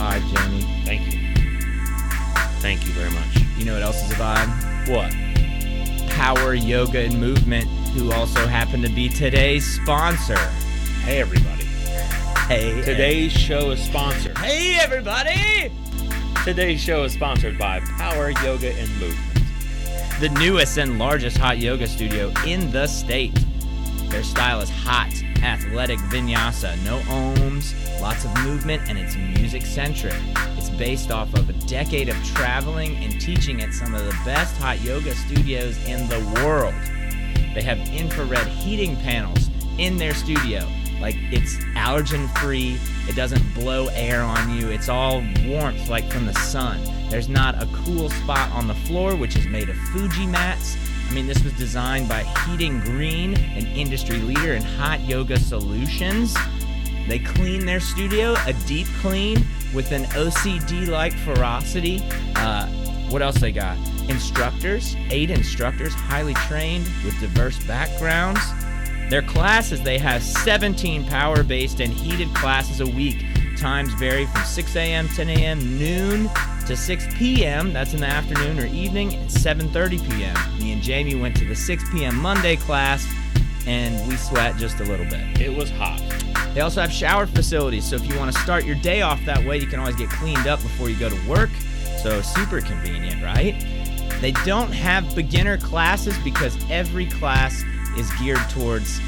vibe, 0.00 0.34
Jamie. 0.34 0.62
Thank 0.84 1.12
you. 1.12 1.20
Thank 2.60 2.86
you 2.86 2.92
very 2.92 3.10
much. 3.10 3.58
You 3.58 3.66
know 3.66 3.74
what 3.74 3.82
else 3.82 4.02
is 4.02 4.10
a 4.12 4.14
vibe? 4.14 4.88
What? 4.88 6.10
Power 6.10 6.54
Yoga 6.54 7.00
and 7.00 7.20
Movement, 7.20 7.66
who 7.92 8.10
also 8.12 8.46
happen 8.46 8.80
to 8.82 8.88
be 8.88 9.08
today's 9.08 9.64
sponsor. 9.80 10.38
Hey, 11.04 11.20
everybody. 11.20 11.64
Hey, 12.48 12.82
Today's 12.82 13.32
show 13.32 13.70
is 13.70 13.80
sponsored. 13.80 14.36
Hey, 14.38 14.76
everybody! 14.80 15.70
Today's 16.44 16.80
show 16.80 17.04
is 17.04 17.12
sponsored 17.12 17.58
by 17.58 17.80
Power 17.96 18.30
Yoga 18.30 18.72
and 18.72 18.90
Movement. 18.98 19.44
The 20.18 20.30
newest 20.30 20.78
and 20.78 20.98
largest 20.98 21.36
hot 21.36 21.58
yoga 21.58 21.86
studio 21.86 22.32
in 22.46 22.72
the 22.72 22.86
state. 22.86 23.38
Their 24.08 24.24
style 24.24 24.60
is 24.60 24.70
hot, 24.70 25.12
athletic 25.42 25.98
vinyasa, 26.00 26.82
no 26.84 26.98
ohms, 27.00 27.72
lots 28.00 28.24
of 28.24 28.34
movement, 28.44 28.82
and 28.88 28.98
it's 28.98 29.16
music 29.16 29.62
centric. 29.62 30.14
It's 30.56 30.70
based 30.70 31.10
off 31.10 31.32
of 31.34 31.48
a 31.48 31.52
decade 31.66 32.08
of 32.08 32.16
traveling 32.24 32.96
and 32.96 33.20
teaching 33.20 33.62
at 33.62 33.72
some 33.74 33.94
of 33.94 34.04
the 34.04 34.16
best 34.24 34.56
hot 34.56 34.80
yoga 34.80 35.14
studios 35.14 35.76
in 35.86 36.08
the 36.08 36.42
world. 36.42 36.74
They 37.54 37.62
have 37.62 37.78
infrared 37.88 38.46
heating 38.46 38.96
panels 38.96 39.50
in 39.78 39.96
their 39.96 40.14
studio. 40.14 40.66
Like 41.00 41.16
it's 41.30 41.56
allergen 41.74 42.28
free, 42.38 42.78
it 43.08 43.16
doesn't 43.16 43.54
blow 43.54 43.88
air 43.88 44.22
on 44.22 44.50
you, 44.56 44.68
it's 44.68 44.88
all 44.88 45.22
warmth 45.46 45.88
like 45.88 46.10
from 46.10 46.26
the 46.26 46.34
sun. 46.34 46.80
There's 47.08 47.28
not 47.28 47.60
a 47.60 47.66
cool 47.84 48.08
spot 48.10 48.50
on 48.52 48.68
the 48.68 48.74
floor, 48.74 49.16
which 49.16 49.36
is 49.36 49.46
made 49.46 49.68
of 49.68 49.76
Fuji 49.92 50.26
mats. 50.26 50.76
I 51.08 51.12
mean, 51.12 51.26
this 51.26 51.42
was 51.42 51.52
designed 51.54 52.08
by 52.08 52.22
Heating 52.22 52.78
Green, 52.80 53.34
an 53.34 53.66
industry 53.66 54.20
leader 54.20 54.54
in 54.54 54.62
hot 54.62 55.00
yoga 55.00 55.40
solutions. 55.40 56.36
They 57.10 57.18
clean 57.18 57.66
their 57.66 57.80
studio, 57.80 58.36
a 58.46 58.52
deep 58.68 58.86
clean 59.00 59.44
with 59.74 59.90
an 59.90 60.04
OCD 60.12 60.86
like 60.86 61.12
ferocity. 61.12 62.04
Uh, 62.36 62.68
what 63.08 63.20
else 63.20 63.40
they 63.40 63.50
got? 63.50 63.76
Instructors, 64.08 64.94
eight 65.10 65.28
instructors, 65.28 65.92
highly 65.92 66.34
trained 66.34 66.84
with 67.04 67.18
diverse 67.18 67.58
backgrounds. 67.64 68.40
Their 69.08 69.22
classes, 69.22 69.82
they 69.82 69.98
have 69.98 70.22
17 70.22 71.04
power 71.04 71.42
based 71.42 71.80
and 71.80 71.92
heated 71.92 72.32
classes 72.32 72.80
a 72.80 72.86
week. 72.86 73.26
Times 73.56 73.92
vary 73.94 74.26
from 74.26 74.44
6 74.44 74.76
a.m., 74.76 75.08
10 75.08 75.30
a.m., 75.30 75.78
noon 75.80 76.30
to 76.68 76.76
6 76.76 77.06
p.m. 77.16 77.72
That's 77.72 77.92
in 77.92 78.02
the 78.02 78.06
afternoon 78.06 78.60
or 78.60 78.66
evening, 78.66 79.14
and 79.14 79.28
7:30 79.28 80.08
p.m. 80.08 80.58
Me 80.60 80.70
and 80.70 80.80
Jamie 80.80 81.16
went 81.16 81.36
to 81.38 81.44
the 81.44 81.56
6 81.56 81.90
p.m. 81.90 82.14
Monday 82.14 82.54
class, 82.54 83.04
and 83.66 84.08
we 84.08 84.14
sweat 84.14 84.56
just 84.58 84.78
a 84.78 84.84
little 84.84 85.06
bit. 85.06 85.40
It 85.40 85.52
was 85.52 85.70
hot. 85.72 86.00
They 86.54 86.62
also 86.62 86.80
have 86.80 86.90
shower 86.90 87.26
facilities, 87.26 87.88
so 87.88 87.96
if 87.96 88.06
you 88.06 88.18
want 88.18 88.34
to 88.34 88.40
start 88.40 88.64
your 88.64 88.76
day 88.76 89.02
off 89.02 89.24
that 89.24 89.44
way, 89.44 89.58
you 89.58 89.66
can 89.66 89.78
always 89.78 89.96
get 89.96 90.10
cleaned 90.10 90.46
up 90.46 90.60
before 90.60 90.88
you 90.88 90.96
go 90.96 91.08
to 91.08 91.28
work. 91.28 91.50
So 92.02 92.20
super 92.22 92.60
convenient, 92.60 93.22
right? 93.22 93.54
They 94.20 94.32
don't 94.44 94.72
have 94.72 95.14
beginner 95.14 95.58
classes 95.58 96.18
because 96.18 96.56
every 96.70 97.06
class 97.06 97.62
is 97.96 98.10
geared 98.18 98.48
towards 98.50 99.00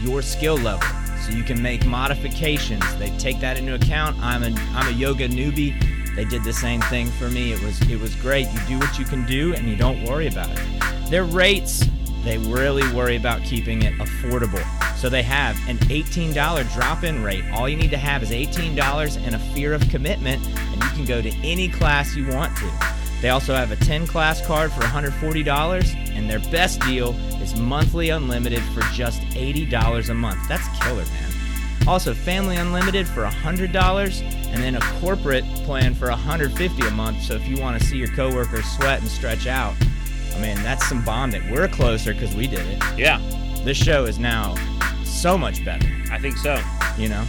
your 0.00 0.22
skill 0.22 0.56
level. 0.56 0.88
So 1.20 1.32
you 1.32 1.42
can 1.42 1.60
make 1.60 1.84
modifications. 1.86 2.82
They 2.96 3.10
take 3.18 3.40
that 3.40 3.56
into 3.56 3.74
account. 3.74 4.16
I'm 4.20 4.42
a 4.42 4.58
I'm 4.74 4.88
a 4.88 4.96
yoga 4.96 5.28
newbie. 5.28 5.74
They 6.14 6.24
did 6.24 6.44
the 6.44 6.52
same 6.52 6.80
thing 6.82 7.08
for 7.08 7.28
me. 7.28 7.52
It 7.52 7.62
was 7.62 7.80
it 7.90 8.00
was 8.00 8.14
great. 8.16 8.48
You 8.52 8.60
do 8.66 8.78
what 8.78 8.98
you 8.98 9.04
can 9.04 9.26
do 9.26 9.54
and 9.54 9.68
you 9.68 9.76
don't 9.76 10.02
worry 10.04 10.28
about 10.28 10.50
it. 10.50 11.10
Their 11.10 11.24
rates, 11.24 11.84
they 12.24 12.38
really 12.38 12.90
worry 12.92 13.16
about 13.16 13.42
keeping 13.42 13.82
it 13.82 13.94
affordable. 13.98 14.64
So 14.96 15.08
they 15.08 15.22
have 15.22 15.56
an 15.68 15.76
$18 15.78 16.72
drop-in 16.74 17.22
rate. 17.22 17.44
All 17.52 17.68
you 17.68 17.76
need 17.76 17.90
to 17.90 17.98
have 17.98 18.22
is 18.22 18.30
$18 18.30 19.24
and 19.24 19.34
a 19.34 19.38
fear 19.38 19.74
of 19.74 19.86
commitment, 19.90 20.44
and 20.46 20.82
you 20.82 20.88
can 20.90 21.04
go 21.04 21.20
to 21.20 21.30
any 21.44 21.68
class 21.68 22.16
you 22.16 22.26
want 22.28 22.56
to. 22.56 22.70
They 23.20 23.30
also 23.30 23.54
have 23.54 23.72
a 23.72 23.76
10 23.76 24.06
class 24.06 24.44
card 24.46 24.72
for 24.72 24.82
$140, 24.82 25.96
and 26.16 26.28
their 26.28 26.38
best 26.50 26.80
deal 26.80 27.14
is 27.42 27.58
monthly 27.58 28.10
unlimited 28.10 28.62
for 28.74 28.80
just 28.92 29.20
$80 29.22 30.08
a 30.08 30.14
month. 30.14 30.48
That's 30.48 30.66
killer, 30.80 31.04
man. 31.04 31.32
Also, 31.86 32.12
family 32.14 32.56
unlimited 32.56 33.06
for 33.06 33.24
$100, 33.24 34.22
and 34.22 34.62
then 34.62 34.74
a 34.76 34.80
corporate 35.00 35.44
plan 35.64 35.94
for 35.94 36.08
$150 36.08 36.88
a 36.88 36.90
month. 36.90 37.22
So 37.22 37.34
if 37.34 37.46
you 37.46 37.60
want 37.60 37.80
to 37.80 37.86
see 37.86 37.96
your 37.96 38.08
coworkers 38.08 38.64
sweat 38.72 39.00
and 39.00 39.08
stretch 39.08 39.46
out, 39.46 39.74
I 40.34 40.40
mean, 40.40 40.56
that's 40.62 40.86
some 40.88 41.04
bonding. 41.04 41.50
We're 41.50 41.68
closer 41.68 42.12
because 42.12 42.34
we 42.34 42.46
did 42.46 42.66
it. 42.66 42.82
Yeah, 42.98 43.20
This 43.64 43.76
show 43.76 44.04
is 44.04 44.18
now 44.18 44.54
so 45.16 45.36
much 45.38 45.64
better, 45.64 45.88
I 46.10 46.18
think 46.18 46.36
so. 46.36 46.60
you 46.96 47.08
know? 47.08 47.24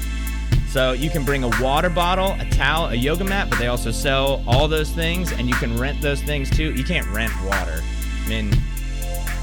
So 0.67 0.91
you 0.91 1.09
can 1.09 1.23
bring 1.23 1.43
a 1.43 1.49
water 1.61 1.89
bottle, 1.89 2.35
a 2.39 2.45
towel, 2.49 2.87
a 2.87 2.95
yoga 2.95 3.23
mat, 3.23 3.49
but 3.49 3.57
they 3.57 3.67
also 3.67 3.89
sell 3.91 4.43
all 4.47 4.67
those 4.67 4.91
things, 4.91 5.31
and 5.31 5.47
you 5.47 5.55
can 5.55 5.77
rent 5.77 6.01
those 6.01 6.21
things 6.21 6.49
too. 6.49 6.73
You 6.73 6.83
can't 6.83 7.07
rent 7.07 7.33
water. 7.45 7.81
I 8.25 8.29
mean, 8.29 8.51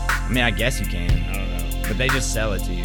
I 0.08 0.28
mean, 0.30 0.44
I 0.44 0.50
guess 0.50 0.78
you 0.80 0.86
can, 0.86 1.10
I 1.10 1.32
don't 1.38 1.50
know. 1.82 1.88
but 1.88 1.98
they 1.98 2.08
just 2.08 2.32
sell 2.32 2.52
it 2.52 2.62
to 2.64 2.72
you. 2.72 2.84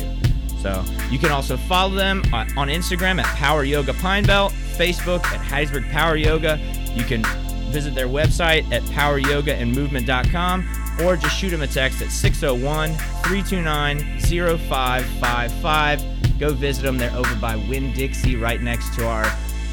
So 0.61 0.83
you 1.09 1.19
can 1.19 1.31
also 1.31 1.55
follow 1.55 1.95
them 1.95 2.23
on 2.33 2.57
on 2.57 2.67
Instagram 2.67 3.19
at 3.21 3.25
Power 3.37 3.63
Yoga 3.63 3.93
Pine 3.93 4.25
Belt, 4.25 4.51
Facebook 4.77 5.23
at 5.25 5.39
Hattiesburg 5.39 5.89
Power 5.91 6.17
Yoga. 6.17 6.59
You 6.93 7.03
can 7.03 7.23
visit 7.71 7.95
their 7.95 8.07
website 8.07 8.69
at 8.73 8.81
poweryogaandmovement.com 8.83 10.67
or 11.03 11.15
just 11.15 11.37
shoot 11.37 11.53
him 11.53 11.61
a 11.61 11.67
text 11.67 12.01
at 12.01 12.11
601 12.11 12.95
329 13.23 14.19
0555. 14.19 16.39
Go 16.39 16.53
visit 16.53 16.83
them. 16.83 16.97
They're 16.97 17.15
over 17.15 17.35
by 17.35 17.55
Winn 17.55 17.93
Dixie, 17.93 18.35
right 18.35 18.61
next 18.61 18.93
to 18.95 19.07
our 19.07 19.25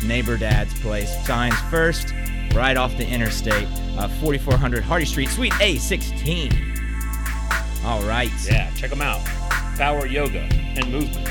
neighbor 0.05 0.37
dad's 0.37 0.79
place. 0.81 1.11
Signs 1.27 1.59
first, 1.71 2.13
right 2.55 2.77
off 2.77 2.97
the 2.97 3.07
interstate, 3.07 3.69
uh, 3.99 4.09
4400 4.21 4.83
Hardy 4.83 5.05
Street, 5.07 5.29
Suite 5.29 5.53
A16. 5.55 6.53
All 7.85 8.03
right. 8.03 8.31
Yeah, 8.45 8.71
check 8.75 8.91
them 8.91 9.03
out. 9.03 9.25
Power 9.79 10.07
Yoga 10.07 10.41
and 10.41 10.91
Movement. 10.91 11.29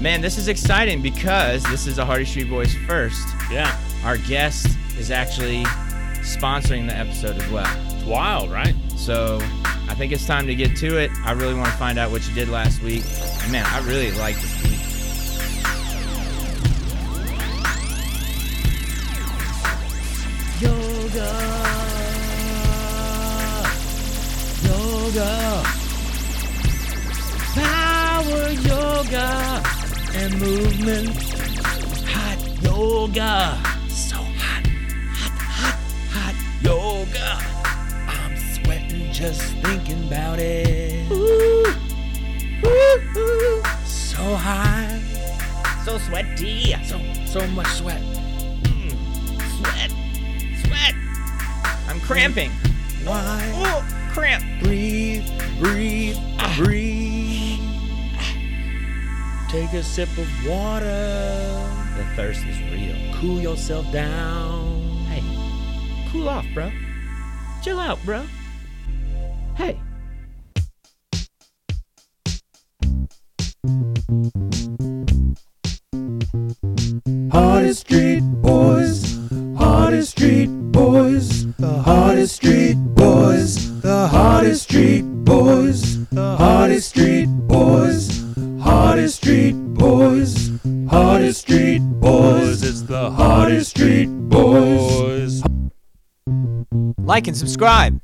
Man, 0.00 0.22
this 0.22 0.38
is 0.38 0.48
exciting 0.48 1.02
because 1.02 1.62
this 1.64 1.86
is 1.86 1.98
a 1.98 2.04
Hardy 2.06 2.24
Street 2.24 2.46
Boyz 2.46 2.74
first. 2.86 3.26
Yeah, 3.50 3.76
Our 4.04 4.16
guest 4.16 4.66
is 4.98 5.10
actually 5.10 5.64
sponsoring 6.22 6.86
the 6.88 6.96
episode 6.96 7.36
as 7.36 7.50
well. 7.50 7.66
it's 7.94 8.04
wild, 8.04 8.50
right? 8.50 8.74
So 9.00 9.38
I 9.88 9.94
think 9.94 10.12
it's 10.12 10.26
time 10.26 10.46
to 10.46 10.54
get 10.54 10.76
to 10.76 10.98
it. 10.98 11.10
I 11.24 11.32
really 11.32 11.54
want 11.54 11.66
to 11.66 11.76
find 11.78 11.98
out 11.98 12.10
what 12.10 12.28
you 12.28 12.34
did 12.34 12.50
last 12.50 12.82
week. 12.82 13.02
Man, 13.50 13.64
I 13.66 13.78
really 13.86 14.12
like 14.12 14.36
this 14.36 14.62
week. 14.62 14.78
Yoga. 20.60 21.32
Yoga. 24.68 25.62
Power 27.54 28.50
yoga 28.50 29.62
and 30.14 30.38
movement. 30.38 31.16
Hot 32.06 32.62
yoga. 32.62 33.58
So 33.88 34.16
hot. 34.16 34.66
Hot, 35.16 35.38
hot, 35.40 35.78
hot 36.12 36.34
yoga. 36.62 37.49
Just 39.20 39.52
thinking 39.56 40.02
about 40.06 40.38
it. 40.38 41.10
Ooh. 41.12 41.66
Ooh, 42.64 43.18
ooh. 43.18 43.62
So 43.84 44.34
high, 44.34 44.98
So 45.84 45.98
sweaty. 45.98 46.74
So 46.86 46.98
so 47.26 47.46
much 47.48 47.66
sweat. 47.68 48.00
Mm. 48.64 48.96
Sweat. 49.58 49.90
Sweat. 50.64 50.94
I'm 51.86 52.00
cramping. 52.00 52.50
Why? 53.04 53.52
Oh, 53.56 53.84
cramp. 54.14 54.42
Breathe, 54.62 55.28
breathe, 55.58 56.16
Ah. 56.38 56.54
breathe. 56.56 57.60
Take 59.50 59.74
a 59.74 59.82
sip 59.82 60.08
of 60.16 60.28
water. 60.48 60.88
The 61.98 62.04
thirst 62.16 62.42
is 62.46 62.58
real. 62.72 62.96
Cool 63.20 63.40
yourself 63.42 63.84
down. 63.92 64.80
Hey, 65.10 65.22
cool 66.10 66.26
off, 66.26 66.46
bro. 66.54 66.72
Chill 67.62 67.78
out, 67.78 68.02
bro. 68.06 68.24
Hey. 69.60 69.78
Hardest 77.30 77.80
Street 77.80 78.22
Boys, 78.40 79.18
Hardest 79.58 80.12
Street 80.12 80.46
Boys, 80.72 81.54
the 81.56 81.82
Hardest 81.84 82.36
Street 82.36 82.76
Boys, 82.94 83.80
the 83.82 84.08
Hardest 84.08 84.62
Street 84.62 85.02
Boys, 85.02 86.06
the 86.08 86.36
Hardest 86.38 86.88
Street 86.88 87.26
Boys, 87.26 88.24
Hardest 88.62 89.16
Street 89.16 89.52
Boys, 89.74 90.50
Hardest 90.88 91.40
Street 91.42 91.80
Boys, 92.00 92.62
it's 92.62 92.80
the 92.80 93.10
Hardest 93.10 93.72
Street 93.72 94.08
Boys. 94.08 95.42
Like 96.96 97.26
and 97.26 97.36
subscribe. 97.36 98.00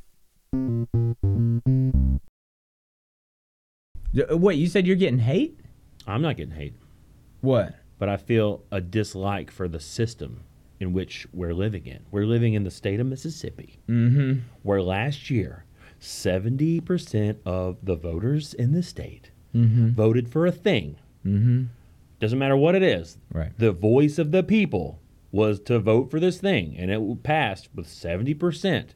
Wait, 4.30 4.58
you 4.58 4.66
said 4.66 4.86
you're 4.86 4.96
getting 4.96 5.18
hate? 5.20 5.58
I'm 6.06 6.22
not 6.22 6.36
getting 6.36 6.54
hate, 6.54 6.74
What? 7.40 7.74
but 7.98 8.08
I 8.08 8.16
feel 8.16 8.62
a 8.70 8.80
dislike 8.80 9.50
for 9.50 9.68
the 9.68 9.80
system 9.80 10.40
in 10.78 10.92
which 10.92 11.26
we're 11.32 11.54
living 11.54 11.86
in. 11.86 12.00
We're 12.10 12.26
living 12.26 12.54
in 12.54 12.64
the 12.64 12.70
state 12.70 13.00
of 13.00 13.06
Mississippi, 13.06 13.78
Mm-hmm. 13.88 14.40
where 14.62 14.82
last 14.82 15.30
year, 15.30 15.64
70% 16.00 17.36
of 17.44 17.78
the 17.82 17.96
voters 17.96 18.54
in 18.54 18.72
the 18.72 18.82
state 18.82 19.30
Mm-hmm. 19.54 19.90
voted 19.90 20.28
for 20.28 20.46
a 20.46 20.52
thing. 20.52 20.96
Mm-hmm. 21.24 21.64
Doesn't 22.20 22.38
matter 22.38 22.56
what 22.56 22.74
it 22.74 22.82
is. 22.82 23.16
Right. 23.32 23.52
The 23.58 23.72
voice 23.72 24.18
of 24.18 24.30
the 24.30 24.42
people 24.42 25.00
was 25.32 25.60
to 25.60 25.78
vote 25.78 26.10
for 26.10 26.20
this 26.20 26.38
thing, 26.38 26.76
and 26.78 26.90
it 26.90 27.22
passed 27.22 27.68
with 27.74 27.86
70%. 27.86 28.88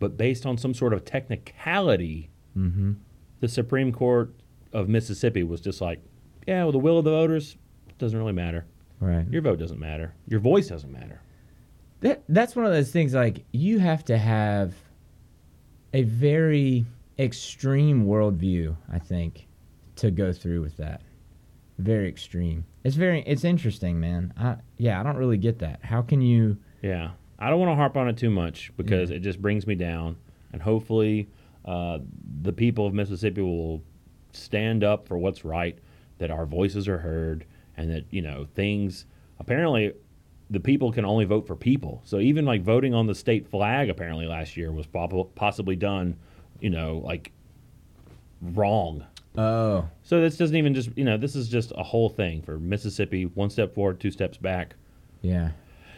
But 0.00 0.16
based 0.16 0.44
on 0.44 0.58
some 0.58 0.74
sort 0.74 0.92
of 0.92 1.04
technicality, 1.04 2.30
Mm-hmm. 2.56 2.92
The 3.40 3.48
Supreme 3.48 3.92
Court 3.92 4.32
of 4.72 4.88
Mississippi 4.88 5.42
was 5.42 5.60
just 5.60 5.80
like, 5.80 6.00
yeah, 6.46 6.62
well, 6.62 6.72
the 6.72 6.78
will 6.78 6.98
of 6.98 7.04
the 7.04 7.10
voters 7.10 7.56
doesn't 7.98 8.18
really 8.18 8.32
matter. 8.32 8.64
Right. 9.00 9.26
Your 9.30 9.42
vote 9.42 9.58
doesn't 9.58 9.78
matter. 9.80 10.14
Your 10.28 10.40
voice 10.40 10.68
doesn't 10.68 10.92
matter. 10.92 11.20
That 12.00 12.22
that's 12.28 12.54
one 12.54 12.66
of 12.66 12.72
those 12.72 12.90
things 12.90 13.14
like 13.14 13.44
you 13.52 13.78
have 13.78 14.04
to 14.06 14.18
have 14.18 14.74
a 15.92 16.02
very 16.02 16.84
extreme 17.18 18.06
worldview, 18.06 18.76
I 18.92 18.98
think, 18.98 19.46
to 19.96 20.10
go 20.10 20.32
through 20.32 20.60
with 20.62 20.76
that. 20.76 21.00
Very 21.78 22.08
extreme. 22.08 22.64
It's 22.84 22.96
very 22.96 23.22
it's 23.26 23.44
interesting, 23.44 23.98
man. 24.00 24.32
I 24.38 24.56
yeah, 24.78 25.00
I 25.00 25.02
don't 25.02 25.16
really 25.16 25.38
get 25.38 25.58
that. 25.60 25.80
How 25.84 26.02
can 26.02 26.20
you 26.20 26.56
Yeah. 26.82 27.10
I 27.38 27.50
don't 27.50 27.58
want 27.60 27.70
to 27.72 27.76
harp 27.76 27.96
on 27.98 28.08
it 28.08 28.16
too 28.16 28.30
much 28.30 28.72
because 28.76 29.10
Yeah. 29.10 29.16
it 29.16 29.20
just 29.20 29.40
brings 29.42 29.66
me 29.66 29.74
down. 29.74 30.16
And 30.52 30.62
hopefully, 30.62 31.28
uh, 31.66 31.98
the 32.42 32.52
people 32.52 32.86
of 32.86 32.94
Mississippi 32.94 33.40
will 33.40 33.82
stand 34.32 34.84
up 34.84 35.08
for 35.08 35.18
what's 35.18 35.44
right, 35.44 35.78
that 36.18 36.30
our 36.30 36.46
voices 36.46 36.88
are 36.88 36.98
heard, 36.98 37.44
and 37.76 37.90
that, 37.90 38.04
you 38.10 38.22
know, 38.22 38.46
things. 38.54 39.06
Apparently, 39.38 39.92
the 40.50 40.60
people 40.60 40.92
can 40.92 41.04
only 41.04 41.24
vote 41.24 41.46
for 41.46 41.56
people. 41.56 42.00
So 42.04 42.20
even 42.20 42.44
like 42.44 42.62
voting 42.62 42.94
on 42.94 43.06
the 43.06 43.14
state 43.14 43.48
flag, 43.48 43.90
apparently 43.90 44.26
last 44.26 44.56
year 44.56 44.70
was 44.70 44.86
possibly 45.34 45.76
done, 45.76 46.16
you 46.60 46.70
know, 46.70 47.02
like 47.04 47.32
wrong. 48.40 49.04
Oh. 49.36 49.88
So 50.02 50.20
this 50.20 50.36
doesn't 50.36 50.56
even 50.56 50.72
just, 50.72 50.90
you 50.96 51.04
know, 51.04 51.16
this 51.16 51.34
is 51.34 51.48
just 51.48 51.72
a 51.76 51.82
whole 51.82 52.08
thing 52.08 52.42
for 52.42 52.58
Mississippi 52.58 53.24
one 53.26 53.50
step 53.50 53.74
forward, 53.74 54.00
two 54.00 54.10
steps 54.10 54.38
back. 54.38 54.76
Yeah. 55.20 55.50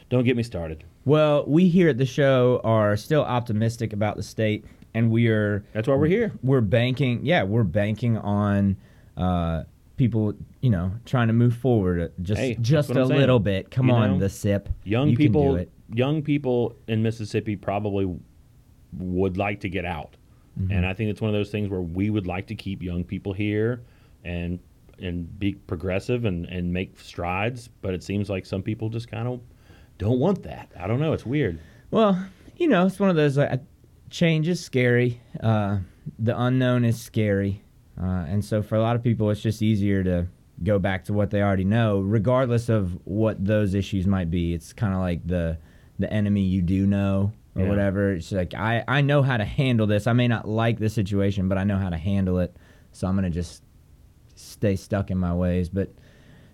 Don't 0.09 0.25
get 0.25 0.37
me 0.37 0.43
started. 0.43 0.85
Well, 1.05 1.45
we 1.47 1.69
here 1.69 1.91
at 1.91 1.99
the 1.99 2.07
show 2.07 2.61
are 2.65 2.97
still 2.97 3.23
optimistic 3.23 3.93
about 3.93 4.17
the 4.17 4.23
state 4.23 4.65
and 4.95 5.11
we 5.11 5.29
are 5.29 5.65
That's 5.73 5.87
why 5.89 5.95
we're 5.95 6.07
here. 6.07 6.33
we're 6.43 6.61
banking 6.61 7.25
yeah 7.25 7.43
we're 7.43 7.63
banking 7.65 8.17
on 8.19 8.77
uh, 9.17 9.65
people 9.97 10.35
you 10.61 10.71
know 10.71 10.93
trying 11.05 11.27
to 11.29 11.33
move 11.35 11.57
forward 11.57 12.13
just 12.23 12.41
Hey, 12.41 12.57
just 12.61 12.91
a 12.91 13.05
little 13.05 13.39
bit 13.41 13.71
come 13.71 13.89
You 13.89 13.95
on 13.95 14.11
know, 14.13 14.19
the 14.19 14.29
sip 14.29 14.69
young 14.85 15.11
You 15.11 15.17
people 15.17 15.57
it. 15.57 15.71
young 15.93 16.23
people 16.23 16.77
in 16.87 17.03
Mississippi 17.03 17.57
probably 17.57 18.09
would 18.97 19.37
like 19.37 19.61
to 19.61 19.69
get 19.69 19.85
out. 19.85 20.17
Mm-hmm. 20.59 20.73
And 20.73 20.87
I 20.87 20.95
think 20.95 21.11
it's 21.11 21.21
one 21.21 21.29
of 21.29 21.35
those 21.35 21.51
things 21.51 21.69
where 21.69 21.81
we 21.83 22.11
would 22.11 22.27
like 22.27 22.47
to 22.49 22.55
keep 22.55 22.83
young 22.83 23.05
people 23.05 23.33
here 23.33 23.83
and 24.25 24.59
and 25.01 25.39
be 25.39 25.53
progressive 25.55 26.25
and, 26.25 26.47
and 26.47 26.73
make 26.73 26.99
strides, 26.99 27.69
but 27.83 27.95
it 27.95 28.03
seems 28.03 28.29
like 28.29 28.45
some 28.45 28.63
people 28.63 28.89
just 28.89 29.09
kind 29.09 29.29
of 29.29 29.41
don't 29.99 30.19
want 30.19 30.43
that. 30.43 30.73
I 30.79 30.89
don't 30.89 30.99
know, 31.01 31.13
it's 31.13 31.27
weird. 31.27 31.59
well 31.91 32.27
you 32.57 32.67
know 32.67 32.87
it's 32.87 32.99
one 32.99 33.09
of 33.11 33.15
those 33.17 33.37
like 33.39 33.61
change 34.11 34.49
is 34.49 34.63
scary. 34.65 35.21
Uh, 35.41 35.79
the 36.19 36.41
unknown 36.41 36.85
is 36.85 37.01
scary. 37.01 37.63
Uh, 38.01 38.25
and 38.29 38.45
so 38.45 38.63
for 38.63 38.77
a 38.77 38.81
lot 38.81 38.95
of 38.97 39.03
people 39.03 39.31
it's 39.31 39.41
just 39.41 39.61
easier 39.63 40.05
to 40.05 40.27
go 40.63 40.79
back 40.79 41.05
to 41.05 41.13
what 41.13 41.31
they 41.31 41.43
already 41.43 41.65
know 41.65 42.01
regardless 42.01 42.69
of 42.69 42.97
what 43.05 43.45
those 43.45 43.75
issues 43.75 44.07
might 44.07 44.31
be. 44.31 44.55
It's 44.55 44.73
kind 44.73 44.95
of 44.95 45.01
like 45.01 45.27
the 45.27 45.59
the 45.99 46.13
enemy 46.13 46.43
you 46.43 46.63
do 46.63 46.87
know 46.87 47.33
or 47.57 47.63
Yeah. 47.63 47.69
whatever. 47.69 48.13
It's 48.13 48.31
like 48.31 48.55
I, 48.55 48.85
I 48.87 49.01
know 49.01 49.23
how 49.23 49.37
to 49.37 49.45
handle 49.45 49.87
this. 49.89 50.07
I 50.07 50.13
may 50.13 50.29
not 50.29 50.49
like 50.49 50.79
the 50.79 50.89
situation 50.89 51.49
but 51.49 51.59
i 51.59 51.65
know 51.65 51.77
how 51.77 51.91
to 51.91 51.97
handle 51.97 52.39
it. 52.39 52.57
So 52.93 53.07
i'm 53.09 53.15
gonna 53.17 53.31
just 53.31 53.63
stay 54.37 54.77
stuck 54.77 55.11
in 55.11 55.19
my 55.19 55.35
ways. 55.35 55.69
But 55.69 55.93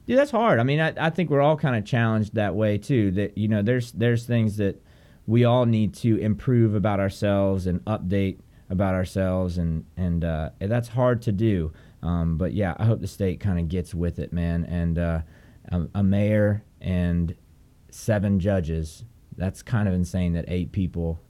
dude 0.06 0.18
that's 0.18 0.30
hard. 0.30 0.58
I 0.58 0.62
mean 0.64 0.80
i, 0.80 0.92
I 0.96 1.10
think 1.10 1.30
we're 1.30 1.42
all 1.42 1.56
kind 1.56 1.76
of 1.76 1.84
challenged 1.84 2.34
that 2.34 2.54
way 2.54 2.78
too 2.78 3.10
that 3.12 3.36
you 3.38 3.48
know 3.48 3.62
there's 3.62 3.92
there's 3.92 4.24
things 4.26 4.56
that 4.56 4.82
we 5.26 5.44
all 5.44 5.66
need 5.66 5.94
to 5.94 6.16
improve 6.18 6.74
about 6.74 7.00
ourselves 7.00 7.66
and 7.66 7.82
update 7.86 8.38
about 8.70 8.94
ourselves 8.94 9.58
and 9.58 9.84
and 9.96 10.24
uh, 10.24 10.50
that's 10.60 10.88
hard 10.88 11.20
to 11.22 11.32
do 11.32 11.72
um, 12.02 12.36
but 12.38 12.52
yeah 12.52 12.74
i 12.78 12.84
hope 12.84 13.00
the 13.00 13.06
state 13.06 13.40
kind 13.40 13.58
of 13.58 13.68
gets 13.68 13.94
with 13.94 14.18
it 14.18 14.32
man 14.32 14.64
and 14.64 14.98
uh, 14.98 15.20
a, 15.70 15.82
a 15.96 16.02
mayor 16.02 16.62
and 16.80 17.34
seven 17.90 18.38
judges 18.40 19.04
that's 19.36 19.62
kind 19.62 19.88
of 19.88 19.94
insane 19.94 20.32
that 20.32 20.44
eight 20.48 20.72
people 20.72 21.20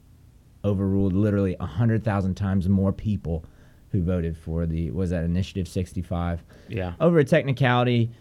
overruled 0.63 1.13
literally 1.13 1.55
100000 1.59 2.35
times 2.35 2.67
more 2.69 2.91
people 2.93 3.45
who 3.91 4.01
voted 4.01 4.35
for 4.37 4.65
the 4.65 4.89
was 4.91 5.09
that 5.11 5.23
initiative 5.23 5.67
65 5.67 6.43
Yeah. 6.69 6.93
over 6.99 7.19
a 7.19 7.23
technicality 7.23 8.11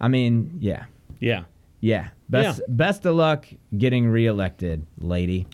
i 0.00 0.08
mean 0.08 0.56
yeah 0.60 0.84
Yeah. 1.20 1.44
Yeah. 1.84 2.08
Best 2.30 2.62
best 2.68 3.04
of 3.06 3.14
luck 3.14 3.46
getting 3.76 4.08
reelected, 4.08 4.86
lady. 4.98 5.46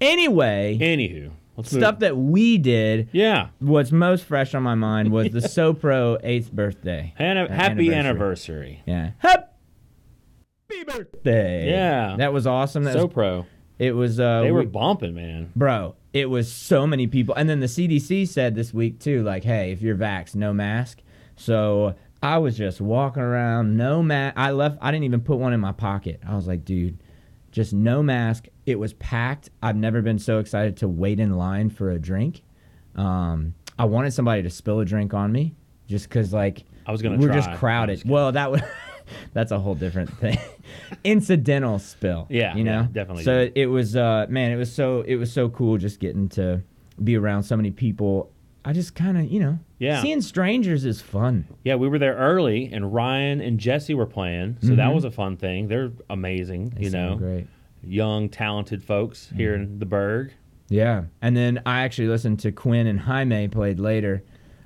Anyway, 0.00 0.78
Anywho, 0.80 1.30
let's 1.56 1.72
move- 1.72 1.80
stuff 1.82 1.98
that 2.00 2.16
we 2.16 2.58
did. 2.58 3.08
Yeah. 3.12 3.48
What's 3.58 3.90
most 3.90 4.24
fresh 4.24 4.54
on 4.54 4.62
my 4.62 4.74
mind 4.74 5.10
was 5.10 5.30
the 5.30 5.40
SoPro 5.56 6.18
eighth 6.22 6.52
birthday. 6.52 7.14
Hanna- 7.16 7.44
Uh, 7.44 7.52
happy 7.52 7.92
anniversary. 7.92 8.82
Yeah. 8.86 9.10
Happy 9.18 9.44
birthday. 10.86 11.70
Yeah. 11.70 12.16
That 12.18 12.32
was 12.32 12.46
awesome. 12.46 12.84
That 12.84 12.92
So 12.94 13.06
was, 13.06 13.44
it 13.78 13.92
was 13.92 14.20
uh 14.20 14.42
They 14.42 14.52
were 14.52 14.60
we- 14.60 14.66
bumping, 14.66 15.14
man. 15.14 15.52
bro, 15.56 15.96
it 16.12 16.28
was 16.30 16.52
so 16.52 16.86
many 16.86 17.06
people. 17.06 17.34
And 17.34 17.48
then 17.48 17.60
the 17.60 17.66
CDC 17.66 18.28
said 18.28 18.54
this 18.54 18.72
week 18.74 19.00
too, 19.00 19.22
like, 19.22 19.44
hey, 19.44 19.72
if 19.72 19.82
you're 19.82 19.96
vaxxed, 19.96 20.34
no 20.36 20.52
mask. 20.52 21.00
So 21.36 21.94
I 22.22 22.38
was 22.38 22.56
just 22.56 22.80
walking 22.80 23.22
around, 23.22 23.76
no 23.76 24.02
mask. 24.02 24.34
I 24.36 24.50
left, 24.50 24.78
I 24.80 24.90
didn't 24.90 25.04
even 25.04 25.20
put 25.20 25.38
one 25.38 25.52
in 25.52 25.60
my 25.60 25.72
pocket. 25.72 26.20
I 26.26 26.34
was 26.34 26.46
like, 26.48 26.64
dude, 26.64 26.98
just 27.52 27.72
no 27.72 28.02
mask. 28.02 28.46
It 28.66 28.78
was 28.78 28.92
packed. 28.94 29.50
I've 29.62 29.76
never 29.76 30.02
been 30.02 30.18
so 30.18 30.38
excited 30.40 30.76
to 30.78 30.88
wait 30.88 31.20
in 31.20 31.36
line 31.36 31.70
for 31.70 31.90
a 31.90 31.98
drink. 31.98 32.42
Um, 32.96 33.54
I 33.78 33.84
wanted 33.84 34.12
somebody 34.12 34.42
to 34.42 34.50
spill 34.50 34.80
a 34.80 34.84
drink 34.84 35.14
on 35.14 35.30
me 35.30 35.54
just 35.86 36.08
because, 36.08 36.32
like, 36.32 36.64
I 36.86 36.90
was 36.92 37.00
gonna 37.02 37.18
we're 37.18 37.28
try. 37.28 37.36
just 37.36 37.52
crowded. 37.52 37.94
just 37.96 38.06
well, 38.06 38.32
that 38.32 38.50
was. 38.50 38.60
That's 39.32 39.52
a 39.52 39.58
whole 39.58 39.74
different 39.74 40.10
thing. 40.18 40.36
Incidental 41.04 41.78
spill. 41.78 42.26
Yeah, 42.28 42.54
you 42.54 42.62
know, 42.64 42.80
yeah, 42.80 42.86
definitely 42.92 43.24
So 43.24 43.44
did. 43.44 43.52
it 43.56 43.66
was, 43.66 43.96
uh, 43.96 44.26
man, 44.28 44.52
it 44.52 44.56
was 44.56 44.70
so 44.70 45.00
it 45.02 45.16
was 45.16 45.32
so 45.32 45.48
cool 45.48 45.78
just 45.78 45.98
getting 46.00 46.28
to 46.30 46.62
be 47.02 47.16
around 47.16 47.44
so 47.44 47.56
many 47.56 47.70
people. 47.70 48.30
I 48.64 48.72
just 48.72 48.94
kind 48.94 49.16
of, 49.16 49.30
you 49.30 49.40
know, 49.40 49.58
Yeah. 49.78 50.02
seeing 50.02 50.20
strangers 50.20 50.84
is 50.84 51.00
fun. 51.00 51.46
Yeah, 51.64 51.76
we 51.76 51.88
were 51.88 51.98
there 51.98 52.14
early, 52.16 52.66
and 52.72 52.92
Ryan 52.92 53.40
and 53.40 53.58
Jesse 53.58 53.94
were 53.94 54.06
playing, 54.06 54.56
so 54.60 54.74
that 54.74 54.90
Mhm. 54.90 54.94
was 54.94 55.04
a 55.04 55.10
fun 55.10 55.36
thing. 55.36 55.68
They're 55.68 55.90
amazing, 56.10 56.70
They 56.76 56.84
you 56.84 56.90
know, 56.90 57.16
great. 57.16 57.46
young, 57.82 58.28
talented 58.28 58.82
folks 58.82 59.30
here 59.36 59.54
Mm-hmm. 59.54 59.62
in 59.74 59.78
the 59.78 59.86
Berg. 59.86 60.32
Yeah, 60.68 61.04
and 61.22 61.34
then 61.36 61.60
I 61.64 61.80
actually 61.82 62.08
listened 62.08 62.40
to 62.40 62.52
Quinn 62.52 62.86
and 62.86 63.00
Jaime 63.00 63.48
played 63.48 63.78
later 63.80 64.22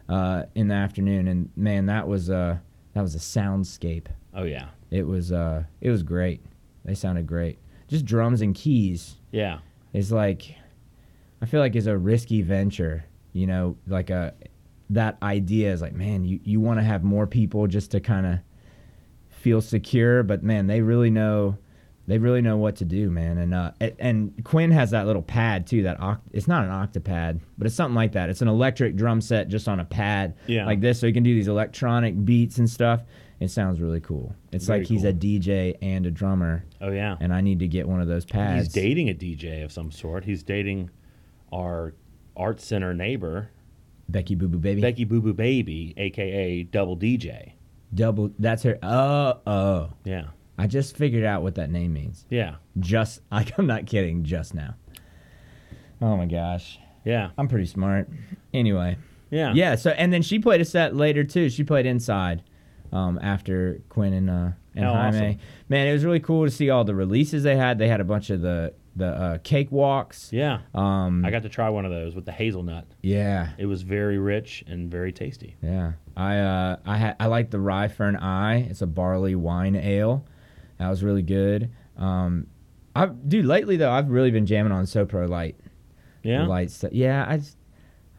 uh, 0.08 0.44
in 0.54 0.68
the 0.68 0.74
afternoon, 0.74 1.28
and 1.28 1.48
man, 1.56 1.86
that 1.86 2.08
was 2.08 2.28
uh, 2.28 2.58
that 2.94 3.00
was 3.02 3.14
a 3.14 3.18
soundscape. 3.18 4.06
Oh 4.34 4.42
yeah, 4.42 4.66
It 4.90 5.06
was 5.06 5.30
uh, 5.30 5.64
it 5.80 5.90
was 5.90 6.02
great. 6.02 6.40
They 6.84 6.94
sounded 6.94 7.26
great. 7.26 7.58
Just 7.88 8.04
drums 8.04 8.40
and 8.42 8.54
keys. 8.54 9.16
yeah, 9.30 9.58
it's 9.92 10.10
like 10.10 10.56
I 11.40 11.46
feel 11.46 11.60
like 11.60 11.76
it's 11.76 11.86
a 11.86 11.96
risky 11.96 12.42
venture. 12.42 13.04
You 13.32 13.46
know, 13.46 13.76
like 13.86 14.10
a 14.10 14.34
that 14.90 15.16
idea 15.22 15.72
is 15.72 15.80
like, 15.80 15.94
man, 15.94 16.24
you, 16.24 16.38
you 16.44 16.60
want 16.60 16.78
to 16.78 16.82
have 16.84 17.02
more 17.02 17.26
people 17.26 17.66
just 17.66 17.90
to 17.92 18.00
kind 18.00 18.26
of 18.26 18.38
feel 19.28 19.60
secure, 19.60 20.22
but 20.22 20.42
man, 20.42 20.66
they 20.66 20.80
really 20.82 21.10
know 21.10 21.56
they 22.08 22.18
really 22.18 22.42
know 22.42 22.56
what 22.56 22.76
to 22.76 22.84
do, 22.84 23.10
man. 23.10 23.38
And 23.38 23.54
uh, 23.54 23.70
and 23.98 24.34
Quinn 24.44 24.70
has 24.72 24.90
that 24.90 25.06
little 25.06 25.22
pad 25.22 25.66
too. 25.66 25.84
That 25.84 25.98
oct- 26.00 26.20
it's 26.32 26.48
not 26.48 26.64
an 26.64 26.70
octopad, 26.70 27.40
but 27.56 27.66
it's 27.66 27.76
something 27.76 27.94
like 27.94 28.12
that. 28.12 28.28
It's 28.28 28.42
an 28.42 28.48
electric 28.48 28.96
drum 28.96 29.20
set 29.20 29.48
just 29.48 29.68
on 29.68 29.80
a 29.80 29.84
pad 29.84 30.34
Yeah. 30.46 30.66
like 30.66 30.80
this, 30.80 30.98
so 31.00 31.06
you 31.06 31.12
can 31.14 31.22
do 31.22 31.34
these 31.34 31.48
electronic 31.48 32.24
beats 32.24 32.58
and 32.58 32.68
stuff. 32.68 33.02
It 33.40 33.50
sounds 33.50 33.80
really 33.80 34.00
cool. 34.00 34.34
It's 34.52 34.66
Very 34.66 34.80
like 34.80 34.88
he's 34.88 35.04
a. 35.04 35.12
DJ 35.12 35.76
and 35.80 36.04
a 36.06 36.10
drummer, 36.10 36.64
oh 36.80 36.90
yeah. 36.90 37.16
and 37.20 37.32
I 37.32 37.40
need 37.40 37.60
to 37.60 37.68
get 37.68 37.88
one 37.88 38.00
of 38.00 38.08
those 38.08 38.24
pads. 38.24 38.66
He's 38.66 38.72
dating 38.74 39.08
a 39.10 39.14
DJ 39.14 39.64
of 39.64 39.72
some 39.72 39.90
sort. 39.90 40.24
He's 40.24 40.42
dating 40.42 40.90
our 41.52 41.94
art 42.36 42.60
center 42.60 42.92
neighbor, 42.94 43.50
Becky 44.08 44.34
Boo 44.34 44.48
Boo 44.48 44.58
Baby. 44.58 44.80
Becky 44.80 45.04
Boo 45.04 45.20
Boo 45.20 45.32
Baby, 45.34 45.94
aka 45.96 46.62
Double 46.64 46.96
DJ. 46.96 47.52
Double. 47.94 48.30
That's 48.38 48.62
her. 48.62 48.78
Oh, 48.82 49.38
oh. 49.46 49.90
Yeah, 50.04 50.28
I 50.58 50.66
just 50.66 50.96
figured 50.96 51.24
out 51.24 51.42
what 51.42 51.54
that 51.56 51.70
name 51.70 51.92
means. 51.92 52.24
yeah, 52.30 52.56
Just, 52.78 53.20
like, 53.30 53.58
I'm 53.58 53.66
not 53.66 53.86
kidding. 53.86 54.24
Just 54.24 54.54
now. 54.54 54.74
Oh 56.00 56.16
my 56.16 56.26
gosh, 56.26 56.78
yeah, 57.04 57.30
I'm 57.38 57.48
pretty 57.48 57.66
smart. 57.66 58.08
Anyway, 58.52 58.96
yeah, 59.30 59.52
yeah. 59.54 59.74
So, 59.76 59.90
and 59.90 60.12
then 60.12 60.22
she 60.22 60.38
played 60.38 60.60
a 60.60 60.64
set 60.64 60.96
later 60.96 61.22
too. 61.24 61.48
She 61.48 61.62
played 61.64 61.86
inside, 61.86 62.42
um, 62.92 63.18
after 63.22 63.80
Quinn 63.88 64.12
and 64.12 64.28
uh, 64.30 64.48
and 64.74 64.84
How 64.84 64.94
Jaime. 64.94 65.16
awesome. 65.18 65.38
Man, 65.68 65.86
it 65.86 65.92
was 65.92 66.04
really 66.04 66.18
cool 66.20 66.44
to 66.44 66.50
see 66.50 66.70
all 66.70 66.82
the 66.84 66.94
releases 66.94 67.42
they 67.44 67.56
had. 67.56 67.78
They 67.78 67.88
had 67.88 68.00
a 68.00 68.04
bunch 68.04 68.30
of 68.30 68.40
the 68.40 68.74
the 68.96 69.06
uh, 69.06 69.38
cake 69.38 69.72
walks. 69.72 70.30
Yeah. 70.32 70.60
Um, 70.74 71.24
I 71.24 71.30
got 71.30 71.42
to 71.44 71.48
try 71.48 71.68
one 71.70 71.84
of 71.84 71.90
those 71.90 72.14
with 72.14 72.24
the 72.26 72.32
hazelnut. 72.32 72.86
yeah, 73.02 73.50
It 73.58 73.66
was 73.66 73.82
very 73.82 74.18
rich 74.18 74.62
and 74.66 74.90
very 74.90 75.12
tasty. 75.12 75.56
yeah. 75.62 75.92
I 76.16 76.38
uh, 76.38 76.76
I 76.84 76.96
had 76.98 77.16
I 77.18 77.26
like 77.26 77.50
the 77.50 77.58
Rye 77.60 77.88
Fern 77.88 78.16
Eye. 78.16 78.66
It's 78.68 78.82
a 78.82 78.86
barley 78.86 79.34
wine 79.34 79.76
ale. 79.76 80.26
That 80.78 80.90
was 80.90 81.02
really 81.02 81.22
good. 81.22 81.70
Um, 81.96 82.48
I 82.94 83.06
dude 83.06 83.46
lately 83.46 83.76
though 83.78 83.90
I've 83.90 84.10
really 84.10 84.30
been 84.30 84.44
jamming 84.44 84.72
on 84.72 84.84
SoPro 84.84 85.26
Light. 85.28 85.56
Yeah. 86.22 86.46
light 86.46 86.70
stuff. 86.70 86.92
Yeah, 86.92 87.24
I 87.26 87.38
just, 87.38 87.56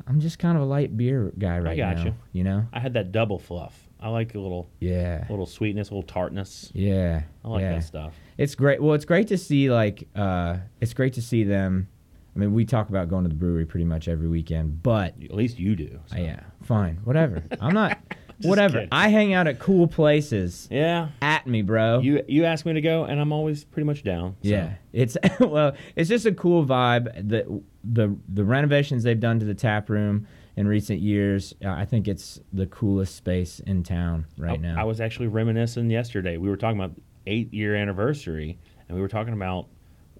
I'm 0.08 0.20
just 0.20 0.38
kind 0.40 0.58
of 0.58 0.64
a 0.64 0.66
light 0.66 0.98
beer 0.98 1.32
guy 1.38 1.60
right 1.60 1.78
got 1.78 1.98
now. 1.98 2.04
you. 2.06 2.16
You 2.34 2.44
know? 2.44 2.66
I 2.74 2.80
had 2.80 2.94
that 2.96 3.12
double 3.12 3.38
fluff. 3.40 3.83
I 4.04 4.10
like 4.10 4.36
a 4.36 4.40
little 4.40 4.70
Yeah. 4.80 5.26
little 5.30 5.46
sweetness, 5.46 5.90
a 5.90 5.94
little 5.94 6.08
tartness. 6.08 6.70
Yeah. 6.76 7.24
I 7.44 7.48
like 7.48 7.62
yeah. 7.62 7.74
that 7.76 7.84
stuff. 7.84 8.14
It's 8.38 8.54
great. 8.56 8.82
Well, 8.84 8.94
it's 8.96 9.06
great 9.06 9.28
to 9.30 9.38
see 9.38 9.72
like 9.72 10.08
uh 10.16 10.58
it's 10.82 10.94
great 10.94 11.14
to 11.14 11.22
see 11.22 11.44
them. 11.46 11.88
I 12.36 12.40
mean, 12.40 12.54
we 12.54 12.66
talk 12.66 12.90
about 12.90 13.10
going 13.10 13.24
to 13.24 13.30
the 13.30 13.36
brewery 13.36 13.66
pretty 13.66 13.86
much 13.86 14.08
every 14.08 14.28
weekend, 14.28 14.82
but 14.84 15.14
At 15.24 15.34
least 15.36 15.58
you 15.60 15.76
do. 15.76 16.00
so. 16.08 16.18
yeah, 16.18 16.40
fine, 16.64 17.00
whatever. 17.04 17.44
I'm 17.62 17.76
not 17.76 18.00
whatever. 18.42 18.74
kidding. 18.80 18.90
I 18.92 19.10
hang 19.10 19.34
out 19.34 19.46
at 19.48 19.60
cool 19.60 19.88
places. 19.88 20.68
Yeah. 20.72 21.10
At 21.22 21.46
me, 21.48 21.62
bro. 21.62 22.00
You 22.00 22.24
you 22.28 22.44
ask 22.46 22.66
me 22.66 22.74
to 22.74 22.82
go, 22.82 23.04
and 23.06 23.22
I'm 23.22 23.32
always 23.32 23.64
pretty 23.64 23.86
much 23.86 24.04
down. 24.04 24.36
so. 24.44 24.50
Yeah, 24.50 24.74
it's 24.92 25.16
well, 25.40 25.76
it's 25.96 26.10
just 26.10 26.26
a 26.26 26.32
cool 26.34 26.66
vibe. 26.66 27.30
The 27.30 27.62
the 27.84 28.16
the 28.28 28.44
renovations 28.44 29.04
they've 29.04 29.20
done 29.20 29.40
to 29.40 29.46
the 29.46 29.54
tap 29.56 29.90
room 29.90 30.28
in 30.56 30.68
recent 30.68 31.00
years, 31.00 31.54
uh, 31.64 31.70
I 31.70 31.86
think 31.86 32.08
it's 32.08 32.40
the 32.52 32.68
coolest 32.68 33.16
space 33.16 33.60
in 33.62 33.84
town 33.84 34.26
right 34.38 34.54
I, 34.60 34.62
now. 34.62 34.80
I 34.80 34.84
was 34.84 35.02
actually 35.02 35.28
reminiscing 35.28 35.90
yesterday. 35.90 36.38
We 36.38 36.50
were 36.50 36.58
talking 36.58 36.80
about 36.80 36.96
eight 37.26 37.54
year 37.54 37.76
anniversary, 37.76 38.58
and 38.88 38.96
we 38.96 39.02
were 39.02 39.08
talking 39.08 39.34
about 39.34 39.68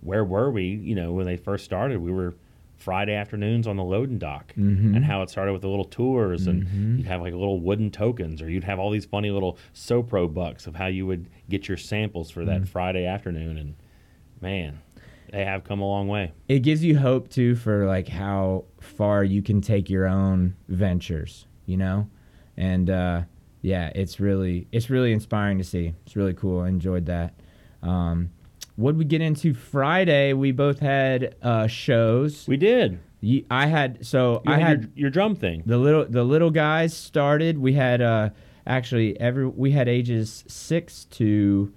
where 0.02 0.24
were 0.26 0.50
we? 0.52 0.64
You 0.66 0.96
know, 0.96 1.14
when 1.14 1.26
they 1.26 1.38
first 1.38 1.64
started, 1.66 2.00
we 2.00 2.12
were 2.12 2.36
Friday 2.78 3.14
afternoons 3.14 3.68
on 3.68 3.78
the 3.78 3.84
loading 3.84 4.18
dock, 4.18 4.54
Mhm. 4.58 4.96
and 4.96 5.06
how 5.06 5.22
it 5.22 5.30
started 5.30 5.54
with 5.54 5.62
the 5.62 5.70
little 5.70 5.86
tours, 5.86 6.48
and 6.48 6.66
Mhm. 6.66 6.98
you'd 6.98 7.06
have 7.08 7.22
like 7.22 7.32
little 7.34 7.60
wooden 7.62 7.90
tokens, 7.92 8.42
or 8.42 8.50
you'd 8.50 8.64
have 8.66 8.80
all 8.80 8.90
these 8.90 9.06
funny 9.06 9.32
little 9.32 9.58
SoPro 9.74 10.34
bucks 10.34 10.68
of 10.68 10.76
how 10.76 10.88
you 10.88 11.06
would 11.06 11.28
get 11.50 11.68
your 11.68 11.78
samples 11.78 12.30
for 12.32 12.44
that 12.44 12.68
Friday 12.68 13.06
afternoon, 13.06 13.58
and 13.58 13.76
man, 14.42 14.80
they 15.34 15.44
have 15.44 15.64
come 15.66 15.82
a 15.82 15.86
long 15.88 16.08
way. 16.08 16.32
it 16.48 16.60
gives 16.60 16.84
you 16.84 16.98
hope 16.98 17.28
too 17.30 17.56
for 17.56 17.86
like 17.88 18.08
how 18.08 18.64
far 18.80 19.24
you 19.24 19.42
can 19.42 19.60
take 19.62 19.90
your 19.90 20.06
own 20.08 20.56
ventures, 20.70 21.48
you 21.66 21.76
know, 21.76 22.08
and 22.56 22.90
uh, 22.90 23.24
yeah, 23.62 23.92
it's 23.96 24.20
really 24.20 24.68
it's 24.72 24.90
really 24.90 25.12
inspiring 25.12 25.58
to 25.58 25.64
see. 25.64 25.94
It's 26.06 26.16
really 26.16 26.34
cool. 26.36 26.62
I 26.62 26.68
enjoyed 26.70 27.08
that. 27.08 27.34
Um, 27.82 28.30
what 28.76 28.96
we 28.96 29.06
get 29.06 29.22
into 29.22 29.54
Friday? 29.54 30.34
We 30.34 30.52
both 30.52 30.80
had 30.80 31.36
uh, 31.42 31.68
shows. 31.68 32.48
We 32.48 32.58
did. 32.58 33.00
Ye- 33.20 33.46
I 33.50 33.66
had 33.68 34.06
so 34.06 34.42
You 34.46 34.54
I 34.54 34.58
had, 34.58 34.68
had 34.68 34.82
your, 34.84 34.92
your 34.96 35.10
drum 35.10 35.36
thing. 35.36 35.64
the 35.66 35.78
little 35.78 36.06
the 36.06 36.24
little 36.24 36.52
guys 36.52 36.96
started. 36.96 37.58
We 37.58 37.74
had 37.74 38.02
uh, 38.02 38.30
actually 38.68 39.20
every 39.20 39.48
we 39.48 39.72
had 39.72 39.88
ages 39.88 40.44
six 40.48 41.06
to 41.06 41.74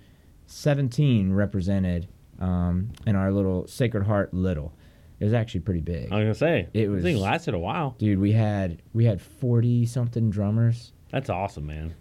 seventeen 0.46 1.32
represented 1.32 2.08
um, 2.40 2.90
in 3.06 3.16
our 3.16 3.32
little 3.32 3.66
Sacred 3.66 4.04
Heart 4.04 4.34
Little. 4.34 4.72
It 5.18 5.24
was 5.24 5.32
actually 5.34 5.60
pretty 5.60 5.80
big. 5.80 6.12
I 6.12 6.16
was 6.16 6.24
gonna 6.24 6.34
say 6.34 6.68
It 6.74 6.88
the 6.88 7.00
thing 7.00 7.14
was- 7.14 7.22
lasted 7.22 7.54
a 7.54 7.58
while. 7.58 7.94
Dude, 7.98 8.18
we 8.18 8.32
had 8.32 8.82
we 8.92 9.04
had 9.06 9.20
forty 9.22 9.86
something 9.86 10.28
drummers. 10.30 10.92
That's 11.10 11.30
awesome, 11.30 11.66
man. 11.66 11.94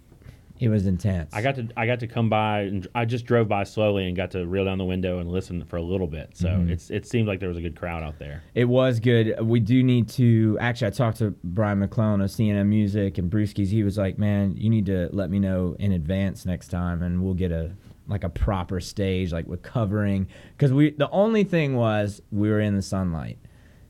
It 0.57 0.69
was 0.69 0.85
intense. 0.87 1.33
I 1.33 1.41
got 1.41 1.55
to 1.55 1.67
I 1.75 1.85
got 1.85 1.99
to 1.99 2.07
come 2.07 2.29
by 2.29 2.61
and 2.61 2.87
I 2.95 3.03
just 3.03 3.25
drove 3.25 3.49
by 3.49 3.63
slowly 3.65 4.07
and 4.07 4.15
got 4.15 4.31
to 4.31 4.45
reel 4.45 4.63
down 4.65 4.77
the 4.77 4.85
window 4.85 5.19
and 5.19 5.29
listen 5.29 5.63
for 5.65 5.75
a 5.75 5.81
little 5.81 6.07
bit. 6.07 6.29
So 6.33 6.47
Mhm. 6.47 6.69
it's 6.69 6.89
it 6.89 7.05
seemed 7.05 7.27
like 7.27 7.41
there 7.41 7.49
was 7.49 7.57
a 7.57 7.61
good 7.61 7.75
crowd 7.75 8.03
out 8.03 8.19
there. 8.19 8.41
It 8.53 8.65
was 8.65 9.01
good. 9.01 9.35
We 9.41 9.59
do 9.59 9.83
need 9.83 10.07
to 10.09 10.57
actually. 10.61 10.87
I 10.87 10.91
talked 10.91 11.17
to 11.17 11.35
Brian 11.43 11.79
McClellan 11.79 12.21
of 12.21 12.29
CNN 12.31 12.67
Music 12.67 13.17
and 13.17 13.29
Brewskis. 13.29 13.67
He 13.67 13.83
was 13.83 13.97
like, 13.97 14.17
"Man, 14.17 14.55
you 14.55 14.69
need 14.69 14.85
to 14.87 15.09
let 15.11 15.29
me 15.29 15.39
know 15.39 15.75
in 15.77 15.91
advance 15.91 16.45
next 16.45 16.69
time, 16.69 17.01
and 17.01 17.21
we'll 17.21 17.33
get 17.33 17.51
a 17.51 17.71
like 18.07 18.23
a 18.23 18.29
proper 18.29 18.79
stage, 18.79 19.31
like 19.31 19.47
with 19.47 19.61
covering." 19.61 20.27
Because 20.57 20.73
we 20.73 20.91
the 20.91 21.09
only 21.09 21.43
thing 21.43 21.75
was 21.75 22.21
we 22.31 22.49
were 22.49 22.59
in 22.59 22.75
the 22.75 22.81
sunlight, 22.81 23.37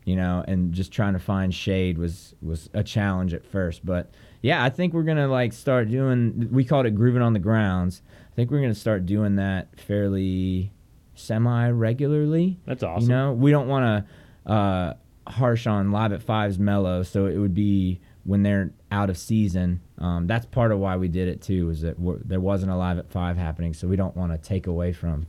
you 0.03 0.15
know, 0.15 0.43
and 0.47 0.73
just 0.73 0.91
trying 0.91 1.13
to 1.13 1.19
find 1.19 1.53
shade 1.53 1.97
was 1.97 2.35
was 2.41 2.69
a 2.73 2.83
challenge 2.83 3.33
at 3.33 3.45
first. 3.45 3.85
But 3.85 4.11
yeah, 4.41 4.63
I 4.63 4.69
think 4.69 4.93
we're 4.93 5.03
gonna 5.03 5.27
like 5.27 5.53
start 5.53 5.89
doing. 5.89 6.49
We 6.51 6.63
called 6.63 6.85
it 6.85 6.95
grooving 6.95 7.21
on 7.21 7.33
the 7.33 7.39
grounds. 7.39 8.01
I 8.31 8.35
think 8.35 8.51
we're 8.51 8.61
gonna 8.61 8.75
start 8.75 9.05
doing 9.05 9.35
that 9.37 9.79
fairly 9.79 10.71
semi 11.15 11.69
regularly. 11.69 12.59
That's 12.65 12.83
awesome. 12.83 13.09
You 13.09 13.15
know, 13.15 13.33
we 13.33 13.51
don't 13.51 13.67
want 13.67 14.05
to 14.45 14.51
uh, 14.51 14.93
harsh 15.27 15.67
on 15.67 15.91
Live 15.91 16.11
at 16.11 16.21
Five's 16.21 16.59
mellow, 16.59 17.03
so 17.03 17.25
it 17.25 17.37
would 17.37 17.53
be 17.53 18.01
when 18.23 18.43
they're 18.43 18.71
out 18.95 19.09
of 19.09 19.17
season. 19.17 19.81
Um, 19.97 20.25
that's 20.25 20.45
part 20.45 20.71
of 20.71 20.79
why 20.79 20.95
we 20.95 21.07
did 21.09 21.27
it 21.27 21.41
too, 21.41 21.69
is 21.69 21.81
that 21.81 21.95
there 22.25 22.39
wasn't 22.39 22.71
a 22.71 22.75
Live 22.75 22.97
at 22.97 23.09
Five 23.11 23.35
happening, 23.37 23.73
so 23.73 23.87
we 23.87 23.95
don't 23.95 24.15
want 24.15 24.31
to 24.31 24.37
take 24.37 24.67
away 24.67 24.93
from 24.93 25.27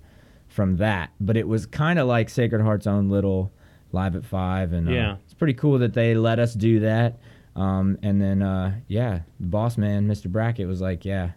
from 0.48 0.76
that. 0.76 1.10
But 1.20 1.36
it 1.36 1.48
was 1.48 1.66
kind 1.66 1.98
of 1.98 2.06
like 2.06 2.28
Sacred 2.30 2.62
Heart's 2.62 2.86
own 2.86 3.10
little 3.10 3.52
Live 3.92 4.14
at 4.16 4.24
Five, 4.24 4.72
and 4.72 4.88
uh, 4.88 4.92
Yeah. 4.92 5.16
it's 5.24 5.34
pretty 5.34 5.54
cool 5.54 5.78
that 5.80 5.94
they 5.94 6.14
let 6.14 6.38
us 6.38 6.54
do 6.54 6.80
that. 6.80 7.18
Um, 7.56 7.98
and 8.02 8.20
then, 8.20 8.42
uh, 8.42 8.74
yeah, 8.86 9.20
the 9.40 9.46
boss 9.46 9.76
man, 9.78 10.06
Mr. 10.06 10.28
Brackett, 10.30 10.68
was 10.68 10.80
like, 10.82 11.04
yeah, 11.06 11.30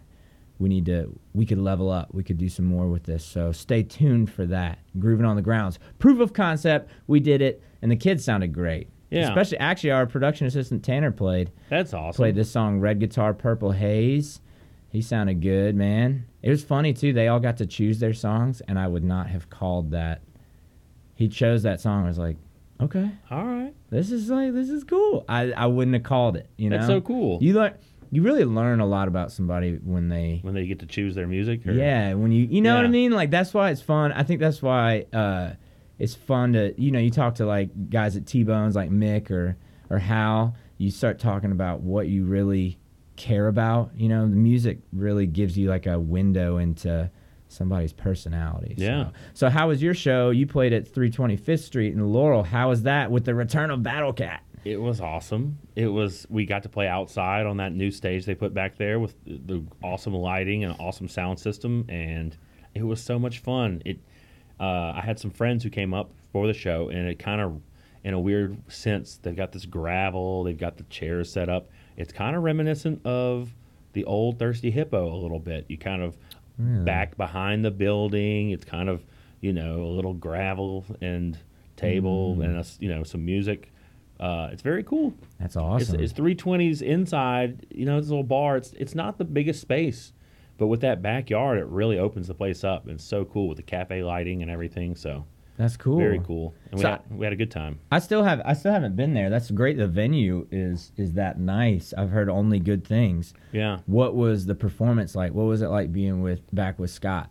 we 0.58 0.68
need 0.68 0.84
to 0.86 1.18
we 1.32 1.46
could 1.46 1.56
level 1.58 1.88
up 1.90 2.12
we 2.12 2.22
could 2.22 2.36
do 2.36 2.48
some 2.50 2.66
more 2.66 2.86
with 2.86 3.04
this 3.04 3.24
so 3.24 3.50
stay 3.50 3.82
tuned 3.82 4.30
for 4.30 4.44
that 4.44 4.78
grooving 4.98 5.24
on 5.24 5.34
the 5.36 5.40
grounds 5.40 5.78
proof 5.98 6.20
of 6.20 6.34
concept 6.34 6.90
we 7.06 7.18
did 7.18 7.40
it 7.40 7.62
and 7.80 7.90
the 7.90 7.96
kids 7.96 8.22
sounded 8.22 8.52
great 8.52 8.86
Yeah. 9.10 9.28
especially 9.28 9.58
actually 9.58 9.90
our 9.90 10.06
production 10.06 10.46
assistant 10.46 10.84
tanner 10.84 11.10
played 11.10 11.50
That's 11.68 11.92
awesome. 11.92 12.16
played 12.16 12.34
this 12.36 12.50
song 12.50 12.78
red 12.80 13.00
guitar 13.00 13.34
purple 13.34 13.72
haze 13.72 14.40
he 14.88 15.02
sounded 15.02 15.40
good 15.40 15.74
man 15.74 16.26
it 16.42 16.50
was 16.50 16.62
funny 16.64 16.92
too 16.92 17.12
they 17.12 17.28
all 17.28 17.40
got 17.40 17.56
to 17.58 17.66
choose 17.66 17.98
their 17.98 18.14
songs 18.14 18.60
and 18.68 18.78
i 18.78 18.86
would 18.86 19.04
not 19.04 19.28
have 19.28 19.50
called 19.50 19.90
that 19.90 20.20
he 21.14 21.28
chose 21.28 21.62
that 21.64 21.80
song 21.80 22.04
i 22.04 22.08
was 22.08 22.18
like 22.18 22.36
okay 22.80 23.10
All 23.30 23.44
right. 23.44 23.74
this 23.90 24.10
is 24.12 24.30
like 24.30 24.52
this 24.54 24.70
is 24.70 24.84
cool 24.84 25.24
i 25.28 25.50
i 25.52 25.66
wouldn't 25.66 25.94
have 25.94 26.02
called 26.04 26.36
it 26.36 26.48
you 26.56 26.70
know 26.70 26.76
That's 26.76 26.88
so 26.88 27.00
cool. 27.00 27.38
you 27.42 27.54
learn 27.54 27.74
you 28.12 28.22
really 28.22 28.44
learn 28.44 28.80
a 28.80 28.86
lot 28.86 29.06
about 29.06 29.30
somebody 29.30 29.74
when 29.84 30.08
they 30.08 30.40
when 30.42 30.54
they 30.54 30.66
get 30.66 30.80
to 30.80 30.86
choose 30.86 31.14
their 31.14 31.28
music. 31.28 31.64
Or, 31.64 31.70
yeah, 31.70 32.14
when 32.14 32.32
you 32.32 32.44
you 32.50 32.60
know 32.60 32.74
what 32.74 32.84
I 32.84 32.88
mean? 32.88 33.12
Like 33.12 33.30
that's 33.30 33.54
why 33.54 33.70
it's 33.70 33.82
fun. 33.82 34.10
I 34.10 34.24
think 34.24 34.40
that's 34.40 34.60
why 34.60 35.06
uh 35.12 35.50
it's 36.00 36.14
fun 36.16 36.54
to 36.54 36.74
you 36.80 36.90
know, 36.90 36.98
you 36.98 37.10
talk 37.10 37.36
to 37.36 37.46
like 37.46 37.90
guys 37.90 38.16
at 38.16 38.26
T 38.26 38.42
Bones 38.42 38.74
like 38.74 38.90
Mick 38.90 39.30
or 39.30 39.56
or 39.88 39.98
Hal, 39.98 40.56
you 40.78 40.90
start 40.90 41.18
talking 41.20 41.52
about 41.52 41.80
what 41.82 42.08
you 42.08 42.24
really 42.24 42.78
care 43.16 43.46
about. 43.48 43.90
You 43.96 44.08
know, 44.08 44.22
the 44.22 44.34
music 44.36 44.78
really 44.92 45.26
gives 45.26 45.56
you 45.58 45.68
like 45.68 45.86
a 45.86 45.98
window 46.00 46.56
into 46.58 47.10
somebody's 47.48 47.92
personality. 47.92 48.76
So- 48.78 48.84
Yeah. 48.84 49.10
So, 49.34 49.48
how 49.50 49.68
was 49.68 49.82
your 49.82 49.94
show? 49.94 50.30
You 50.30 50.46
played 50.46 50.72
at 50.72 50.86
325th 50.86 51.60
Street 51.64 51.92
in 51.92 52.00
Laurel. 52.12 52.44
How 52.44 52.68
was 52.70 52.82
that 52.84 53.10
with 53.10 53.24
the 53.24 53.34
return 53.34 53.70
of 53.70 53.82
Battle 53.82 54.12
Cat? 54.12 54.42
It 54.64 54.76
was 54.80 55.00
awesome. 55.00 55.58
It 55.74 55.86
was 55.88 56.26
we 56.30 56.44
got 56.46 56.62
to 56.64 56.68
play 56.68 56.86
outside 56.86 57.46
on 57.46 57.56
that 57.56 57.72
new 57.72 57.90
stage 57.90 58.26
they 58.26 58.34
put 58.34 58.52
back 58.54 58.76
there 58.76 59.00
with 59.00 59.14
the, 59.24 59.38
the 59.44 59.64
awesome 59.82 60.14
lighting 60.14 60.64
and 60.64 60.76
awesome 60.78 61.08
sound 61.08 61.38
system, 61.40 61.84
and 61.88 62.36
it 62.74 62.82
was 62.84 63.02
so 63.02 63.18
much 63.18 63.38
fun. 63.40 63.82
It 63.84 63.98
uh, 64.60 64.92
I 64.96 65.00
had 65.00 65.18
some 65.18 65.30
friends 65.30 65.64
who 65.64 65.70
came 65.70 65.94
up 65.94 66.10
for 66.32 66.46
the 66.46 66.52
show, 66.54 66.88
and 66.90 67.08
it 67.08 67.18
kind 67.18 67.40
of, 67.40 67.60
in 68.04 68.14
a 68.14 68.20
weird 68.20 68.56
sense, 68.70 69.18
they've 69.22 69.34
got 69.36 69.52
this 69.52 69.64
gravel, 69.66 70.44
they've 70.44 70.56
got 70.58 70.76
the 70.76 70.84
chairs 70.84 71.32
set 71.32 71.48
up. 71.48 71.70
It's 71.96 72.12
kind 72.12 72.36
of 72.36 72.42
reminiscent 72.42 73.04
of 73.06 73.54
the 73.94 74.04
old 74.04 74.38
Thirsty 74.38 74.70
Hippo 74.70 75.12
a 75.12 75.16
little 75.16 75.40
bit. 75.40 75.64
You 75.68 75.78
kind 75.78 76.02
of 76.02 76.16
back 76.84 77.16
behind 77.16 77.64
the 77.64 77.70
building. 77.70 78.50
It's 78.50 78.64
kind 78.66 78.88
of 78.90 79.02
you 79.40 79.52
know 79.54 79.82
a 79.82 79.92
little 79.96 80.12
gravel 80.12 80.84
and 81.00 81.38
table 81.76 82.36
Mm. 82.36 82.44
and 82.44 82.56
a 82.58 82.64
you 82.78 82.88
know 82.94 83.02
some 83.02 83.24
music. 83.24 83.72
Uh, 84.20 84.50
it's 84.52 84.60
very 84.60 84.82
cool. 84.84 85.14
That's 85.38 85.56
awesome. 85.56 85.98
It's, 85.98 86.12
it's 86.12 86.20
320s 86.20 86.82
inside. 86.82 87.64
You 87.70 87.86
know, 87.86 87.96
it's 87.96 88.08
a 88.08 88.10
little 88.10 88.22
bar. 88.22 88.58
It's 88.58 88.72
it's 88.74 88.94
not 88.94 89.16
the 89.16 89.24
biggest 89.24 89.62
space, 89.62 90.12
but 90.60 90.68
with 90.68 90.82
that 90.82 91.02
backyard, 91.02 91.58
it 91.58 91.66
really 91.66 91.98
opens 91.98 92.28
the 92.28 92.34
place 92.34 92.62
up. 92.62 92.86
It's 92.86 93.02
so 93.02 93.24
cool 93.24 93.48
with 93.48 93.56
the 93.56 93.62
cafe 93.64 94.04
lighting 94.04 94.42
and 94.42 94.50
everything. 94.50 94.94
So 94.94 95.24
That's 95.56 95.76
cool. 95.76 95.96
very 95.98 96.20
cool. 96.20 96.54
And 96.70 96.78
we 96.78 96.82
So- 96.82 96.90
had, 96.90 97.00
we 97.10 97.26
had 97.26 97.32
a 97.32 97.36
good 97.36 97.50
time. 97.50 97.80
I 97.90 97.98
still 97.98 98.22
have 98.22 98.40
I 98.44 98.52
still 98.52 98.70
haven't 98.72 98.94
been 98.94 99.14
there. 99.14 99.28
That's 99.30 99.50
great. 99.50 99.76
The 99.76 99.88
venue 99.88 100.46
is 100.52 100.92
is 100.96 101.14
that 101.14 101.40
nice. 101.40 101.92
I've 101.98 102.10
heard 102.10 102.28
only 102.28 102.60
good 102.60 102.84
things. 102.84 103.34
Yeah, 103.52 103.78
What 103.86 104.14
was 104.14 104.46
the 104.46 104.54
performance 104.54 105.16
like? 105.16 105.32
What 105.34 105.44
was 105.46 105.62
it 105.62 105.68
like 105.68 105.92
being 105.92 106.22
with 106.22 106.42
back 106.54 106.78
with 106.78 106.90
Scott? 106.90 107.30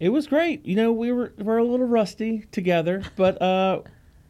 it 0.00 0.10
was 0.10 0.28
great. 0.28 0.64
You 0.64 0.76
know, 0.76 0.92
we 0.92 1.10
were 1.10 1.32
we're 1.38 1.58
a 1.58 1.64
little 1.64 1.86
rusty 1.86 2.44
together, 2.52 3.02
but 3.16 3.42
uh, 3.42 3.82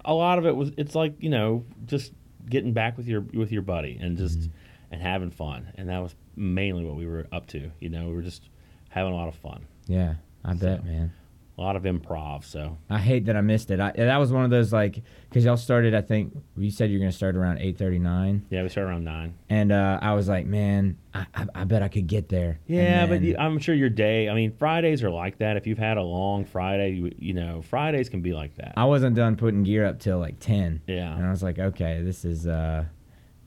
a 0.05 0.15
lot 0.15 0.39
of 0.39 0.47
it 0.47 0.57
was. 0.57 0.73
It's 0.79 0.95
like 0.95 1.15
you 1.23 1.29
know, 1.29 1.65
just 1.85 2.13
getting 2.49 2.73
back 2.73 2.97
with 2.97 3.07
your 3.07 3.21
with 3.35 3.53
your 3.53 3.61
buddy 3.63 3.99
and 4.01 4.17
just 4.17 4.49
and 4.91 5.01
having 5.03 5.31
fun, 5.31 5.73
and 5.77 5.89
that 5.89 5.99
was 5.99 6.15
mainly 6.37 6.85
what 6.85 6.97
we 6.97 7.07
were 7.07 7.27
up 7.33 7.47
to. 7.49 7.71
You 7.81 7.89
know, 7.89 8.09
we 8.09 8.15
were 8.15 8.23
just 8.23 8.49
having 8.91 9.13
a 9.13 9.17
lot 9.17 9.29
of 9.29 9.35
fun. 9.35 9.67
Yeah, 9.87 10.15
I 10.45 10.55
bet, 10.55 10.85
man. 10.85 11.13
A 11.57 11.61
lot 11.61 11.75
of 11.75 11.83
improv. 11.83 12.45
So 12.45 12.79
I 12.89 12.99
hate 12.99 13.25
that 13.27 13.37
I 13.37 13.41
missed 13.41 13.73
it. 13.73 13.81
I, 13.81 13.91
that 13.97 14.19
was 14.19 14.31
one 14.33 14.45
of 14.45 14.51
those 14.51 14.73
like 14.73 15.03
because 15.29 15.45
y'all 15.45 15.57
started. 15.57 15.93
I 15.93 16.03
think 16.03 16.33
you 16.57 16.71
said 16.71 16.89
you're 16.89 17.01
gonna 17.01 17.11
start 17.11 17.35
around 17.35 17.59
eight 17.59 17.77
thirty 17.77 17.99
nine, 17.99 18.47
yeah, 18.49 18.63
we 18.63 18.69
start 18.69 18.87
around 18.87 19.03
nine. 19.03 19.35
and 19.51 19.73
uh, 19.73 19.99
I 20.01 20.15
was 20.15 20.29
like, 20.29 20.47
man, 20.47 20.97
I, 21.13 21.27
I, 21.35 21.47
I 21.57 21.65
bet 21.65 21.83
I 21.83 21.89
could 21.89 22.07
get 22.07 22.29
there. 22.29 22.61
Yeah, 22.69 23.01
And 23.03 23.11
but 23.11 23.23
you, 23.23 23.35
I'm 23.37 23.59
sure 23.59 23.75
your 23.75 23.91
day. 23.91 24.29
I 24.29 24.35
mean, 24.35 24.53
Fridays 24.57 25.03
are 25.03 25.11
like 25.11 25.39
that. 25.39 25.57
If 25.57 25.67
you've 25.67 25.79
had 25.79 25.97
a 25.97 26.03
long 26.03 26.45
Friday, 26.45 26.91
you, 26.91 27.13
you 27.19 27.35
know, 27.35 27.61
Fridays 27.63 28.09
can 28.09 28.21
be 28.23 28.33
like 28.33 28.55
that. 28.59 28.75
I 28.77 28.85
wasn't 28.85 29.17
done 29.17 29.35
putting 29.35 29.65
gear 29.65 29.85
up 29.85 29.99
till 29.99 30.21
like 30.21 30.39
ten, 30.39 30.81
yeah. 30.87 31.13
and 31.13 31.27
I 31.27 31.31
was 31.31 31.43
like, 31.43 31.59
okay, 31.59 32.03
this 32.03 32.25
is. 32.25 32.47
uh 32.47 32.85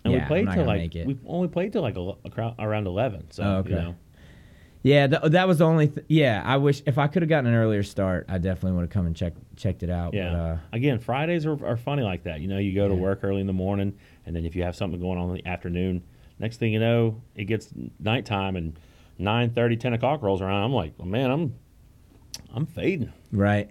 And 0.03 0.13
yeah, 0.13 0.19
we 0.21 0.25
played 0.27 0.51
till 0.51 0.65
like 0.65 0.93
we 0.93 1.17
only 1.27 1.47
played 1.47 1.73
till 1.73 1.81
like 1.83 1.95
a, 1.97 2.55
around 2.59 2.87
eleven. 2.87 3.29
So 3.31 3.43
Oh, 3.43 3.55
okay. 3.57 3.69
you 3.69 3.75
know, 3.75 3.95
Yeah, 4.83 5.05
th- 5.07 5.21
that 5.33 5.47
was 5.47 5.59
the 5.59 5.65
only. 5.65 5.89
Th- 5.89 6.05
yeah, 6.09 6.41
I 6.43 6.57
wish 6.57 6.81
if 6.87 6.97
I 6.97 7.05
could 7.07 7.21
have 7.21 7.29
gotten 7.29 7.45
an 7.47 7.53
earlier 7.55 7.83
start, 7.83 8.25
I 8.27 8.39
definitely 8.39 8.71
would 8.77 8.81
have 8.81 8.89
come 8.89 9.05
and 9.05 9.15
checked 9.15 9.37
checked 9.55 9.83
it 9.83 9.89
out. 9.91 10.13
yeah. 10.15 10.29
But, 10.31 10.35
uh, 10.39 10.57
Again, 10.73 10.97
Fridays 10.99 11.45
are, 11.45 11.63
are 11.65 11.77
funny 11.77 12.01
like 12.01 12.23
that. 12.23 12.41
You 12.41 12.47
know, 12.47 12.57
you 12.57 12.73
go 12.73 12.87
to 12.87 12.95
Yeah. 12.95 12.99
work 12.99 13.19
early 13.23 13.41
in 13.41 13.47
the 13.47 13.53
morning, 13.53 13.93
and 14.25 14.35
then 14.35 14.43
if 14.45 14.55
you 14.55 14.63
have 14.63 14.75
something 14.75 14.99
going 14.99 15.19
on 15.19 15.29
in 15.29 15.35
the 15.35 15.45
afternoon, 15.45 16.01
next 16.39 16.57
thing 16.57 16.73
you 16.73 16.79
know, 16.79 17.21
it 17.35 17.45
gets 17.45 17.69
nighttime, 17.99 18.55
and 18.55 18.73
9:30, 19.19 19.79
10 19.79 19.93
o'clock 19.93 20.23
rolls 20.23 20.41
around. 20.41 20.63
I'm 20.63 20.73
like, 20.73 20.99
man, 21.03 21.29
I'm 21.29 21.53
I'm 22.55 22.65
fading. 22.65 23.13
right. 23.31 23.69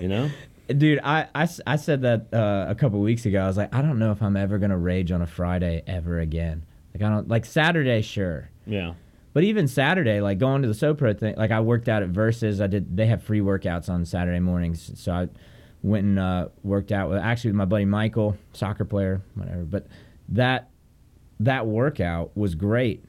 You 0.00 0.08
know. 0.08 0.30
Dude, 0.66 1.00
I, 1.04 1.28
I, 1.34 1.48
I 1.66 1.76
said 1.76 2.02
that 2.02 2.32
uh, 2.32 2.66
a 2.68 2.74
couple 2.74 3.00
weeks 3.00 3.26
ago. 3.26 3.42
I 3.42 3.46
was 3.46 3.56
like, 3.56 3.74
I 3.74 3.82
don't 3.82 3.98
know 3.98 4.12
if 4.12 4.22
I'm 4.22 4.36
ever 4.36 4.58
gonna 4.58 4.78
rage 4.78 5.12
on 5.12 5.20
a 5.20 5.26
Friday 5.26 5.82
ever 5.86 6.20
again. 6.20 6.64
Like 6.94 7.02
I 7.02 7.10
don't 7.10 7.28
like 7.28 7.44
Saturday, 7.44 8.00
sure, 8.02 8.50
yeah. 8.66 8.94
but 9.32 9.44
even 9.44 9.68
Saturday, 9.68 10.20
like 10.20 10.38
going 10.38 10.62
to 10.62 10.68
the 10.68 10.74
SoPro 10.74 11.18
thing. 11.18 11.34
Like 11.36 11.50
I 11.50 11.60
worked 11.60 11.88
out 11.88 12.02
at 12.02 12.10
Versus. 12.10 12.60
I 12.60 12.66
did. 12.66 12.96
They 12.96 13.06
have 13.06 13.22
free 13.22 13.40
workouts 13.40 13.90
on 13.90 14.04
Saturday 14.04 14.40
mornings, 14.40 14.92
so 14.94 15.12
I 15.12 15.28
went 15.82 16.04
and 16.04 16.18
uh, 16.18 16.48
worked 16.62 16.92
out 16.92 17.10
with 17.10 17.18
actually 17.18 17.50
with 17.50 17.56
my 17.56 17.66
buddy 17.66 17.84
Michael, 17.84 18.36
soccer 18.54 18.84
player, 18.84 19.20
whatever. 19.34 19.64
But 19.64 19.86
that 20.30 20.70
that 21.40 21.66
workout 21.66 22.34
was 22.36 22.54
great, 22.54 23.04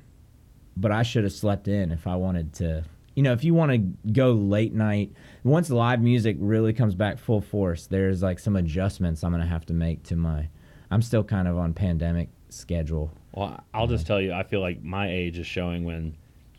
but 0.75 0.91
I 0.91 1.03
should 1.03 1.23
have 1.23 1.33
slept 1.33 1.67
in 1.67 1.91
if 1.91 2.05
I 2.05 2.15
wanted 2.15 2.53
to. 2.55 2.83
You 3.15 3.23
know, 3.23 3.31
if 3.31 3.43
you 3.45 3.53
want 3.53 3.71
to 3.71 4.11
go 4.11 4.33
late 4.33 4.73
night, 4.73 5.13
once 5.43 5.69
live 5.69 6.01
music 6.01 6.35
really 6.39 6.73
comes 6.73 6.95
back 6.95 7.17
full 7.17 7.39
force, 7.41 7.87
there's 7.87 8.21
like 8.21 8.39
some 8.39 8.55
adjustments 8.57 9.23
I'm 9.23 9.31
gonna 9.31 9.45
have 9.45 9.65
to 9.67 9.73
make 9.73 10.03
to 10.03 10.15
my. 10.17 10.49
I'm 10.91 11.01
still 11.01 11.23
kind 11.23 11.47
of 11.47 11.57
on 11.57 11.73
pandemic 11.73 12.29
schedule. 12.49 13.11
Well, 13.33 13.63
I'll 13.73 13.87
just 13.87 14.05
tell 14.05 14.19
you, 14.21 14.33
I 14.33 14.43
feel 14.43 14.59
like 14.59 14.83
my 14.83 15.09
age 15.09 15.39
is 15.39 15.47
showing 15.47 15.83
when, 15.85 16.15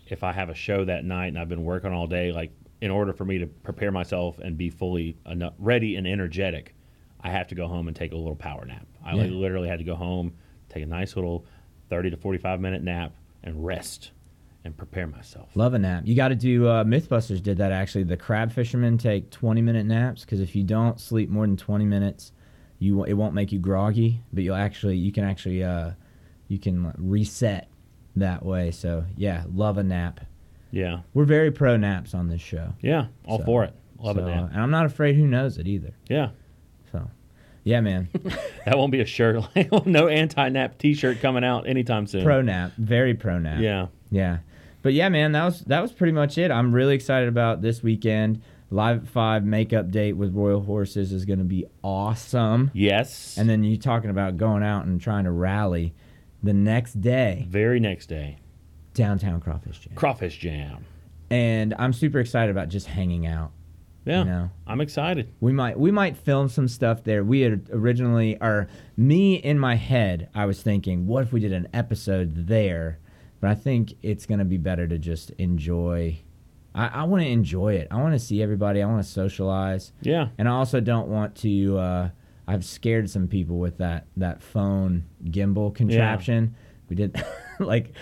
if 0.09 0.25
I 0.25 0.33
have 0.33 0.49
a 0.49 0.55
show 0.55 0.85
that 0.85 1.05
night 1.05 1.27
and 1.29 1.39
I've 1.39 1.49
been 1.49 1.65
working 1.65 1.93
all 1.93 2.07
day, 2.07 2.33
like 2.33 2.51
in 2.81 2.91
order 2.91 3.13
for 3.13 3.25
me 3.25 3.39
to 3.39 3.47
prepare 3.47 3.91
myself 3.93 4.39
and 4.39 4.57
be 4.57 4.71
fully 4.71 5.17
ready 5.59 5.97
and 5.97 6.07
energetic, 6.07 6.75
I 7.21 7.31
have 7.31 7.49
to 7.49 7.55
go 7.55 7.67
home 7.69 7.89
and 7.89 7.97
take 7.97 8.13
a 8.13 8.17
little 8.17 8.37
power 8.37 8.65
nap. 8.65 8.87
I 9.05 9.15
Yeah. 9.15 9.25
literally 9.25 9.69
had 9.69 9.79
to 9.79 9.85
go 9.85 9.95
home, 9.95 10.33
take 10.69 10.83
a 10.83 10.87
nice 10.87 11.17
little 11.17 11.45
thirty 11.91 12.11
to 12.11 12.17
forty-five 12.17 12.61
minute 12.61 12.83
nap, 12.83 13.13
and 13.43 13.65
rest 13.65 14.13
and 14.67 14.77
prepare 14.77 15.07
myself. 15.07 15.49
Love 15.55 15.73
a 15.75 15.79
nap. 15.79 16.03
You 16.05 16.15
got 16.15 16.29
to 16.29 16.35
do. 16.35 16.67
Uh, 16.69 16.85
MythBusters 16.85 17.43
did 17.43 17.59
that 17.59 17.73
actually. 17.73 18.05
The 18.05 18.17
crab 18.17 18.53
fishermen 18.53 18.99
take 18.99 19.31
20 19.31 19.63
minute 19.63 19.87
naps 19.87 20.25
because 20.25 20.41
if 20.41 20.55
you 20.55 20.63
don't 20.65 21.01
sleep 21.01 21.31
more 21.31 21.47
than 21.47 21.57
20 21.57 21.85
minutes, 21.87 22.33
you 22.79 23.05
it 23.05 23.15
won't 23.15 23.33
make 23.33 23.53
you 23.53 23.59
groggy, 23.59 24.21
but 24.33 24.43
you'll 24.45 24.57
actually 24.57 24.97
you 24.97 25.13
can 25.13 25.25
actually 25.25 25.65
uh, 25.65 25.93
you 26.49 26.59
can 26.59 26.93
reset 26.99 27.69
that 28.17 28.45
way. 28.45 28.71
So 28.71 29.05
yeah, 29.17 29.45
love 29.55 29.79
a 29.79 29.83
nap. 29.83 30.21
Yeah, 30.73 31.01
We're 31.15 31.25
very 31.25 31.51
pro 31.53 31.77
naps 31.79 32.13
on 32.13 32.29
this 32.29 32.43
show. 32.43 32.75
yeah, 32.83 33.07
all 33.25 33.39
So- 33.39 33.45
for 33.45 33.65
it. 33.65 33.73
Love 33.99 34.17
So, 34.17 34.23
it, 34.23 34.25
uh, 34.25 34.27
man. 34.27 34.51
and 34.53 34.61
I'm 34.61 34.71
not 34.71 34.85
afraid 34.85 35.17
who 35.17 35.27
knows 35.27 35.57
it 35.57 35.67
either. 35.67 35.95
Yeah, 36.11 36.31
So 36.93 37.09
yeah, 37.65 37.81
man, 37.81 38.09
that 38.67 38.77
won't 38.77 38.93
be 38.93 39.01
a 39.01 39.07
shirt. 39.07 39.43
no 39.87 40.09
anti-nap 40.09 40.77
T-shirt 40.77 41.21
coming 41.21 41.45
out 41.45 41.67
anytime 41.67 42.07
soon. 42.07 42.23
pro 42.23 42.43
nap, 42.43 42.73
very 42.77 43.15
pro 43.15 43.39
nap. 43.39 43.61
Yeah, 43.61 43.87
Yeah. 44.11 44.39
But 44.87 44.95
yeah, 44.95 45.09
man, 45.09 45.33
that 45.33 45.45
was 45.45 45.63
that 45.63 45.83
was 45.83 45.91
pretty 45.91 46.13
much 46.13 46.39
it. 46.39 46.53
I'm 46.53 46.73
really 46.73 46.95
excited 46.95 47.29
about 47.29 47.61
this 47.61 47.83
weekend. 47.83 48.41
Live 48.71 49.03
at 49.03 49.09
Five 49.09 49.45
makeup 49.45 49.91
date 49.91 50.13
with 50.13 50.33
Royal 50.33 50.61
Horses 50.61 51.11
is 51.13 51.25
going 51.25 51.41
to 51.41 51.45
be 51.45 51.67
awesome. 51.83 52.71
yes. 52.73 53.37
And 53.37 53.51
then 53.51 53.65
you 53.65 53.79
talking 53.79 54.11
about 54.11 54.37
going 54.37 54.63
out 54.63 54.85
and 54.87 55.01
trying 55.01 55.25
to 55.25 55.33
rally 55.33 55.93
the 56.41 56.55
next 56.55 57.01
day 57.01 57.49
very 57.51 57.81
next 57.81 58.07
day, 58.07 58.37
downtown 58.95 59.41
Crawfish 59.41 59.81
Jam. 59.81 59.95
crawfish 59.97 60.39
jam. 60.39 60.85
And 61.31 61.75
I'm 61.81 61.93
super 61.93 62.21
excited 62.21 62.53
about 62.53 62.69
just 62.69 62.87
hanging 62.87 63.27
out. 63.27 63.51
Yeah, 64.05 64.21
You 64.21 64.25
know, 64.27 64.51
I'm 64.69 64.81
excited. 64.81 65.33
we 65.41 65.53
might 65.53 65.77
we 65.77 65.91
might 65.91 66.17
film 66.17 66.49
some 66.49 66.69
stuff 66.69 67.03
there. 67.03 67.25
We 67.25 67.41
had 67.41 67.69
originally, 67.73 68.41
or 68.41 68.69
me 68.97 69.35
in 69.35 69.59
my 69.59 69.75
head, 69.75 70.29
I 70.33 70.47
was 70.47 70.63
thinking, 70.63 71.09
what 71.09 71.25
if 71.25 71.33
we 71.33 71.41
did 71.41 71.53
an 71.53 71.67
episode 71.75 72.47
there? 72.47 73.01
But 73.41 73.51
I 73.51 73.55
think 73.55 73.95
it's 74.03 74.27
gonna 74.27 74.45
be 74.45 74.57
better 74.57 74.87
to 74.89 74.99
just 74.99 75.31
enjoy. 75.33 76.19
I, 76.75 76.89
I 76.89 77.03
want 77.05 77.23
to 77.23 77.29
enjoy 77.29 77.75
it. 77.75 77.89
I 77.91 77.97
want 77.97 78.13
to 78.15 78.19
see 78.19 78.43
everybody. 78.43 78.83
I 78.83 78.87
want 78.87 79.03
to 79.05 79.11
socialize, 79.11 79.93
Yeah, 80.03 80.29
and 80.39 80.49
I 80.49 80.53
also 80.53 80.81
don't 80.81 81.09
want 81.09 81.35
to. 81.37 81.79
Uh, 81.79 82.09
I've 82.49 82.65
scared 82.65 83.09
some 83.11 83.29
people 83.29 83.59
with 83.59 83.79
that 83.79 84.07
that 84.17 84.43
phone 84.43 85.05
gimbal 85.25 85.75
contraption. 85.75 86.55
We 86.89 86.97
did 86.97 87.23
like. 87.59 87.93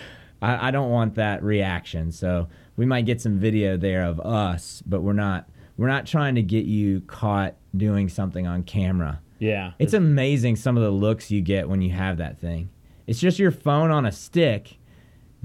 I, 0.41 0.67
I 0.67 0.71
don't 0.71 0.91
want 0.91 1.15
that 1.15 1.41
reaction. 1.43 2.11
So 2.11 2.49
we 2.75 2.85
might 2.85 3.05
get 3.05 3.21
some 3.21 3.39
video 3.39 3.77
there 3.77 4.03
of 4.03 4.19
us, 4.19 4.83
but 4.85 5.01
we're 5.01 5.13
not 5.13 5.49
we're 5.77 5.87
not 5.87 6.05
trying 6.05 6.35
to 6.35 6.41
get 6.43 6.65
you 6.65 7.01
caught 7.01 7.55
doing 7.75 8.09
something 8.09 8.45
on 8.45 8.63
camera. 8.63 9.21
yeah. 9.39 9.71
It's 9.79 9.93
amazing 9.93 10.57
some 10.57 10.75
of 10.77 10.83
the 10.83 10.91
looks 10.91 11.31
you 11.31 11.41
get 11.41 11.67
when 11.69 11.81
you 11.81 11.91
have 11.91 12.17
that 12.17 12.39
thing. 12.39 12.69
It's 13.07 13.19
just 13.19 13.39
your 13.39 13.51
phone 13.51 13.91
on 13.91 14.05
a 14.05 14.11
stick, 14.11 14.77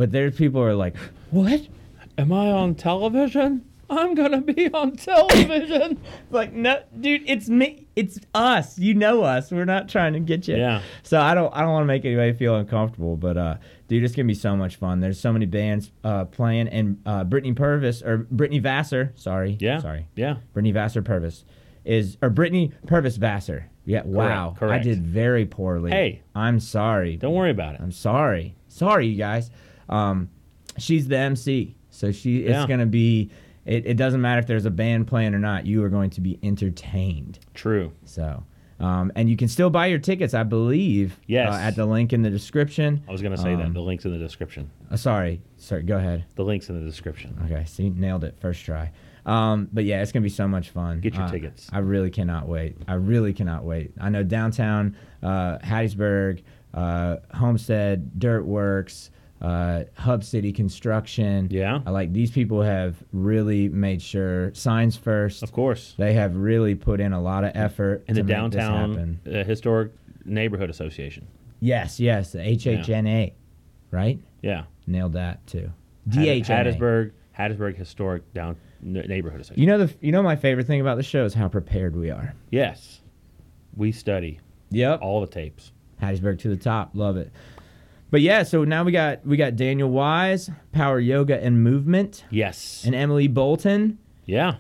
but 0.01 0.11
there's 0.13 0.35
people 0.35 0.63
who 0.63 0.67
are 0.67 0.75
like, 0.75 0.97
"What?" 1.31 1.61
Am 2.19 2.33
I 2.33 2.51
on 2.51 2.75
television? 2.75 3.65
I'm 3.91 4.15
gonna 4.15 4.41
be 4.41 4.69
on 4.73 4.97
television. 4.97 6.01
Like, 6.31 6.53
no, 6.53 6.83
dude, 6.99 7.23
it's 7.27 7.49
me. 7.49 7.87
It's 7.97 8.19
us. 8.35 8.79
You 8.79 8.95
know 8.95 9.23
us. 9.23 9.51
We're 9.51 9.65
not 9.65 9.89
trying 9.89 10.13
to 10.15 10.21
get 10.21 10.49
you. 10.49 10.57
Yeah. 10.57 10.81
So 11.03 11.21
I 11.21 11.35
don't. 11.35 11.55
I 11.55 11.61
don't 11.61 11.73
want 11.73 11.83
to 11.83 11.87
make 11.87 12.05
anybody 12.05 12.33
feel 12.33 12.57
uncomfortable. 12.57 13.17
But 13.17 13.37
uh, 13.37 13.57
dude, 13.89 14.03
it's 14.05 14.15
gonna 14.15 14.27
be 14.27 14.35
so 14.35 14.57
much 14.57 14.77
fun. 14.77 15.01
There's 15.01 15.21
so 15.21 15.33
many 15.33 15.47
bands 15.47 15.91
uh, 16.03 16.25
playing, 16.25 16.69
and 16.69 17.01
uh, 17.05 17.25
Brittany 17.25 17.53
Purvis 17.53 18.03
or 18.03 18.19
Brittany 18.31 18.59
Vassar. 18.61 19.13
Sorry. 19.17 19.59
yeah, 19.61 19.81
Sorry. 19.81 20.07
yeah. 20.17 20.37
Brittany 20.55 20.73
Vassar 20.73 21.03
Purvis 21.03 21.45
is 21.85 22.17
or 22.23 22.31
Brittany 22.31 22.73
Purvis 22.87 23.17
Vassar. 23.17 23.67
Yeah. 23.85 24.03
Wow. 24.05 24.55
correct. 24.57 24.81
I 24.81 24.89
did 24.89 25.05
very 25.05 25.47
poorly. 25.47 25.91
Hey. 25.91 26.23
I'm 26.35 26.61
sorry. 26.61 27.17
Don't 27.17 27.35
worry 27.35 27.51
about 27.51 27.75
it. 27.75 27.81
I'm 27.81 27.93
sorry. 27.93 28.55
Sorry, 28.69 29.07
you 29.07 29.17
guys. 29.17 29.51
Um, 29.91 30.31
she's 30.79 31.07
the 31.09 31.19
MC, 31.19 31.75
so 31.91 32.11
she 32.13 32.45
Yeah. 32.45 32.61
it's 32.63 32.69
gonna 32.69 32.87
be. 32.87 33.31
It, 33.67 33.85
it 33.87 33.95
doesn't 33.99 34.23
matter 34.23 34.39
if 34.41 34.47
there's 34.47 34.65
a 34.65 34.71
band 34.71 35.07
playing 35.07 35.35
or 35.35 35.39
not. 35.39 35.67
You 35.67 35.85
are 35.85 35.91
going 35.91 36.09
to 36.11 36.23
be 36.23 36.39
entertained. 36.43 37.39
True. 37.53 37.93
So, 38.07 38.43
um, 38.81 39.13
and 39.15 39.29
you 39.29 39.37
can 39.37 39.49
still 39.49 39.69
buy 39.69 39.87
your 39.87 39.99
tickets, 39.99 40.33
I 40.33 40.45
believe. 40.45 41.21
Yes. 41.27 41.53
Uh, 41.53 41.59
at 41.59 41.77
the 41.77 41.85
link 41.85 42.15
in 42.15 42.23
the 42.23 42.31
description. 42.31 43.03
I 43.07 43.13
was 43.13 43.21
gonna 43.21 43.37
say 43.37 43.55
that. 43.55 43.67
Um, 43.67 43.73
The 43.75 43.83
link's 43.83 44.07
in 44.07 44.13
the 44.13 44.19
description. 44.19 44.71
Uh, 44.91 44.97
sorry. 44.97 45.43
Sorry. 45.59 45.83
Go 45.83 45.99
ahead. 45.99 46.25
The 46.37 46.45
link's 46.45 46.71
in 46.71 46.79
the 46.81 46.85
description. 46.87 47.37
Okay. 47.45 47.65
See, 47.67 47.91
nailed 47.91 48.25
it 48.25 48.37
first 48.41 48.65
try. 48.65 48.93
Um, 49.27 49.69
but 49.73 49.85
yeah, 49.85 50.01
it's 50.01 50.11
gonna 50.13 50.23
be 50.25 50.31
so 50.31 50.49
much 50.49 50.71
fun. 50.71 51.01
Get 51.01 51.13
your 51.15 51.25
Uh, 51.25 51.31
tickets. 51.31 51.69
I 51.73 51.81
really 51.81 52.11
cannot 52.11 52.49
wait. 52.49 52.77
I 52.89 52.95
really 52.95 53.35
cannot 53.35 53.65
wait. 53.65 53.93
I 54.01 54.09
know 54.09 54.23
downtown 54.23 54.97
uh, 55.23 55.59
Hattiesburg, 55.59 56.41
uh, 56.73 57.17
Homestead, 57.35 58.19
Dirt 58.19 58.47
Works, 58.47 59.11
uh, 59.41 59.85
Hub 59.97 60.23
City 60.25 60.53
Construction. 60.53 61.49
Yeah. 61.51 61.81
I 61.87 61.91
like 61.91 62.13
these 62.13 62.31
people 62.31 62.63
have 62.63 62.97
really 63.13 63.69
made 63.69 64.03
sure 64.03 64.53
signs 64.55 64.97
first. 64.97 65.43
Of 65.43 65.53
course. 65.53 65.95
They 65.99 66.13
have 66.15 66.37
really 66.37 66.75
put 66.75 67.01
in 67.01 67.13
a 67.13 67.21
lot 67.21 67.45
of 67.45 67.53
effort 67.55 68.05
And 68.09 68.17
the 68.17 68.23
to 68.23 68.29
make 68.43 68.51
this 68.53 68.63
happen. 68.63 69.21
downtown 69.25 69.41
uh, 69.41 69.45
historic 69.45 69.93
neighborhood 70.25 70.69
association. 70.71 71.27
Yes, 71.61 71.99
yes, 72.01 72.33
the 72.33 72.39
HHNA, 72.41 73.33
right? 73.91 74.19
Yeah. 74.43 74.65
Nailed 74.87 75.13
that 75.15 75.47
too. 75.47 75.71
DHNA. 76.09 76.45
Hattiesburg, 76.47 77.11
Hattiesburg 77.39 77.77
Historic 77.77 78.33
Down 78.35 78.57
Neighborhood 78.83 79.41
Association. 79.43 79.61
You 79.63 79.67
know 79.67 79.87
the 79.87 79.95
you 80.01 80.11
know 80.13 80.23
my 80.23 80.37
favorite 80.37 80.67
thing 80.67 80.81
about 80.81 80.97
the 80.97 81.03
show 81.03 81.25
is 81.25 81.35
how 81.35 81.49
prepared 81.49 81.97
we 81.97 82.11
are. 82.11 82.35
yes. 82.51 83.01
We 83.77 83.93
study 83.93 84.41
Yep. 84.73 85.01
all 85.03 85.21
the 85.21 85.27
tapes. 85.27 85.73
Hattiesburg 86.03 86.39
to 86.41 86.49
the 86.49 86.57
top. 86.57 86.91
Love 86.95 87.17
it. 87.17 87.31
But 88.11 88.21
yeah, 88.23 88.43
so 88.43 88.65
now 88.65 88.83
we 88.85 88.93
got 88.93 89.25
we 89.27 89.37
got 89.37 89.57
Daniel 89.57 89.89
Wise, 89.91 90.51
Power 90.73 90.99
Yoga 90.99 91.43
and 91.43 91.63
Movement, 91.63 92.25
Yes. 92.31 92.83
and 92.85 92.95
Emmalee 92.95 93.33
Bolton. 93.33 93.99
yeah. 94.27 94.57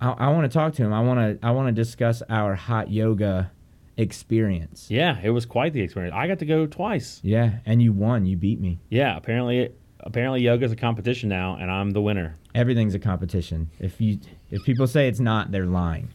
I, 0.00 0.10
I 0.10 0.28
want 0.28 0.44
to 0.50 0.56
talk 0.56 0.74
to 0.74 0.84
him. 0.84 0.92
I 0.92 1.00
want 1.00 1.40
to 1.40 1.46
I 1.46 1.50
want 1.50 1.66
to 1.68 1.72
discuss 1.72 2.22
our 2.30 2.54
hot 2.54 2.88
yoga 2.90 3.50
experience. 3.96 4.86
Yeah. 4.90 5.18
It 5.22 5.30
was 5.30 5.44
quite 5.44 5.72
the 5.72 5.80
experience. 5.80 6.14
I 6.16 6.28
got 6.28 6.38
to 6.38 6.46
go 6.46 6.66
twice. 6.66 7.20
Yeah, 7.24 7.58
and 7.66 7.82
you 7.82 7.92
won. 7.92 8.24
You 8.24 8.36
beat 8.36 8.60
me. 8.60 8.78
Yeah. 8.90 9.16
Apparently, 9.16 9.70
apparently 10.00 10.40
yoga's 10.42 10.70
a 10.72 10.76
competition 10.76 11.28
now, 11.28 11.56
and 11.60 11.68
I'm 11.70 11.90
the 11.90 12.00
winner. 12.00 12.36
Everything's 12.54 12.94
a 12.94 12.98
competition. 13.00 13.70
If 13.80 14.00
you 14.00 14.20
if 14.50 14.62
people 14.64 14.86
say 14.86 15.08
it's 15.08 15.20
not, 15.20 15.50
they're 15.50 15.66
lying. 15.66 16.10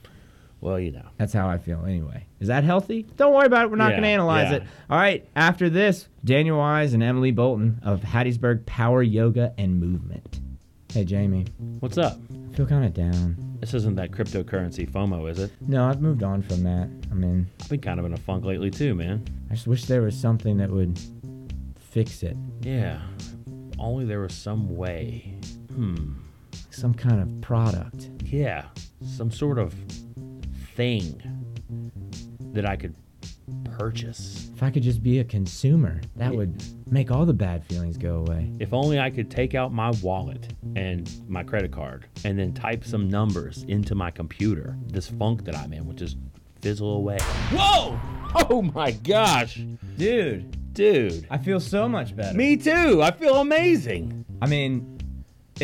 Well, 0.63 0.79
you 0.79 0.93
know. 0.93 1.05
That's 1.17 1.33
how 1.33 1.49
I 1.49 1.57
feel 1.57 1.83
anyway. 1.85 2.25
Is 2.39 2.47
that 2.47 2.63
healthy? 2.63 3.03
Don't 3.17 3.33
worry 3.33 3.47
about 3.47 3.65
it. 3.65 3.71
We're 3.71 3.75
not 3.75 3.89
Yeah, 3.89 3.95
going 3.97 4.03
to 4.03 4.07
analyze 4.09 4.49
yeah. 4.49 4.57
it. 4.57 4.63
All 4.89 4.97
right. 4.97 5.27
After 5.35 5.69
this, 5.69 6.07
Daniel 6.23 6.57
Wise 6.57 6.93
and 6.93 7.03
Emmalee 7.03 7.35
Bolton 7.35 7.81
of 7.83 7.99
Hattiesburg 7.99 8.65
Power 8.65 9.03
Yoga 9.03 9.53
and 9.57 9.77
Movement. 9.77 10.39
Hey, 10.93 11.03
Jamie. 11.03 11.47
What's 11.81 11.97
up? 11.97 12.17
I 12.49 12.55
feel 12.55 12.65
kind 12.65 12.85
of 12.85 12.93
down. 12.93 13.57
This 13.59 13.73
isn't 13.73 13.95
that 13.95 14.11
cryptocurrency 14.11 14.89
FOMO, 14.89 15.29
is 15.29 15.39
it? 15.39 15.51
No, 15.67 15.83
I've 15.83 16.01
moved 16.01 16.23
on 16.23 16.41
from 16.41 16.63
that. 16.63 16.89
I 17.11 17.13
mean, 17.13 17.49
I've 17.61 17.67
been 17.69 17.81
kind 17.81 17.99
of 17.99 18.05
in 18.05 18.13
a 18.13 18.17
funk 18.17 18.45
lately 18.45 18.71
too, 18.71 18.95
man. 18.95 19.25
I 19.51 19.55
just 19.55 19.67
wish 19.67 19.83
there 19.83 20.01
was 20.01 20.17
something 20.17 20.55
that 20.59 20.69
would 20.69 20.97
fix 21.77 22.23
it. 22.23 22.37
Yeah. 22.61 23.01
Only 23.79 24.05
there 24.05 24.21
was 24.21 24.33
some 24.33 24.77
way. 24.77 25.35
Hmm. 25.75 26.13
Some 26.69 26.93
kind 26.93 27.21
of 27.21 27.41
product. 27.41 28.09
Yeah. 28.23 28.65
Some 29.17 29.29
sort 29.29 29.59
of 29.59 29.75
thing 30.75 31.21
that 32.53 32.65
I 32.65 32.75
could 32.75 32.95
purchase. 33.77 34.49
If 34.55 34.63
I 34.63 34.69
could 34.69 34.83
just 34.83 35.03
be 35.03 35.19
a 35.19 35.23
consumer, 35.23 36.01
that 36.15 36.33
would 36.33 36.63
make 36.89 37.11
all 37.11 37.25
the 37.25 37.33
bad 37.33 37.65
feelings 37.65 37.97
go 37.97 38.17
away. 38.17 38.51
If 38.59 38.73
only 38.73 38.99
I 38.99 39.09
could 39.09 39.29
take 39.29 39.55
out 39.55 39.73
my 39.73 39.91
wallet 40.01 40.53
and 40.75 41.09
my 41.27 41.43
credit 41.43 41.71
card 41.71 42.07
and 42.23 42.37
then 42.37 42.53
type 42.53 42.85
some 42.85 43.09
numbers 43.09 43.63
into 43.67 43.95
my 43.95 44.11
computer, 44.11 44.77
this 44.87 45.09
funk 45.09 45.43
that 45.45 45.55
I'm 45.55 45.73
in 45.73 45.85
would 45.87 45.97
just 45.97 46.17
fizzle 46.61 46.95
away. 46.95 47.17
Whoa! 47.51 47.99
Oh 48.49 48.61
my 48.61 48.91
gosh! 48.91 49.61
Dude, 49.97 50.57
Dude. 50.73 51.27
I 51.29 51.37
feel 51.37 51.59
so 51.59 51.87
much 51.87 52.15
better. 52.15 52.35
Me 52.35 52.57
too. 52.57 53.01
I 53.03 53.11
feel 53.11 53.35
amazing. 53.35 54.25
I 54.41 54.47
mean, 54.47 54.92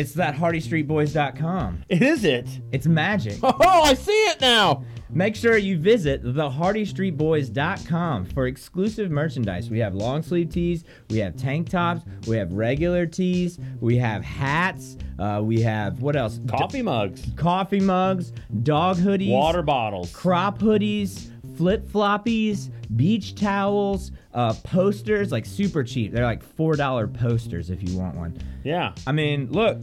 it's 0.00 0.14
that 0.14 0.34
HardyStreetBoyz.com. 0.34 1.82
Is 1.90 2.24
it? 2.24 2.48
It's 2.72 2.86
magic. 2.86 3.38
Oh, 3.42 3.82
I 3.82 3.92
see 3.94 4.12
it 4.12 4.40
now. 4.40 4.84
Make 5.10 5.34
sure 5.36 5.56
you 5.58 5.76
visit 5.76 6.24
thehardystreetboyz.com 6.24 8.26
for 8.26 8.46
exclusive 8.46 9.10
merchandise. 9.10 9.68
We 9.68 9.80
have 9.80 9.94
long 9.94 10.22
sleeve 10.22 10.50
tees, 10.50 10.84
we 11.10 11.18
have 11.18 11.36
tank 11.36 11.68
tops, 11.68 12.02
we 12.26 12.36
have 12.36 12.52
regular 12.52 13.06
tees, 13.06 13.58
we 13.80 13.96
have 13.98 14.24
hats, 14.24 14.96
uh, 15.18 15.40
we 15.42 15.60
have 15.62 16.00
what 16.00 16.16
else? 16.16 16.40
Coffee 16.48 16.82
mugs, 16.82 17.26
coffee 17.36 17.80
mugs, 17.80 18.32
dog 18.62 18.96
hoodies, 18.96 19.30
water 19.30 19.62
bottles. 19.62 20.12
crop 20.12 20.58
hoodies, 20.60 21.29
flip 21.60 21.86
floppies, 21.86 22.70
beach 22.96 23.34
towels, 23.34 24.12
uh, 24.32 24.54
posters, 24.64 25.30
like 25.30 25.44
super 25.44 25.84
cheap. 25.84 26.10
They're 26.10 26.24
like 26.24 26.42
$4 26.56 27.12
posters 27.12 27.68
if 27.68 27.86
you 27.86 27.98
want 27.98 28.16
one. 28.16 28.38
Yeah. 28.64 28.94
I 29.06 29.12
mean, 29.12 29.50
look, 29.52 29.76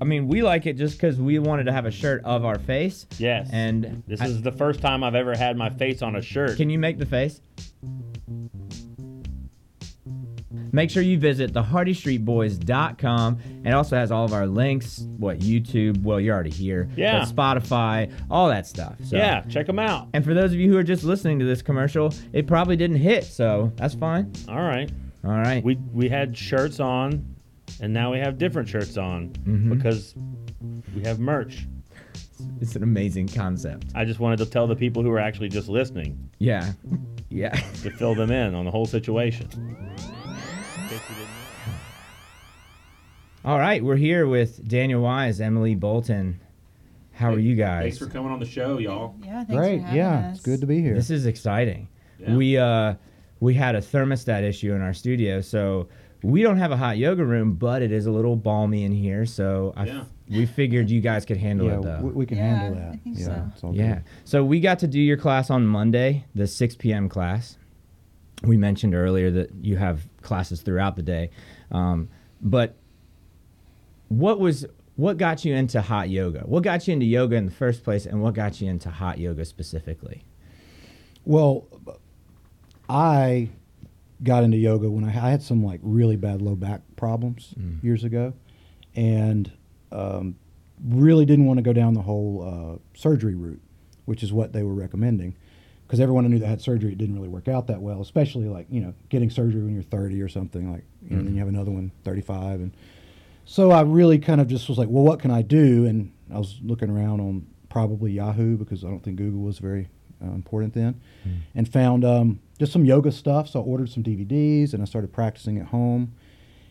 I 0.00 0.06
mean, 0.06 0.26
we 0.26 0.40
like 0.42 0.64
it 0.64 0.78
just 0.78 0.94
because 0.94 1.20
we 1.20 1.38
wanted 1.38 1.64
to 1.64 1.72
have 1.72 1.84
a 1.84 1.90
shirt 1.90 2.24
of 2.24 2.46
our 2.46 2.58
face. 2.58 3.06
Yes. 3.18 3.50
And 3.52 4.02
This 4.06 4.22
I- 4.22 4.26
is 4.28 4.40
the 4.40 4.52
first 4.52 4.80
time 4.80 5.04
I've 5.04 5.14
ever 5.14 5.36
had 5.36 5.58
my 5.58 5.68
face 5.68 6.00
on 6.00 6.16
a 6.16 6.22
shirt. 6.22 6.56
Can 6.56 6.70
you 6.70 6.78
make 6.78 6.96
the 6.98 7.04
face? 7.04 7.42
Make 10.72 10.90
sure 10.90 11.02
you 11.02 11.18
visit 11.18 11.52
thehardystreetboyz.com. 11.52 13.38
It 13.64 13.72
also 13.72 13.96
has 13.96 14.10
all 14.10 14.24
of 14.24 14.32
our 14.32 14.46
links, 14.46 15.00
what 15.18 15.38
YouTube, 15.40 16.02
well, 16.02 16.20
you're 16.20 16.34
already 16.34 16.50
here. 16.50 16.88
Yeah. 16.96 17.24
Spotify, 17.24 18.12
all 18.30 18.48
that 18.48 18.66
stuff. 18.66 18.94
So. 19.04 19.16
yeah, 19.16 19.40
check 19.42 19.66
them 19.66 19.78
out. 19.78 20.08
And 20.14 20.24
for 20.24 20.34
those 20.34 20.52
of 20.52 20.58
you 20.58 20.70
who 20.70 20.76
are 20.76 20.82
just 20.82 21.04
listening 21.04 21.38
to 21.38 21.44
this 21.44 21.62
commercial, 21.62 22.12
it 22.32 22.46
probably 22.46 22.76
didn't 22.76 22.96
hit, 22.98 23.24
so 23.24 23.72
that's 23.76 23.94
fine. 23.94 24.32
All 24.48 24.62
right. 24.62 24.90
All 25.24 25.32
right. 25.32 25.62
We 25.64 25.76
we 25.92 26.08
had 26.08 26.36
shirts 26.36 26.80
on, 26.80 27.34
and 27.80 27.92
now 27.92 28.12
we 28.12 28.18
have 28.18 28.38
different 28.38 28.68
shirts 28.68 28.96
on 28.96 29.30
Mhm. 29.46 29.70
because 29.76 30.14
we 30.94 31.02
have 31.04 31.18
merch. 31.18 31.66
it's 32.60 32.76
an 32.76 32.84
amazing 32.84 33.26
concept. 33.26 33.86
I 33.96 34.04
just 34.04 34.20
wanted 34.20 34.36
to 34.38 34.46
tell 34.46 34.68
the 34.68 34.76
people 34.76 35.02
who 35.02 35.10
are 35.10 35.18
actually 35.18 35.48
just 35.48 35.68
listening 35.68 36.30
Yeah. 36.38 36.72
Yeah. 37.30 37.50
to 37.82 37.90
fill 37.90 38.14
them 38.14 38.30
in 38.30 38.54
on 38.54 38.64
the 38.64 38.70
whole 38.70 38.86
situation. 38.86 39.48
All 43.44 43.58
right. 43.58 43.82
We're 43.82 43.96
here 43.96 44.26
with 44.26 44.66
Daniel 44.68 45.02
Wise, 45.02 45.40
Emmalee 45.40 45.78
Bolton. 45.78 46.40
How 47.12 47.32
are 47.32 47.38
you 47.38 47.56
guys? 47.56 47.82
Thanks 47.82 47.98
for 47.98 48.06
coming 48.06 48.30
on 48.30 48.38
the 48.38 48.46
show, 48.46 48.78
y'all. 48.78 49.14
Yeah, 49.24 49.44
thanks 49.44 49.54
Great. 49.54 49.78
for 49.80 49.82
having 49.86 49.96
Yeah, 49.98 50.28
us. 50.28 50.36
it's 50.36 50.44
good 50.44 50.60
to 50.60 50.66
be 50.66 50.80
here. 50.80 50.94
This 50.94 51.10
is 51.10 51.26
exciting. 51.26 51.88
Yeah. 52.18 52.34
We 52.36 52.56
uh 52.58 52.94
we 53.40 53.54
had 53.54 53.74
a 53.74 53.80
thermostat 53.80 54.42
issue 54.42 54.72
in 54.74 54.82
our 54.82 54.92
studio, 54.92 55.40
so 55.40 55.88
we 56.22 56.42
don't 56.42 56.58
have 56.58 56.72
a 56.72 56.76
hot 56.76 56.98
yoga 56.98 57.24
room, 57.24 57.54
but 57.54 57.82
it 57.82 57.92
is 57.92 58.06
a 58.06 58.10
little 58.10 58.34
balmy 58.36 58.84
in 58.84 58.92
here. 58.92 59.24
So 59.26 59.72
I 59.76 59.82
f- 59.82 59.88
Yeah. 60.28 60.38
we 60.38 60.46
figured 60.46 60.90
you 60.90 61.00
guys 61.00 61.24
could 61.24 61.36
handle 61.36 61.66
yeah, 61.68 61.78
it 61.78 61.82
though. 61.82 62.00
we, 62.02 62.10
we 62.10 62.26
can 62.26 62.38
Yeah, 62.38 62.56
handle 62.56 62.82
I 62.82 62.84
that. 62.90 63.00
think 63.04 63.18
yeah, 63.18 63.24
so. 63.24 63.44
it's 63.54 63.64
all 63.64 63.74
yeah. 63.74 63.94
good. 63.94 64.04
So 64.24 64.44
we 64.44 64.60
got 64.60 64.80
to 64.80 64.86
do 64.88 65.00
your 65.00 65.16
class 65.16 65.50
on 65.50 65.66
Monday, 65.66 66.24
the 66.34 66.46
6 66.48 66.76
p.m. 66.76 67.08
class. 67.08 67.56
We 68.42 68.56
mentioned 68.56 68.94
earlier 68.94 69.30
that 69.32 69.50
you 69.62 69.76
have 69.76 70.06
classes 70.22 70.60
throughout 70.62 70.94
the 70.96 71.02
day, 71.02 71.30
um, 71.72 72.08
but 72.40 72.76
what 74.08 74.40
was 74.40 74.66
what 74.96 75.16
got 75.16 75.44
you 75.44 75.54
into 75.54 75.80
hot 75.80 76.10
yoga? 76.10 76.40
What 76.40 76.62
got 76.64 76.86
you 76.88 76.92
into 76.94 77.06
yoga 77.06 77.36
in 77.36 77.44
the 77.46 77.52
first 77.52 77.84
place, 77.84 78.04
and 78.06 78.20
what 78.22 78.34
got 78.34 78.60
you 78.60 78.68
into 78.68 78.90
hot 78.90 79.18
yoga 79.18 79.44
specifically? 79.44 80.24
Well, 81.24 81.66
I 82.88 83.50
got 84.22 84.42
into 84.42 84.56
yoga 84.56 84.90
when 84.90 85.04
I, 85.04 85.08
I 85.08 85.30
had 85.30 85.42
some 85.42 85.62
like 85.64 85.80
really 85.82 86.16
bad 86.16 86.42
low 86.42 86.56
back 86.56 86.80
problems 86.96 87.54
Mm. 87.58 87.82
years 87.82 88.04
ago, 88.04 88.32
and 88.96 89.50
um, 89.92 90.34
really 90.84 91.24
didn't 91.24 91.44
want 91.46 91.58
to 91.58 91.62
go 91.62 91.72
down 91.72 91.94
the 91.94 92.02
whole 92.02 92.42
uh, 92.42 92.98
surgery 92.98 93.34
route, 93.34 93.60
which 94.06 94.22
is 94.22 94.32
what 94.32 94.52
they 94.52 94.62
were 94.62 94.74
recommending. 94.74 95.36
Because 95.86 96.00
everyone 96.00 96.26
I 96.26 96.28
knew 96.28 96.38
that 96.40 96.46
had 96.46 96.60
surgery, 96.60 96.92
it 96.92 96.98
didn't 96.98 97.14
really 97.14 97.28
work 97.28 97.48
out 97.48 97.66
that 97.68 97.80
well. 97.80 98.00
Especially 98.02 98.46
like 98.48 98.66
you 98.70 98.80
know 98.80 98.94
getting 99.10 99.30
surgery 99.30 99.62
when 99.62 99.74
you're 99.74 99.82
30 99.82 100.20
or 100.22 100.28
something 100.28 100.70
like, 100.72 100.84
you 101.02 101.10
know, 101.10 101.18
and 101.20 101.28
then 101.28 101.34
you 101.34 101.38
have 101.40 101.48
another 101.48 101.70
one 101.70 101.92
35, 102.04 102.60
and 102.60 102.72
so 103.50 103.70
I 103.70 103.80
really 103.80 104.18
kind 104.18 104.42
of 104.42 104.46
just 104.46 104.68
was 104.68 104.76
like, 104.76 104.88
well, 104.90 105.02
what 105.02 105.20
can 105.20 105.30
I 105.30 105.40
do? 105.40 105.86
And 105.86 106.12
I 106.32 106.38
was 106.38 106.58
looking 106.62 106.90
around 106.90 107.20
on 107.20 107.46
probably 107.70 108.12
Yahoo 108.12 108.58
because 108.58 108.84
I 108.84 108.88
don't 108.88 109.02
think 109.02 109.16
Google 109.16 109.40
was 109.40 109.58
very 109.58 109.88
uh, 110.22 110.32
important 110.32 110.74
then, 110.74 111.00
and 111.54 111.66
found 111.66 112.04
um, 112.04 112.40
just 112.58 112.72
some 112.72 112.84
yoga 112.84 113.10
stuff. 113.10 113.48
So 113.48 113.60
I 113.60 113.62
ordered 113.62 113.88
some 113.88 114.02
DVDs 114.02 114.74
and 114.74 114.82
I 114.82 114.84
started 114.84 115.14
practicing 115.14 115.56
at 115.58 115.66
home. 115.68 116.12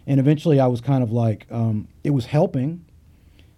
And 0.06 0.20
eventually 0.20 0.60
I 0.60 0.68
was 0.68 0.80
kind 0.80 1.02
of 1.02 1.12
like, 1.12 1.48
um, 1.52 1.88
it 2.04 2.12
was 2.12 2.28
helping, 2.28 2.86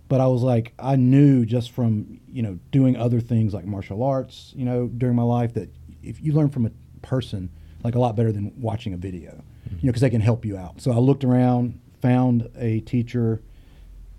but 0.08 0.21
I 0.21 0.27
was 0.27 0.41
like, 0.41 0.73
I 0.79 0.95
knew 0.95 1.45
just 1.45 1.71
from, 1.71 2.21
you 2.32 2.41
know, 2.41 2.58
doing 2.71 2.95
other 2.95 3.19
things 3.19 3.53
like 3.53 3.65
martial 3.65 4.01
arts, 4.01 4.53
you 4.55 4.63
know, 4.63 4.88
during 4.88 5.15
my 5.15 5.23
life 5.23 5.53
that 5.55 5.69
if 6.01 6.21
you 6.21 6.32
learn 6.32 6.49
from 6.49 6.65
a 6.65 6.71
person, 7.01 7.49
like 7.84 7.95
a 7.95 7.99
lot 7.99 8.15
better 8.15 8.32
than 8.32 8.53
watching 8.60 8.93
a 8.93 8.97
video, 8.97 9.43
you 9.69 9.75
know, 9.84 9.91
because 9.91 10.01
they 10.01 10.10
can 10.10 10.21
help 10.21 10.45
you 10.45 10.58
out. 10.58 10.79
So 10.82 10.91
I 10.91 10.97
looked 10.97 11.23
around, 11.25 11.79
found 12.01 12.49
a 12.57 12.79
teacher, 12.81 13.41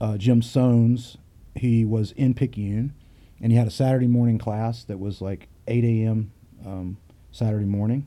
uh, 0.00 0.16
Jim 0.16 0.40
Sones. 0.40 1.16
He 1.54 1.84
was 1.84 2.12
in 2.12 2.34
Picayune, 2.34 2.92
and 3.40 3.52
he 3.52 3.58
had 3.58 3.66
a 3.66 3.70
Saturday 3.70 4.06
morning 4.06 4.38
class 4.38 4.84
that 4.84 4.98
was 4.98 5.20
like 5.20 5.48
8 5.66 5.84
a.m. 5.84 6.32
Um, 6.64 6.96
Saturday 7.32 7.64
morning. 7.66 8.06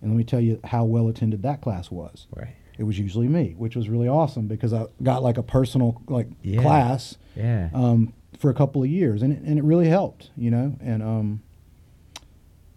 And 0.00 0.10
let 0.10 0.16
me 0.16 0.24
tell 0.24 0.40
you 0.40 0.60
how 0.64 0.84
well 0.84 1.08
attended 1.08 1.42
that 1.42 1.60
class 1.60 1.90
was. 1.90 2.26
Right. 2.34 2.54
It 2.78 2.84
was 2.84 2.98
usually 2.98 3.28
me, 3.28 3.54
which 3.56 3.76
was 3.76 3.88
really 3.88 4.08
awesome 4.08 4.46
because 4.48 4.72
I 4.72 4.86
got 5.02 5.22
like 5.22 5.38
a 5.38 5.42
personal 5.42 6.00
like 6.08 6.26
Yeah. 6.42 6.60
class 6.62 7.16
Yeah. 7.36 7.68
um, 7.74 8.12
for 8.38 8.50
a 8.50 8.54
couple 8.54 8.82
of 8.82 8.88
years, 8.88 9.22
and 9.22 9.32
it, 9.32 9.42
and 9.42 9.58
it 9.58 9.64
really 9.64 9.88
helped, 9.88 10.30
you 10.36 10.50
know. 10.50 10.76
And 10.80 11.02
um, 11.02 11.42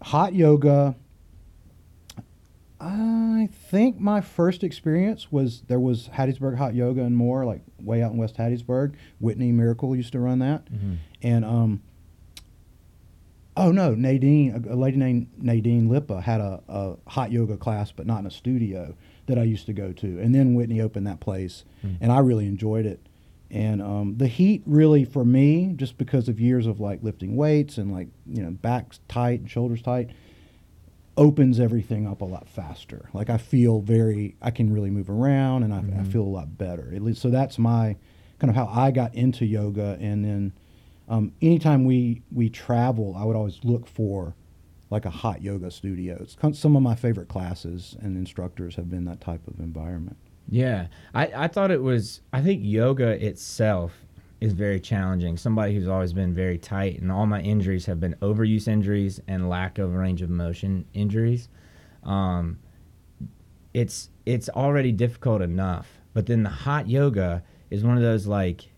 hot 0.02 0.34
yoga. 0.34 0.94
I 2.80 3.48
think 3.70 3.98
my 3.98 4.20
first 4.20 4.62
experience 4.62 5.32
was 5.32 5.62
there 5.68 5.80
was 5.80 6.08
Hattiesburg 6.12 6.56
Hot 6.56 6.74
Yoga 6.74 7.02
and 7.02 7.16
more, 7.16 7.44
like 7.44 7.62
way 7.80 8.02
out 8.02 8.12
in 8.12 8.18
West 8.18 8.36
Hattiesburg. 8.36 8.94
Whitney 9.18 9.50
Miracle 9.52 9.96
used 9.96 10.12
to 10.12 10.20
run 10.20 10.40
that, 10.40 10.70
Mhm. 10.72 10.96
and 11.22 11.44
um, 11.44 11.80
oh 13.56 13.72
no, 13.72 13.94
Nadine, 13.94 14.64
a, 14.68 14.74
a 14.74 14.76
lady 14.76 14.98
named 14.98 15.28
Nadine 15.38 15.88
Lippa 15.88 16.22
had 16.22 16.40
a, 16.40 16.60
a 16.68 16.96
hot 17.06 17.32
yoga 17.32 17.56
class, 17.56 17.92
but 17.92 18.06
not 18.06 18.20
in 18.20 18.26
a 18.26 18.30
studio 18.30 18.94
that 19.26 19.38
I 19.38 19.42
used 19.44 19.66
to 19.66 19.72
go 19.72 19.92
to. 19.92 20.20
And 20.20 20.34
then 20.34 20.54
Whitney 20.54 20.80
opened 20.80 21.06
that 21.06 21.20
place, 21.20 21.64
Mm. 21.84 21.96
and 22.00 22.12
I 22.12 22.18
really 22.18 22.46
enjoyed 22.46 22.84
it. 22.86 23.00
And 23.50 23.80
um, 23.80 24.16
the 24.18 24.26
heat 24.26 24.62
really 24.66 25.04
for 25.04 25.24
me, 25.24 25.72
just 25.76 25.96
because 25.98 26.28
of 26.28 26.40
years 26.40 26.66
of 26.66 26.80
like 26.80 27.02
lifting 27.02 27.36
weights 27.36 27.78
and 27.78 27.92
like 27.92 28.08
you 28.26 28.42
know 28.42 28.50
backs 28.50 29.00
tight 29.08 29.40
and 29.40 29.50
shoulders 29.50 29.80
tight, 29.82 30.10
opens 31.16 31.58
everything 31.60 32.06
up 32.06 32.20
a 32.20 32.24
lot 32.24 32.48
faster. 32.48 33.08
Like 33.12 33.30
I 33.30 33.38
feel 33.38 33.80
very, 33.80 34.36
I 34.42 34.50
can 34.50 34.72
really 34.72 34.90
move 34.90 35.08
around, 35.08 35.62
and 35.62 35.72
I, 35.72 35.78
I 35.78 35.80
Mhm. 35.82 36.06
feel 36.12 36.22
a 36.22 36.24
lot 36.24 36.58
better. 36.58 36.92
At 36.94 37.02
least 37.02 37.20
so 37.22 37.30
that's 37.30 37.58
my 37.58 37.96
kind 38.38 38.50
of 38.50 38.54
how 38.56 38.66
I 38.66 38.90
got 38.90 39.14
into 39.14 39.46
yoga. 39.46 39.96
And 40.00 40.24
then 40.24 40.52
um, 41.08 41.32
anytime 41.40 41.84
we 41.84 42.22
we 42.32 42.48
travel, 42.50 43.14
I 43.16 43.24
would 43.24 43.36
always 43.36 43.60
look 43.64 43.86
for 43.86 44.34
like 44.90 45.04
a 45.04 45.10
hot 45.10 45.42
yoga 45.42 45.70
studio. 45.70 46.16
It's 46.20 46.36
some 46.58 46.76
of 46.76 46.82
my 46.82 46.94
favorite 46.94 47.28
classes 47.28 47.96
and 48.00 48.16
instructors 48.16 48.76
have 48.76 48.88
been 48.90 49.04
that 49.06 49.20
type 49.20 49.46
of 49.48 49.58
environment. 49.58 50.16
Yeah, 50.48 50.86
I, 51.12 51.32
I 51.34 51.48
thought 51.48 51.70
it 51.72 51.82
was. 51.82 52.20
I 52.32 52.40
think 52.42 52.60
yoga 52.62 53.08
itself 53.24 54.05
is 54.40 54.52
very 54.52 54.80
challenging. 54.80 55.36
Somebody 55.36 55.74
who's 55.74 55.88
always 55.88 56.12
been 56.12 56.34
very 56.34 56.58
tight, 56.58 57.00
and 57.00 57.10
all 57.10 57.26
my 57.26 57.40
injuries 57.40 57.86
have 57.86 58.00
been 58.00 58.14
overuse 58.22 58.68
injuries 58.68 59.20
and 59.28 59.48
lack 59.48 59.78
of 59.78 59.94
range 59.94 60.22
of 60.22 60.30
motion 60.30 60.84
injuries. 60.92 61.48
Um, 62.02 62.58
it's 63.72 64.10
it's 64.24 64.48
already 64.48 64.92
difficult 64.92 65.42
enough, 65.42 65.88
but 66.12 66.26
then 66.26 66.42
the 66.42 66.50
hot 66.50 66.88
yoga 66.88 67.42
is 67.70 67.84
one 67.84 67.96
of 67.96 68.02
those 68.02 68.26
like 68.26 68.70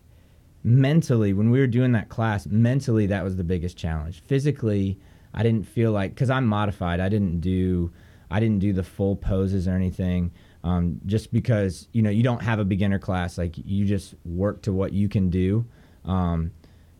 mentally 0.63 1.33
when 1.33 1.49
we 1.49 1.59
were 1.59 1.67
doing 1.67 1.93
that 1.93 2.09
class 2.09 2.45
mentally 2.47 3.05
that 3.05 3.23
was 3.23 3.37
the 3.37 3.43
biggest 3.43 3.77
challenge 3.77 4.21
physically 4.21 4.99
i 5.33 5.41
didn't 5.41 5.65
feel 5.65 5.91
like 5.91 6.13
because 6.13 6.29
i'm 6.29 6.45
modified 6.45 6.99
i 6.99 7.07
didn't 7.07 7.39
do 7.39 7.91
i 8.29 8.39
didn't 8.39 8.59
do 8.59 8.73
the 8.73 8.83
full 8.83 9.15
poses 9.15 9.67
or 9.67 9.73
anything 9.73 10.31
um, 10.63 10.99
just 11.05 11.31
because 11.31 11.87
you 11.93 12.01
know 12.01 12.09
you 12.09 12.23
don't 12.23 12.41
have 12.41 12.59
a 12.59 12.65
beginner 12.65 12.99
class 12.99 13.37
like 13.37 13.55
you 13.57 13.85
just 13.85 14.15
work 14.25 14.61
to 14.63 14.73
what 14.73 14.93
you 14.93 15.07
can 15.09 15.29
do. 15.29 15.65
Um, 16.05 16.51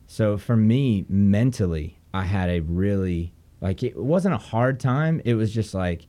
so 0.07 0.37
for 0.37 0.57
me 0.57 1.05
mentally 1.07 1.99
i 2.15 2.23
had 2.23 2.49
a 2.49 2.61
really 2.61 3.31
like 3.61 3.83
it 3.83 3.95
wasn't 3.95 4.33
a 4.33 4.39
hard 4.39 4.79
time. 4.79 5.21
It 5.23 5.35
was 5.35 5.53
just 5.53 5.73
like 5.73 6.07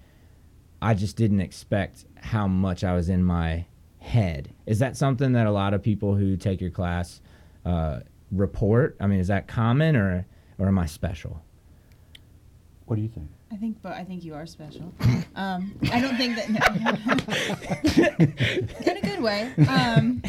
i 0.80 0.94
just 0.94 1.16
didn't 1.16 1.40
expect 1.40 2.06
how 2.16 2.46
much 2.46 2.82
i 2.84 2.94
was 2.94 3.08
in 3.08 3.22
my 3.22 3.66
head. 3.98 4.54
Is 4.66 4.78
that 4.78 4.96
something 4.96 5.32
that 5.32 5.46
a 5.46 5.50
lot 5.50 5.74
of 5.74 5.82
people 5.82 6.14
who 6.14 6.36
take 6.36 6.60
your 6.60 6.70
class 6.70 7.20
uh, 7.66 8.00
report? 8.32 8.96
I 9.00 9.06
mean 9.06 9.20
is 9.20 9.28
that 9.28 9.46
common 9.48 9.96
or 9.96 10.26
or 10.58 10.68
am 10.68 10.78
i 10.78 10.86
special? 10.86 11.42
What 12.86 12.96
do 12.96 13.02
you 13.02 13.08
think? 13.08 13.28
I 13.52 13.56
think, 13.56 13.82
but 13.82 13.92
I 13.92 14.04
think 14.04 14.22
you 14.24 14.34
are 14.34 14.46
special. 14.46 14.94
Um, 15.34 15.74
I 15.92 16.00
don't 16.00 16.16
think 16.16 16.36
that 16.36 16.50
no, 16.50 16.60
in 18.90 18.96
a 18.96 19.00
good 19.00 19.20
way. 19.20 19.52
Um, 19.68 20.22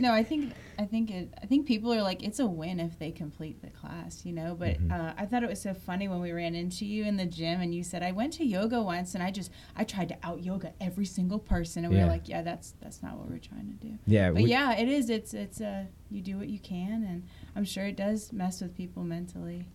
no, 0.00 0.12
I 0.12 0.22
think 0.24 0.52
I 0.78 0.84
think 0.84 1.10
it. 1.10 1.32
I 1.42 1.46
think 1.46 1.66
people 1.66 1.92
are 1.92 2.02
like, 2.02 2.22
it's 2.24 2.38
a 2.40 2.46
win 2.46 2.80
if 2.80 2.98
they 2.98 3.12
complete 3.12 3.60
the 3.62 3.68
class, 3.70 4.24
you 4.24 4.32
know. 4.32 4.56
But 4.58 4.78
Mhm. 4.80 4.90
uh, 4.90 5.14
I 5.16 5.26
thought 5.26 5.42
it 5.44 5.48
was 5.48 5.60
so 5.60 5.74
funny 5.74 6.08
when 6.08 6.20
we 6.20 6.32
ran 6.32 6.54
into 6.54 6.84
you 6.86 7.04
in 7.04 7.16
the 7.18 7.26
gym 7.26 7.60
and 7.60 7.74
you 7.74 7.82
said, 7.84 8.02
I 8.02 8.12
went 8.12 8.32
to 8.34 8.44
yoga 8.44 8.82
once 8.82 9.14
and 9.14 9.22
I 9.22 9.30
just 9.30 9.50
I 9.76 9.84
tried 9.84 10.08
to 10.08 10.16
out 10.22 10.42
yoga 10.42 10.72
every 10.80 11.04
single 11.06 11.38
person, 11.38 11.84
and 11.84 11.92
we 11.92 11.98
Yeah. 11.98 12.06
were 12.06 12.10
like, 12.10 12.28
yeah, 12.28 12.42
that's 12.42 12.72
that's 12.80 13.02
not 13.02 13.16
what 13.16 13.28
we're 13.30 13.38
trying 13.38 13.68
to 13.68 13.74
do. 13.86 13.98
yeah 14.06 14.30
But 14.32 14.42
we- 14.42 14.50
yeah, 14.50 14.72
it 14.76 14.88
is. 14.88 15.08
It's 15.10 15.34
it's 15.34 15.60
uh, 15.60 15.84
you 16.10 16.20
do 16.20 16.36
what 16.38 16.48
you 16.48 16.58
can, 16.58 17.04
and 17.04 17.24
I'm 17.54 17.64
sure 17.64 17.86
it 17.86 17.96
does 17.96 18.32
mess 18.32 18.60
with 18.60 18.74
people 18.76 19.04
mentally. 19.04 19.66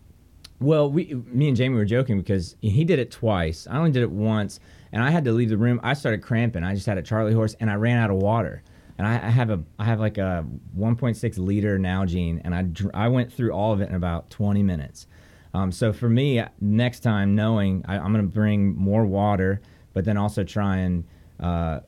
Well, 0.58 0.90
we, 0.90 1.14
me 1.26 1.48
and 1.48 1.56
Jamie 1.56 1.76
were 1.76 1.84
joking 1.84 2.18
because 2.18 2.56
he 2.60 2.84
did 2.84 2.98
it 2.98 3.10
twice. 3.10 3.66
I 3.70 3.76
only 3.76 3.90
did 3.90 4.02
it 4.02 4.10
once, 4.10 4.58
and 4.92 5.02
I 5.02 5.10
had 5.10 5.24
to 5.26 5.32
leave 5.32 5.50
the 5.50 5.58
room. 5.58 5.80
I 5.82 5.92
started 5.94 6.22
cramping. 6.22 6.64
I 6.64 6.74
just 6.74 6.86
had 6.86 6.96
a 6.96 7.02
Charlie 7.02 7.34
horse, 7.34 7.54
and 7.60 7.70
I 7.70 7.74
ran 7.74 7.98
out 7.98 8.10
of 8.10 8.16
water. 8.16 8.62
And 8.98 9.06
I, 9.06 9.14
I 9.14 9.30
have 9.30 9.50
a, 9.50 9.62
I 9.78 9.84
have 9.84 10.00
like 10.00 10.16
a 10.16 10.46
1.6 10.78 11.38
liter 11.38 11.78
Nalgene, 11.78 12.40
and 12.44 12.54
I, 12.54 12.62
dr- 12.62 12.94
I 12.94 13.08
went 13.08 13.30
through 13.30 13.52
all 13.52 13.72
of 13.72 13.82
it 13.82 13.90
in 13.90 13.94
about 13.94 14.30
20 14.30 14.62
minutes. 14.62 15.06
Um, 15.52 15.70
so 15.70 15.92
for 15.92 16.08
me, 16.08 16.42
next 16.60 17.00
time, 17.00 17.34
knowing 17.34 17.84
I, 17.86 17.98
I'm 17.98 18.12
going 18.12 18.24
to 18.24 18.32
bring 18.32 18.74
more 18.74 19.04
water, 19.04 19.60
but 19.92 20.06
then 20.06 20.16
also 20.16 20.44
try 20.44 20.78
and, 20.78 21.04
uh, 21.38 21.80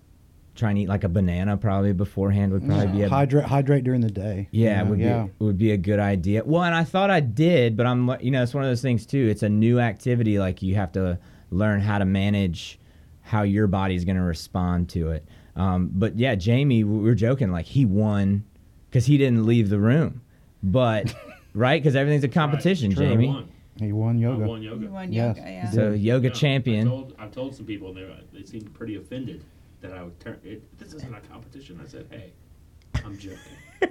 try 0.59 0.71
and 0.71 0.79
eat 0.79 0.89
like 0.89 1.05
a 1.05 1.09
banana 1.09 1.57
probably 1.57 1.93
beforehand 1.93 2.53
would 2.53 2.67
probably 2.67 2.89
be 2.89 3.03
a 3.03 3.09
hydrate 3.09 3.45
hydrate 3.45 3.85
during 3.85 4.01
the 4.01 4.11
day. 4.11 4.49
you 4.51 4.65
yeah, 4.65 4.83
know, 4.83 4.91
would 4.91 4.99
yeah. 4.99 5.23
be 5.23 5.45
would 5.45 5.59
be 5.59 5.71
a 5.71 5.77
good 5.77 6.01
idea. 6.01 6.43
Well, 6.45 6.65
and 6.65 6.75
I 6.75 6.85
thought 6.85 7.11
I 7.11 7.21
did, 7.21 7.77
but 7.77 7.87
I'm 7.87 8.07
like 8.07 8.23
you 8.23 8.31
know 8.31 8.43
it's 8.43 8.53
one 8.53 8.65
of 8.65 8.71
those 8.71 8.83
things 8.83 9.07
too. 9.07 9.29
It's 9.29 9.43
a 9.43 9.49
new 9.49 9.79
activity, 9.79 10.39
like 10.39 10.61
you 10.63 10.75
have 10.75 10.93
to 10.93 11.19
learn 11.51 11.81
how 11.81 11.99
to 11.99 12.05
manage 12.05 12.79
how 13.23 13.43
your 13.43 13.67
body's 13.67 14.05
going 14.05 14.17
to 14.17 14.23
respond 14.23 14.89
to 14.91 15.13
it. 15.13 15.25
Um, 15.55 15.91
but 15.93 16.19
yeah, 16.19 16.35
Jamie, 16.35 16.85
we 16.85 17.01
were 17.01 17.15
joking 17.15 17.51
like 17.53 17.67
he 17.67 17.85
won 17.85 18.45
because 18.91 19.07
he 19.07 19.17
didn't 19.17 19.47
leave 19.47 19.69
the 19.69 19.79
room, 19.79 20.23
but 20.63 21.15
right 21.55 21.81
because 21.81 21.95
everything's 21.95 22.25
a 22.25 22.29
competition, 22.29 22.93
True. 22.95 23.07
Jamie. 23.07 23.29
Won. 23.29 23.53
He 23.79 23.93
won 23.93 24.19
yoga. 24.19 24.43
I 24.43 24.47
won 24.49 24.63
yoga. 24.63 24.83
You 24.83 24.91
won 24.91 25.13
yoga, 25.13 25.41
he 25.41 25.53
yeah. 25.53 25.71
So 25.71 25.91
yoga 25.93 26.29
Yeah, 26.29 26.35
champion. 26.35 26.89
I 26.89 26.91
told, 26.91 27.15
I 27.21 27.27
told 27.29 27.55
some 27.55 27.65
people, 27.65 27.89
and 27.89 27.97
they, 27.97 28.41
they 28.41 28.45
seemed 28.45 28.75
pretty 28.75 28.97
offended 28.97 29.45
that 29.81 29.93
I 29.93 30.03
would 30.03 30.19
turn. 30.21 30.39
It, 30.45 30.79
this 30.79 30.93
isn't 30.95 31.15
a 31.15 31.21
competition. 31.21 31.81
I 31.83 31.89
said, 31.89 32.07
hey, 32.11 32.33
I'm 33.05 33.17
joking. 33.19 33.39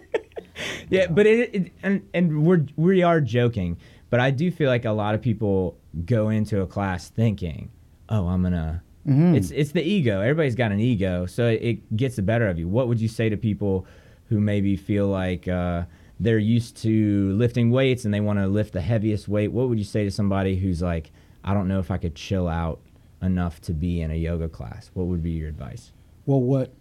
Yeah, 0.89 1.07
but 1.07 1.27
it, 1.27 1.53
it 1.53 1.71
and 1.83 2.07
and 2.13 2.43
we're 2.45 2.65
we 2.77 3.03
are 3.03 3.21
joking, 3.21 3.77
but 4.09 4.19
I 4.19 4.31
do 4.31 4.49
feel 4.51 4.69
like 4.69 4.85
a 4.85 4.91
lot 4.91 5.13
of 5.15 5.21
people 5.21 5.77
go 6.05 6.29
into 6.29 6.61
a 6.61 6.67
class 6.67 7.09
thinking, 7.09 7.69
"Oh, 8.09 8.27
I'm 8.27 8.41
gonna." 8.41 8.81
Mhm. 9.07 9.35
It's 9.35 9.51
it's 9.51 9.71
the 9.71 9.83
ego. 9.83 10.21
Everybody's 10.21 10.55
got 10.55 10.71
an 10.71 10.79
ego, 10.79 11.25
so 11.25 11.47
it, 11.47 11.61
it 11.61 11.97
gets 11.97 12.15
the 12.15 12.21
better 12.21 12.47
of 12.47 12.57
you. 12.57 12.67
What 12.67 12.87
would 12.87 12.99
you 12.99 13.07
say 13.07 13.29
to 13.29 13.37
people 13.37 13.85
who 14.29 14.39
maybe 14.39 14.75
feel 14.75 15.07
like 15.07 15.47
uh, 15.47 15.83
they're 16.19 16.39
used 16.39 16.77
to 16.83 17.33
lifting 17.33 17.69
weights 17.69 18.05
and 18.05 18.13
they 18.13 18.21
want 18.21 18.39
to 18.39 18.47
lift 18.47 18.73
the 18.73 18.81
heaviest 18.81 19.27
weight? 19.27 19.51
What 19.51 19.69
would 19.69 19.77
you 19.77 19.85
say 19.85 20.05
to 20.05 20.11
somebody 20.11 20.55
who's 20.57 20.81
like, 20.81 21.11
"I 21.43 21.53
don't 21.53 21.67
know 21.67 21.79
if 21.79 21.91
I 21.91 21.97
could 21.97 22.15
chill 22.15 22.47
out 22.47 22.79
enough 23.21 23.59
to 23.61 23.73
be 23.73 24.01
in 24.01 24.11
a 24.11 24.15
yoga 24.15 24.47
class"? 24.49 24.91
What 24.93 25.07
would 25.07 25.23
be 25.23 25.31
your 25.31 25.49
advice? 25.49 25.91
Well, 26.25 26.41
what 26.41 26.73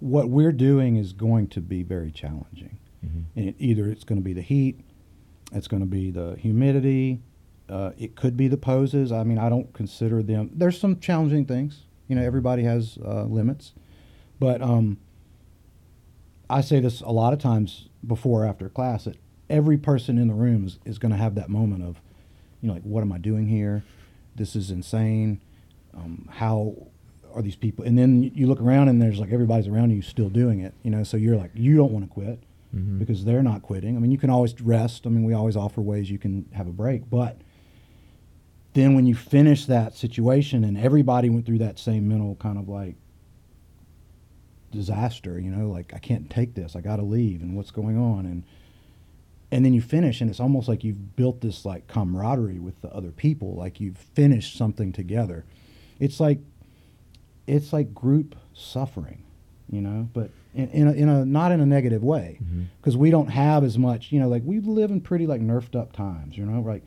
what 0.00 0.28
we're 0.28 0.52
doing 0.52 0.96
is 0.96 1.12
going 1.14 1.48
to 1.48 1.60
be 1.60 1.82
very 1.82 2.10
challenging, 2.10 2.76
Mhm. 3.04 3.24
and 3.34 3.48
it, 3.48 3.54
either 3.58 3.88
it's 3.88 4.04
going 4.04 4.20
to 4.20 4.24
be 4.24 4.34
the 4.34 4.42
heat, 4.42 4.78
it's 5.52 5.68
going 5.68 5.80
to 5.80 5.86
be 5.88 6.10
the 6.10 6.36
humidity, 6.38 7.22
uh, 7.70 7.92
it 7.96 8.14
could 8.14 8.36
be 8.36 8.46
the 8.46 8.58
poses. 8.58 9.10
I 9.10 9.24
mean, 9.24 9.38
I 9.38 9.48
don't 9.48 9.72
consider 9.72 10.22
them. 10.22 10.50
There's 10.54 10.78
some 10.78 11.00
challenging 11.00 11.46
things. 11.46 11.84
You 12.08 12.14
know, 12.16 12.22
everybody 12.22 12.62
has 12.64 12.98
uh, 13.04 13.24
limits, 13.24 13.72
but 14.38 14.60
um, 14.62 14.98
I 16.48 16.60
say 16.60 16.78
this 16.78 17.00
a 17.00 17.10
lot 17.10 17.32
of 17.32 17.38
times 17.38 17.88
before 18.06 18.44
or 18.44 18.46
after 18.46 18.68
class 18.68 19.04
that 19.04 19.16
every 19.50 19.76
person 19.78 20.18
in 20.18 20.28
the 20.28 20.34
room 20.34 20.66
is, 20.66 20.78
is 20.84 20.98
going 20.98 21.10
to 21.12 21.18
have 21.18 21.34
that 21.36 21.48
moment 21.48 21.82
of, 21.82 22.00
you 22.60 22.68
know, 22.68 22.74
like, 22.74 22.82
what 22.84 23.00
am 23.00 23.12
I 23.12 23.18
doing 23.18 23.46
here? 23.48 23.82
This 24.36 24.54
is 24.54 24.70
insane. 24.70 25.40
Um, 25.94 26.28
how 26.30 26.74
are 27.34 27.42
these 27.42 27.56
people? 27.56 27.84
And 27.84 27.98
then 27.98 28.22
you- 28.34 28.46
look 28.46 28.60
around 28.60 28.88
and 28.88 29.00
there's 29.00 29.18
like 29.18 29.32
everybody's 29.32 29.66
around 29.66 29.90
you 29.90 30.02
still 30.02 30.28
doing 30.28 30.60
it, 30.60 30.74
you 30.82 30.90
know, 30.90 31.02
so 31.02 31.16
you're 31.16 31.36
like, 31.36 31.50
you 31.54 31.76
don't 31.76 31.92
want 31.92 32.04
to 32.04 32.10
quit 32.10 32.38
Mhm. 32.74 32.98
because 32.98 33.24
they're 33.24 33.42
not 33.42 33.62
quitting. 33.62 33.96
I 33.96 34.00
mean, 34.00 34.10
you 34.10 34.18
can 34.18 34.30
always 34.30 34.58
rest. 34.60 35.06
I 35.06 35.10
mean, 35.10 35.24
we 35.24 35.32
always 35.32 35.56
offer 35.56 35.80
ways 35.80 36.10
you 36.10 36.18
can 36.18 36.46
have 36.52 36.66
a 36.66 36.72
break, 36.72 37.08
but 37.10 37.40
then 38.74 38.94
when 38.94 39.06
you 39.06 39.14
finish 39.14 39.64
that 39.66 39.94
situation 39.94 40.64
and 40.64 40.76
everybody 40.76 41.30
went 41.30 41.46
through 41.46 41.58
that 41.58 41.78
same 41.78 42.06
mental 42.08 42.34
kind 42.36 42.58
of 42.58 42.68
like 42.68 42.96
disaster, 44.70 45.38
you 45.40 45.50
know, 45.50 45.70
like 45.70 45.94
I 45.94 45.98
can't 45.98 46.28
take 46.28 46.54
this, 46.54 46.76
I 46.76 46.80
got 46.80 46.96
to 46.96 47.02
leave, 47.02 47.42
and 47.42 47.56
what's 47.56 47.70
going 47.70 47.96
on, 47.96 48.26
and 48.26 48.42
and 49.56 49.64
then 49.64 49.72
you 49.72 49.80
finish, 49.80 50.20
and 50.20 50.28
it's 50.28 50.40
almost 50.40 50.68
like 50.68 50.84
you've 50.84 51.16
built 51.16 51.40
this 51.40 51.64
like 51.64 51.86
camaraderie 51.86 52.58
with 52.58 52.80
the 52.82 52.94
other 52.94 53.10
people, 53.10 53.54
like 53.54 53.80
you've 53.80 53.96
finished 53.96 54.56
something 54.56 54.92
together. 54.92 55.44
It's 55.98 56.20
like 56.20 56.40
it's 57.46 57.72
like 57.72 57.94
group 57.94 58.36
suffering, 58.52 59.22
you 59.70 59.80
know, 59.80 60.08
but 60.12 60.30
in, 60.54 60.68
in, 60.70 60.88
a, 60.88 60.92
in 60.92 61.08
a 61.08 61.24
not 61.24 61.52
in 61.52 61.60
a 61.60 61.66
negative 61.66 62.02
way, 62.02 62.38
mm-hmm. 62.42 62.64
because 62.80 62.96
we 62.96 63.10
don't 63.10 63.28
have 63.28 63.64
as 63.64 63.78
much, 63.78 64.12
you 64.12 64.20
know, 64.20 64.28
like 64.28 64.42
we 64.44 64.60
live 64.60 64.90
in 64.90 65.00
pretty 65.00 65.26
like 65.26 65.40
nerfed 65.40 65.74
up 65.74 65.92
times, 65.92 66.36
you 66.36 66.44
know, 66.44 66.60
like 66.60 66.82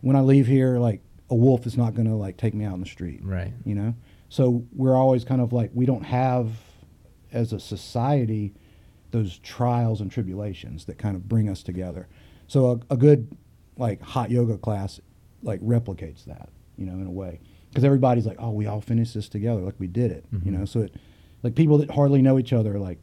when 0.00 0.14
I 0.14 0.20
leave 0.20 0.46
here, 0.46 0.78
like 0.78 1.00
a 1.28 1.34
wolf 1.34 1.66
is 1.66 1.76
not 1.76 1.94
going 1.94 2.06
to 2.06 2.14
like 2.14 2.36
take 2.36 2.54
me 2.54 2.64
out 2.64 2.74
in 2.74 2.80
the 2.80 2.86
street, 2.86 3.20
Right. 3.24 3.52
you 3.64 3.74
know 3.74 3.94
so 4.32 4.64
we're 4.74 4.96
always 4.96 5.24
kind 5.24 5.42
of 5.42 5.52
like 5.52 5.70
we 5.74 5.84
don't 5.84 6.04
have 6.04 6.48
as 7.32 7.52
a 7.52 7.60
society 7.60 8.54
those 9.12 9.38
trials 9.38 10.00
and 10.00 10.10
tribulations 10.10 10.86
that 10.86 10.98
kind 10.98 11.14
of 11.16 11.28
bring 11.28 11.48
us 11.48 11.62
together 11.62 12.08
so 12.48 12.82
a, 12.90 12.94
a 12.94 12.96
good 12.96 13.28
like 13.76 14.00
hot 14.02 14.30
yoga 14.30 14.58
class 14.58 15.00
like 15.42 15.60
replicates 15.60 16.24
that 16.24 16.48
you 16.76 16.84
know 16.86 16.94
in 16.94 17.06
a 17.06 17.10
way 17.10 17.38
because 17.70 17.84
everybody's 17.84 18.26
like 18.26 18.36
oh 18.40 18.50
we 18.50 18.66
all 18.66 18.80
finished 18.80 19.14
this 19.14 19.28
together 19.28 19.60
like 19.60 19.74
we 19.78 19.86
did 19.86 20.10
it 20.10 20.24
you 20.32 20.50
Mhm. 20.50 20.58
know 20.58 20.64
so 20.64 20.80
it 20.80 20.94
like 21.42 21.54
people 21.54 21.78
that 21.78 21.90
hardly 21.90 22.20
know 22.22 22.38
each 22.38 22.52
other 22.52 22.78
like 22.78 22.98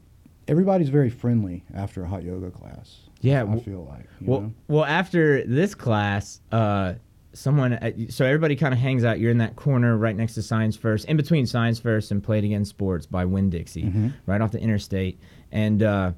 everybody's 0.47 0.89
very 0.89 1.09
friendly 1.09 1.63
after 1.73 2.03
a 2.03 2.07
hot 2.07 2.23
yoga 2.23 2.49
class 2.51 3.01
Yeah, 3.21 3.43
i 3.43 3.59
feel 3.59 3.85
like 3.89 4.07
you 4.19 4.27
Well, 4.27 4.41
know? 4.41 4.53
well, 4.67 4.85
after 4.85 5.43
this 5.45 5.75
class, 5.75 6.41
uh, 6.51 6.93
someone, 7.33 7.73
uh, 7.73 7.91
so 8.09 8.25
everybody 8.25 8.55
kind 8.55 8.73
of 8.73 8.79
hangs 8.79 9.03
out. 9.03 9.19
You're 9.19 9.29
in 9.29 9.37
that 9.39 9.55
corner 9.55 9.95
right 9.97 10.15
next 10.15 10.33
to 10.35 10.41
Science 10.41 10.75
First, 10.75 11.05
in 11.05 11.15
between 11.17 11.45
Science 11.45 11.77
First 11.79 12.11
and 12.11 12.23
Play 12.23 12.39
It 12.39 12.45
Again 12.45 12.65
Sports 12.65 13.05
by 13.05 13.25
Winn 13.25 13.49
Dixie, 13.51 13.83
Mhm. 13.83 14.13
right 14.25 14.41
off 14.41 14.51
the 14.51 14.59
interstate, 14.59 15.19
and 15.51 15.83
uh, 15.83 16.11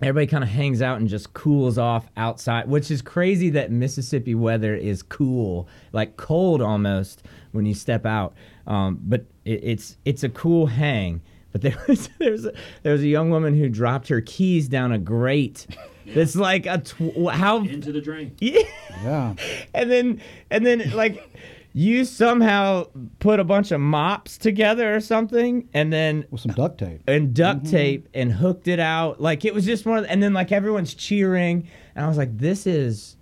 everybody 0.00 0.26
kind 0.26 0.44
of 0.44 0.50
hangs 0.50 0.82
out 0.82 0.98
and 1.00 1.08
just 1.08 1.32
cools 1.32 1.78
off 1.78 2.08
outside, 2.16 2.68
which 2.68 2.90
is 2.90 3.02
crazy 3.02 3.50
that 3.50 3.70
Mississippi 3.70 4.34
weather 4.34 4.74
is 4.74 5.02
cool, 5.02 5.68
like 5.92 6.16
cold 6.16 6.62
almost 6.62 7.22
when 7.52 7.66
you 7.66 7.74
step 7.74 8.06
out. 8.06 8.34
Um, 8.66 8.98
but 9.02 9.24
it, 9.44 9.64
it's 9.64 9.96
it's 10.04 10.22
a 10.22 10.28
cool 10.28 10.66
hang. 10.66 11.22
But 11.52 11.62
there 11.62 11.78
was 11.88 12.08
there 12.18 12.32
was 12.32 12.46
a, 12.46 12.52
there 12.82 12.92
was 12.92 13.02
a 13.02 13.08
young 13.08 13.30
woman 13.30 13.54
who 13.54 13.68
dropped 13.68 14.08
her 14.08 14.20
keys 14.20 14.68
down 14.68 14.92
a 14.92 14.98
grate. 14.98 15.66
That's 16.14 16.36
like 16.36 16.66
a 16.66 16.78
tw- 16.78 17.30
how 17.30 17.58
Into 17.58 17.92
the 17.92 18.00
drain. 18.00 18.34
yeah. 18.40 18.62
yeah 19.02 19.34
And 19.74 19.90
then 19.90 20.22
and 20.50 20.64
then 20.64 20.90
like 20.92 21.22
you 21.72 22.04
somehow 22.04 22.86
put 23.20 23.40
a 23.40 23.44
bunch 23.44 23.70
of 23.70 23.80
mops 23.80 24.38
together 24.38 24.94
or 24.94 25.00
something, 25.00 25.68
and 25.74 25.92
then 25.92 26.24
with 26.30 26.40
some 26.40 26.52
duct 26.52 26.78
tape. 26.78 27.02
and 27.06 27.34
duct 27.34 27.62
mm-hmm. 27.62 27.70
tape 27.70 28.08
and 28.14 28.32
hooked 28.32 28.68
it 28.68 28.80
out. 28.80 29.20
Like 29.20 29.44
it 29.44 29.54
was 29.54 29.64
just 29.64 29.86
one 29.86 29.98
of 29.98 30.04
the, 30.04 30.10
and 30.10 30.22
then 30.22 30.32
like 30.32 30.52
everyone's 30.52 30.94
cheering 30.94 31.68
and 31.94 32.04
I 32.04 32.08
was 32.08 32.16
like, 32.16 32.38
this 32.38 32.66
is 32.66 33.16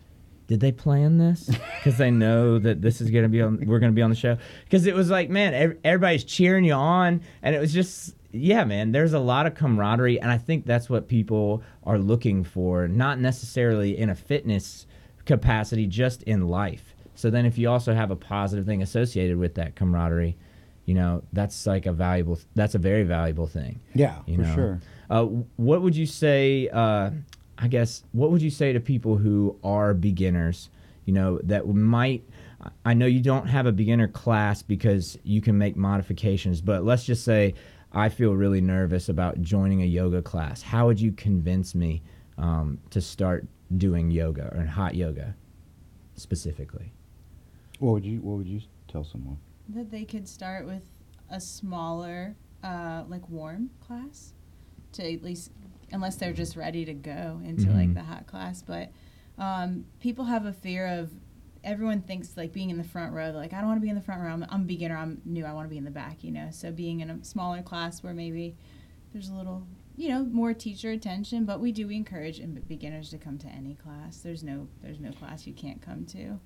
did 0.48 0.61
they 0.61 0.70
plan 0.72 1.18
this? 1.18 1.50
Because 1.78 1.98
they 1.98 2.11
know 2.11 2.59
that 2.59 2.82
this 2.82 3.00
is 3.00 3.11
gonna 3.11 3.28
be 3.28 3.40
on. 3.40 3.64
We're 3.64 3.78
gonna 3.78 3.92
be 3.92 4.02
on 4.02 4.11
the 4.11 4.16
show. 4.16 4.37
Because 4.64 4.87
it 4.87 4.94
was 4.94 5.09
like, 5.09 5.30
man, 5.30 5.54
ev- 5.54 5.78
everybody's 5.85 6.24
cheering 6.24 6.64
you 6.64 6.72
on, 6.72 7.22
and 7.42 7.54
it 7.54 7.61
was 7.61 7.72
just, 7.72 8.16
yeah, 8.32 8.64
man. 8.64 8.90
There's 8.90 9.12
a 9.12 9.20
lot 9.20 9.46
of 9.46 9.54
camaraderie, 9.54 10.20
and 10.20 10.28
I 10.28 10.37
think 10.37 10.66
that's 10.66 10.90
what 10.90 11.06
people 11.06 11.62
are 11.85 11.96
looking 11.96 12.42
for, 12.42 12.88
not 12.88 13.20
necessarily 13.20 13.96
in 13.96 14.11
a 14.11 14.16
fitness 14.16 14.87
capacity, 15.26 15.87
just 15.87 16.24
in 16.24 16.48
life. 16.48 16.95
So 17.16 17.31
then, 17.31 17.44
if 17.46 17.59
you 17.59 17.68
also 17.68 17.92
have 17.94 18.11
a 18.12 18.16
positive 18.16 18.64
thing 18.66 18.83
associated 18.83 19.37
with 19.38 19.55
that 19.57 19.74
camaraderie, 19.74 20.37
you 20.85 20.94
know, 20.94 21.22
that's 21.33 21.66
like 21.66 21.87
a 21.87 21.92
valuable. 21.92 22.38
That's 22.55 22.74
a 22.76 22.79
very 22.79 23.02
valuable 23.02 23.46
thing. 23.48 23.81
Yeah, 23.94 24.18
You 24.26 24.37
for 24.37 24.42
know. 24.42 24.55
sure. 24.55 24.81
Uh, 25.11 25.24
what 25.57 25.83
would 25.83 25.96
you 25.96 26.07
say? 26.07 26.68
Uh, 26.68 27.11
I 27.59 27.68
guess 27.68 28.05
what 28.12 28.31
would 28.31 28.42
you 28.42 28.50
say 28.50 28.72
to 28.72 28.81
people 28.81 29.16
who 29.16 29.59
are 29.64 29.94
beginners? 29.94 30.68
You 31.07 31.14
know 31.14 31.40
that 31.44 31.66
might. 31.66 32.22
I 32.85 32.94
know 32.94 33.07
you 33.07 33.20
don't 33.20 33.46
have 33.46 33.66
a 33.66 33.72
beginner 33.72 34.09
class 34.09 34.62
because 34.62 35.18
you 35.22 35.40
can 35.40 35.57
make 35.57 35.76
modifications, 35.76 36.61
but 36.61 36.85
let's 36.85 37.05
just 37.05 37.24
say 37.24 37.55
I 37.92 38.09
feel 38.09 38.33
really 38.35 38.61
nervous 38.61 39.09
about 39.09 39.40
joining 39.40 39.83
a 39.83 39.87
yoga 39.87 40.20
class. 40.20 40.62
How 40.62 40.87
would 40.87 41.00
you 41.00 41.12
convince 41.12 41.74
me 41.74 42.02
um, 42.38 42.79
to 42.90 43.00
start 43.00 43.46
doing 43.76 44.11
yoga 44.11 44.52
or 44.55 44.64
hot 44.66 44.94
yoga 44.96 45.35
specifically? 46.14 46.92
What 47.78 47.92
would 47.92 48.04
you 48.04 48.20
What 48.20 48.38
would 48.38 48.48
you 48.48 48.60
tell 48.88 49.04
someone? 49.04 49.38
that 49.68 49.90
they 49.90 50.04
could 50.04 50.28
start 50.28 50.64
with 50.64 50.82
a 51.28 51.40
smaller, 51.40 52.36
uh, 52.62 53.02
like 53.08 53.28
warm 53.28 53.70
class, 53.80 54.32
to 54.92 55.12
at 55.12 55.22
least, 55.24 55.50
unless 55.90 56.14
they're 56.16 56.32
just 56.32 56.54
ready 56.56 56.84
to 56.84 56.94
go 56.94 57.40
into 57.44 57.70
like 57.72 57.88
Mhm. 57.90 57.94
the 57.94 58.02
hot 58.04 58.26
class. 58.28 58.62
But 58.62 58.92
um, 59.38 59.84
people 60.00 60.24
have 60.26 60.46
a 60.46 60.52
fear 60.52 60.86
of. 60.86 61.10
Everyone 61.64 62.00
thinks 62.00 62.36
like 62.36 62.52
being 62.52 62.70
in 62.70 62.78
the 62.78 62.84
front 62.84 63.12
row. 63.12 63.32
Like, 63.32 63.52
I 63.52 63.58
don't 63.58 63.66
want 63.66 63.80
to 63.80 63.82
be 63.82 63.88
in 63.88 63.96
the 63.96 64.00
front 64.00 64.22
row. 64.22 64.28
I'm, 64.32 64.46
I'm 64.50 64.62
a 64.62 64.64
beginner. 64.64 64.96
I'm 64.96 65.20
new. 65.24 65.44
I 65.44 65.52
want 65.52 65.66
to 65.66 65.68
be 65.68 65.76
in 65.78 65.84
the 65.84 65.90
back. 65.90 66.22
You 66.22 66.30
know. 66.30 66.48
So 66.52 66.70
being 66.70 67.00
in 67.00 67.10
a 67.10 67.24
smaller 67.24 67.60
class 67.60 68.04
where 68.04 68.14
maybe 68.14 68.54
there's 69.12 69.28
a 69.30 69.34
little, 69.34 69.66
you 69.96 70.08
know, 70.10 70.22
more 70.24 70.54
teacher 70.54 70.92
attention. 70.92 71.44
But 71.44 71.58
we 71.60 71.72
do 71.72 71.90
encourage 71.90 72.40
beginners 72.68 73.10
to 73.10 73.18
come 73.18 73.36
to 73.38 73.48
any 73.48 73.74
class. 73.74 74.18
There's 74.20 74.44
no 74.44 74.68
there's 74.80 75.00
no 75.00 75.10
class 75.10 75.44
you 75.46 75.52
can't 75.54 75.82
come 75.82 76.04
to. 76.06 76.38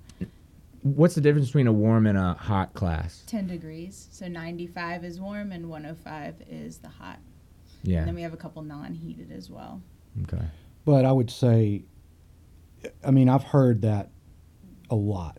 What's 0.83 1.15
the 1.15 1.21
difference 1.21 1.47
between 1.47 1.67
a 1.67 1.73
warm 1.73 2.07
and 2.07 2.17
a 2.17 2.33
hot 2.33 2.73
class? 2.73 3.23
10 3.27 3.47
degrees. 3.47 4.07
So 4.11 4.27
95 4.27 5.03
is 5.03 5.19
warm 5.19 5.51
and 5.51 5.69
105 5.69 6.35
is 6.49 6.79
the 6.79 6.89
hot. 6.89 7.19
Yeah. 7.83 7.99
And 7.99 8.07
then 8.07 8.15
we 8.15 8.21
have 8.23 8.33
a 8.33 8.37
couple 8.37 8.61
non 8.63 8.93
heated 8.93 9.31
as 9.31 9.49
well. 9.49 9.81
Okay. 10.23 10.43
But 10.85 11.05
I 11.05 11.11
would 11.11 11.29
say, 11.29 11.83
I 13.05 13.11
mean, 13.11 13.29
I've 13.29 13.43
heard 13.43 13.81
that 13.83 14.09
a 14.89 14.95
lot. 14.95 15.37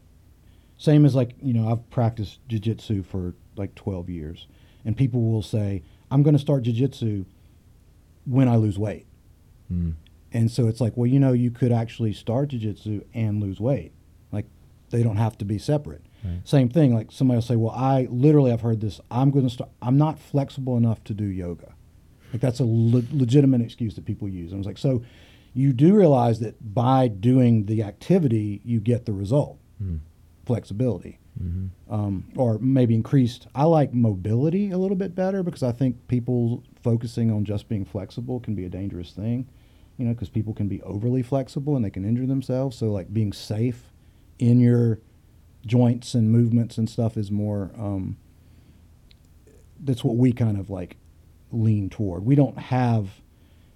Same 0.79 1.05
as 1.05 1.15
like, 1.15 1.35
you 1.41 1.53
know, 1.55 1.71
I've 1.71 1.89
practiced 1.91 2.47
jujitsu 2.49 3.05
for 3.05 3.35
like 3.57 3.75
12 3.75 4.09
years. 4.09 4.47
And 4.85 4.97
people 4.97 5.23
will 5.23 5.43
say, 5.43 5.83
I'm 6.11 6.23
going 6.23 6.35
to 6.35 6.41
start 6.41 6.65
jujitsu 6.65 7.25
when 8.25 8.49
I 8.49 8.57
lose 8.57 8.79
weight. 8.79 9.07
Mm. 9.73 9.95
And 10.33 10.51
so 10.51 10.67
it's 10.67 10.81
like, 10.81 10.97
well, 10.97 11.07
you 11.07 11.21
know, 11.21 11.33
you 11.33 11.51
could 11.51 11.73
actually 11.73 12.13
start 12.13 12.51
jujitsu 12.51 13.05
and 13.15 13.41
lose 13.41 13.61
weight. 13.61 13.93
They 14.93 15.03
don't 15.03 15.17
have 15.17 15.37
to 15.39 15.45
be 15.45 15.59
separate. 15.59 16.03
Right. 16.25 16.41
Same 16.45 16.69
thing. 16.69 16.95
Like 16.95 17.11
somebody 17.11 17.39
will 17.39 17.43
say, 17.43 17.57
well, 17.57 17.73
I 17.75 18.07
literally, 18.11 18.53
I've 18.53 18.61
heard 18.61 18.81
this. 18.81 19.01
I'm 19.11 19.33
going 19.33 19.45
to 19.45 19.51
start. 19.51 19.71
I'm 19.83 19.99
not 19.99 20.21
flexible 20.21 20.77
enough 20.77 21.03
to 21.05 21.15
do 21.15 21.25
yoga. 21.25 21.75
Like 22.33 22.41
that's 22.41 22.61
a 22.61 22.65
le- 22.65 23.03
legitimate 23.13 23.61
excuse 23.61 23.97
that 23.97 24.05
people 24.07 24.29
use. 24.29 24.53
And 24.53 24.59
I 24.59 24.61
was 24.61 24.67
like, 24.69 24.79
so 24.79 25.03
you 25.53 25.73
do 25.73 25.95
realize 25.95 26.39
that 26.41 26.75
by 26.75 27.09
doing 27.09 27.67
the 27.67 27.83
activity, 27.83 28.61
you 28.65 28.79
get 28.81 29.05
the 29.05 29.13
result, 29.13 29.59
Mm. 29.83 29.99
flexibility, 30.47 31.19
hmm 31.39 31.67
um, 31.91 32.25
or 32.37 32.59
maybe 32.59 32.95
increased. 32.95 33.47
I 33.55 33.65
like 33.65 33.93
mobility 33.93 34.71
a 34.71 34.79
little 34.79 34.97
bit 34.97 35.15
better 35.15 35.43
because 35.43 35.63
I 35.63 35.73
think 35.73 35.97
people 36.09 36.63
focusing 36.83 37.31
on 37.31 37.45
just 37.45 37.69
being 37.69 37.85
flexible 37.85 38.41
can 38.41 38.55
be 38.55 38.65
a 38.65 38.69
dangerous 38.71 39.11
thing. 39.13 39.47
You 39.99 40.07
know, 40.07 40.15
because 40.15 40.31
people 40.31 40.55
can 40.55 40.69
be 40.69 40.81
overly 40.83 41.23
flexible 41.23 41.77
and 41.77 41.85
they 41.85 41.91
can 41.91 42.05
injure 42.07 42.27
themselves. 42.27 42.79
So 42.79 42.91
like 42.91 43.13
being 43.13 43.33
safe 43.33 43.92
in 44.43 44.59
your 44.59 44.99
joints 45.65 46.15
and 46.15 46.29
movements 46.29 46.77
and 46.77 46.91
stuff 46.91 47.17
is 47.17 47.31
more. 47.31 47.71
Um, 47.79 48.17
that's 49.79 50.03
what 50.03 50.17
we 50.17 50.33
kind 50.33 50.59
of 50.59 50.69
like 50.69 50.97
lean 51.53 51.89
toward. 51.89 52.25
We 52.25 52.35
don't 52.35 52.59
have, 52.59 53.21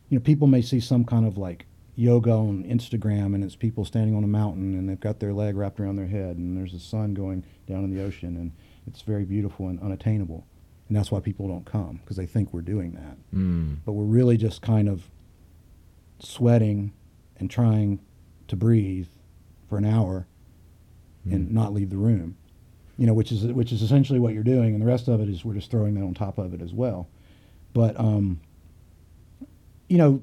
you 0.08 0.18
know, 0.18 0.22
people 0.24 0.48
may 0.48 0.62
see 0.62 0.80
some 0.80 1.04
kind 1.04 1.24
of 1.24 1.38
like 1.38 1.66
yoga 1.94 2.32
on 2.32 2.64
Instagram 2.64 3.36
and 3.36 3.44
it's 3.44 3.54
people 3.54 3.84
standing 3.84 4.16
on 4.16 4.24
a 4.24 4.26
mountain 4.26 4.74
and 4.74 4.88
they've 4.88 4.98
got 4.98 5.20
their 5.20 5.32
leg 5.32 5.56
wrapped 5.56 5.78
around 5.78 5.94
their 5.94 6.08
head 6.08 6.36
and 6.36 6.56
there's 6.56 6.72
the 6.72 6.80
sun 6.80 7.14
going 7.14 7.44
down 7.68 7.84
in 7.84 7.94
the 7.94 8.02
ocean 8.02 8.36
and 8.36 8.50
it's 8.88 9.02
very 9.02 9.24
beautiful 9.24 9.68
and 9.68 9.80
unattainable. 9.80 10.48
And 10.88 10.96
that's 10.96 11.12
why 11.12 11.20
people 11.20 11.46
don't 11.46 11.64
come 11.64 12.00
because 12.02 12.16
they 12.16 12.26
think 12.26 12.52
we're 12.52 12.60
doing 12.60 12.92
that. 12.94 13.16
Mm. 13.32 13.76
But 13.84 13.92
we're 13.92 14.04
really 14.04 14.36
just 14.36 14.62
kind 14.62 14.88
of 14.88 15.08
sweating 16.18 16.92
and 17.36 17.48
trying 17.48 18.00
to 18.48 18.56
breathe 18.56 19.08
for 19.68 19.78
an 19.78 19.84
hour 19.84 20.26
and 21.30 21.48
Mm. 21.48 21.52
not 21.52 21.72
leave 21.74 21.90
the 21.90 21.96
room. 21.96 22.36
You 22.98 23.06
know, 23.06 23.14
which 23.14 23.30
is 23.32 23.44
which 23.44 23.72
is 23.72 23.82
essentially 23.82 24.18
what 24.18 24.32
you're 24.32 24.42
doing, 24.42 24.72
and 24.72 24.80
the 24.82 24.86
rest 24.86 25.08
of 25.08 25.20
it 25.20 25.28
is 25.28 25.44
we're 25.44 25.54
just 25.54 25.70
throwing 25.70 25.94
that 25.94 26.02
on 26.02 26.14
top 26.14 26.38
of 26.38 26.54
it 26.54 26.62
as 26.62 26.72
well. 26.72 27.08
But 27.74 27.98
um, 28.00 28.40
you 29.88 29.98
know, 29.98 30.22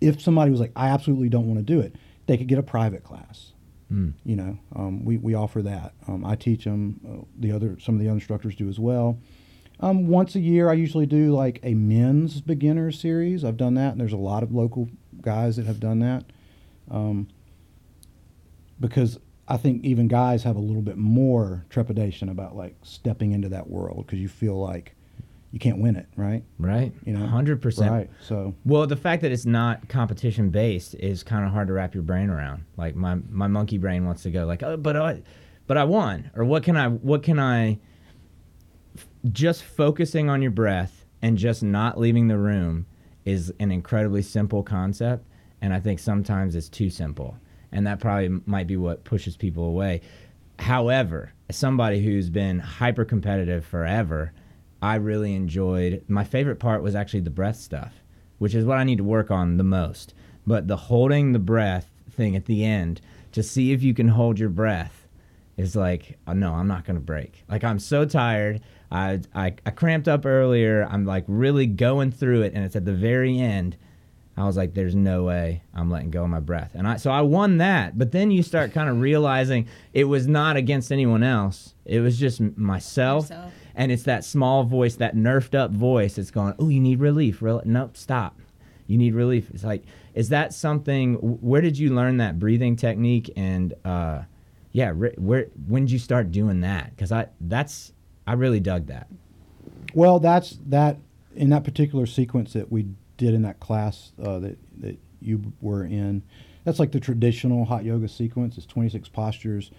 if 0.00 0.20
somebody 0.20 0.50
was 0.50 0.58
like, 0.60 0.72
I 0.74 0.88
absolutely 0.88 1.28
don't 1.28 1.46
want 1.46 1.58
to 1.58 1.64
do 1.64 1.80
it, 1.80 1.94
they 2.26 2.36
could 2.36 2.48
get 2.48 2.58
a 2.58 2.62
private 2.62 3.04
class. 3.04 3.52
Mm. 3.92 4.14
You 4.24 4.36
know, 4.36 4.58
um, 4.74 5.04
we 5.04 5.16
we 5.18 5.34
offer 5.34 5.62
that. 5.62 5.92
Um, 6.08 6.24
I 6.24 6.34
teach 6.34 6.64
them. 6.64 7.00
Uh, 7.08 7.24
the 7.38 7.52
other 7.52 7.78
some 7.78 7.94
of 7.94 8.00
the 8.00 8.08
other 8.08 8.16
instructors 8.16 8.56
do 8.56 8.68
as 8.68 8.78
well. 8.80 9.18
Um, 9.80 10.06
once 10.08 10.34
a 10.34 10.40
year, 10.40 10.70
I 10.70 10.74
usually 10.74 11.06
do 11.06 11.32
like 11.32 11.60
a 11.62 11.74
men's 11.74 12.40
beginner 12.40 12.90
series. 12.90 13.44
I've 13.44 13.56
done 13.56 13.74
that, 13.74 13.92
and 13.92 14.00
there's 14.00 14.12
a 14.12 14.16
lot 14.16 14.42
of 14.42 14.52
local 14.52 14.88
guys 15.20 15.56
that 15.56 15.66
have 15.66 15.78
done 15.80 15.98
that. 16.00 16.24
Um, 16.90 17.28
because 18.80 19.18
I 19.52 19.58
think 19.58 19.84
even 19.84 20.08
guys 20.08 20.42
have 20.44 20.56
a 20.56 20.60
little 20.60 20.80
bit 20.80 20.96
more 20.96 21.66
trepidation 21.68 22.30
about 22.30 22.56
like 22.56 22.74
stepping 22.82 23.32
into 23.32 23.50
that 23.50 23.68
world 23.68 24.06
because 24.06 24.18
you 24.18 24.28
feel 24.28 24.58
like 24.58 24.94
you 25.50 25.58
can't 25.58 25.78
win 25.78 25.94
it, 25.94 26.06
right? 26.16 26.42
Right. 26.58 26.90
You 27.04 27.12
know, 27.12 27.26
hundred 27.26 27.60
percent. 27.60 27.90
Right. 27.90 28.10
So 28.22 28.54
Well, 28.64 28.86
the 28.86 28.96
fact 28.96 29.20
that 29.20 29.30
it's 29.30 29.44
not 29.44 29.90
competition 29.90 30.48
based 30.48 30.94
is 30.94 31.22
kind 31.22 31.44
of 31.44 31.52
hard 31.52 31.68
to 31.68 31.74
wrap 31.74 31.92
your 31.92 32.02
brain 32.02 32.30
around. 32.30 32.64
Like 32.78 32.96
my 32.96 33.16
my 33.28 33.46
monkey 33.46 33.76
brain 33.76 34.06
wants 34.06 34.22
to 34.22 34.30
go 34.30 34.46
like, 34.46 34.62
oh, 34.62 34.78
but 34.78 34.96
I, 34.96 35.22
but 35.66 35.76
I 35.76 35.84
won, 35.84 36.30
or 36.34 36.46
what 36.46 36.62
can 36.62 36.78
I 36.78 36.88
what 36.88 37.22
can 37.22 37.38
I? 37.38 37.78
Just 39.30 39.62
focusing 39.64 40.30
on 40.30 40.40
your 40.40 40.50
breath 40.50 41.04
and 41.20 41.36
just 41.36 41.62
not 41.62 42.00
leaving 42.00 42.28
the 42.28 42.38
room 42.38 42.86
is 43.26 43.52
an 43.60 43.70
incredibly 43.70 44.22
simple 44.22 44.62
concept, 44.62 45.26
and 45.60 45.74
I 45.74 45.78
think 45.78 45.98
sometimes 45.98 46.56
it's 46.56 46.70
too 46.70 46.88
simple, 46.88 47.36
and 47.72 47.86
that 47.86 48.00
probably 48.00 48.40
might 48.46 48.66
be 48.66 48.76
what 48.76 49.04
pushes 49.04 49.36
people 49.36 49.64
away. 49.64 50.00
However, 50.58 51.32
as 51.48 51.56
somebody 51.56 52.02
who's 52.02 52.30
been 52.30 52.58
hyper 52.58 53.04
competitive 53.04 53.64
forever, 53.64 54.32
I 54.80 54.96
really 54.96 55.34
enjoyed. 55.34 56.04
My 56.08 56.24
favorite 56.24 56.58
part 56.58 56.82
was 56.82 56.94
actually 56.94 57.20
the 57.20 57.30
breath 57.30 57.56
stuff, 57.56 57.94
which 58.38 58.54
is 58.54 58.64
what 58.64 58.78
I 58.78 58.84
need 58.84 58.98
to 58.98 59.04
work 59.04 59.30
on 59.30 59.56
the 59.56 59.64
most. 59.64 60.14
But 60.46 60.68
the 60.68 60.76
holding 60.76 61.32
the 61.32 61.38
breath 61.38 61.90
thing 62.10 62.36
at 62.36 62.46
the 62.46 62.64
end 62.64 63.00
to 63.32 63.42
see 63.42 63.72
if 63.72 63.82
you 63.82 63.94
can 63.94 64.08
hold 64.08 64.38
your 64.38 64.48
breath 64.48 65.06
is 65.56 65.76
like, 65.76 66.18
oh, 66.26 66.32
no, 66.32 66.54
I'm 66.54 66.66
not 66.66 66.84
going 66.84 66.96
to 66.96 67.00
break. 67.00 67.44
Like, 67.48 67.64
I'm 67.64 67.78
so 67.78 68.04
tired. 68.04 68.60
I, 68.90 69.20
I, 69.34 69.54
I 69.64 69.70
cramped 69.70 70.08
up 70.08 70.26
earlier. 70.26 70.86
I'm 70.90 71.04
like 71.04 71.24
really 71.28 71.66
going 71.66 72.10
through 72.10 72.42
it, 72.42 72.52
and 72.54 72.64
it's 72.64 72.76
at 72.76 72.84
the 72.84 72.92
very 72.92 73.38
end. 73.38 73.76
I 74.36 74.44
was 74.46 74.56
like, 74.56 74.72
"There's 74.74 74.94
no 74.94 75.24
way 75.24 75.62
I'm 75.74 75.90
letting 75.90 76.10
go 76.10 76.24
of 76.24 76.30
my 76.30 76.40
breath," 76.40 76.70
and 76.74 76.86
I 76.88 76.96
so 76.96 77.10
I 77.10 77.20
won 77.20 77.58
that. 77.58 77.98
But 77.98 78.12
then 78.12 78.30
you 78.30 78.42
start 78.42 78.72
kind 78.72 78.88
of 78.88 79.00
realizing 79.00 79.66
it 79.92 80.04
was 80.04 80.26
not 80.26 80.56
against 80.56 80.90
anyone 80.90 81.22
else; 81.22 81.74
it 81.84 82.00
was 82.00 82.18
just 82.18 82.40
myself, 82.56 83.24
Yourself. 83.24 83.52
and 83.74 83.92
it's 83.92 84.04
that 84.04 84.24
small 84.24 84.64
voice, 84.64 84.96
that 84.96 85.14
nerfed 85.14 85.54
up 85.54 85.70
voice 85.70 86.14
that's 86.16 86.30
going, 86.30 86.54
"Oh, 86.58 86.68
you 86.68 86.80
need 86.80 87.00
relief." 87.00 87.42
Real? 87.42 87.60
Nope, 87.64 87.96
stop. 87.96 88.38
You 88.86 88.98
need 88.98 89.14
relief. 89.14 89.50
It's 89.54 89.64
like, 89.64 89.84
is 90.14 90.28
that 90.30 90.52
something? 90.52 91.14
Where 91.14 91.60
did 91.60 91.78
you 91.78 91.94
learn 91.94 92.16
that 92.18 92.38
breathing 92.38 92.74
technique? 92.76 93.30
And 93.36 93.74
uh, 93.84 94.22
yeah, 94.72 94.92
ri- 94.94 95.14
where 95.18 95.46
when 95.68 95.84
did 95.84 95.92
you 95.92 95.98
start 95.98 96.30
doing 96.32 96.60
that? 96.62 96.90
Because 96.90 97.12
I 97.12 97.26
that's 97.40 97.92
I 98.26 98.32
really 98.32 98.60
dug 98.60 98.86
that. 98.86 99.08
Well, 99.94 100.18
that's 100.20 100.58
that 100.66 100.98
in 101.34 101.50
that 101.50 101.64
particular 101.64 102.06
sequence 102.06 102.54
that 102.54 102.72
we 102.72 102.86
did 103.16 103.34
in 103.34 103.42
that 103.42 103.60
class 103.60 104.12
uh, 104.22 104.38
that 104.40 104.58
that 104.80 104.98
you 105.20 105.52
were 105.60 105.84
in. 105.84 106.22
That's 106.64 106.78
like 106.78 106.92
the 106.92 107.00
traditional 107.00 107.64
hot 107.64 107.84
yoga 107.84 108.08
sequence. 108.08 108.56
It's 108.56 108.66
26 108.66 109.08
postures. 109.08 109.70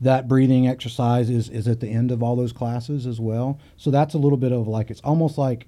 that 0.00 0.28
breathing 0.28 0.68
exercise 0.68 1.28
is, 1.28 1.48
is 1.48 1.66
at 1.66 1.80
the 1.80 1.88
end 1.88 2.12
of 2.12 2.22
all 2.22 2.36
those 2.36 2.52
classes 2.52 3.06
as 3.06 3.18
well. 3.20 3.58
So 3.76 3.90
that's 3.90 4.14
a 4.14 4.18
little 4.18 4.38
bit 4.38 4.52
of 4.52 4.68
like 4.68 4.90
it's 4.90 5.00
almost 5.00 5.36
like 5.38 5.66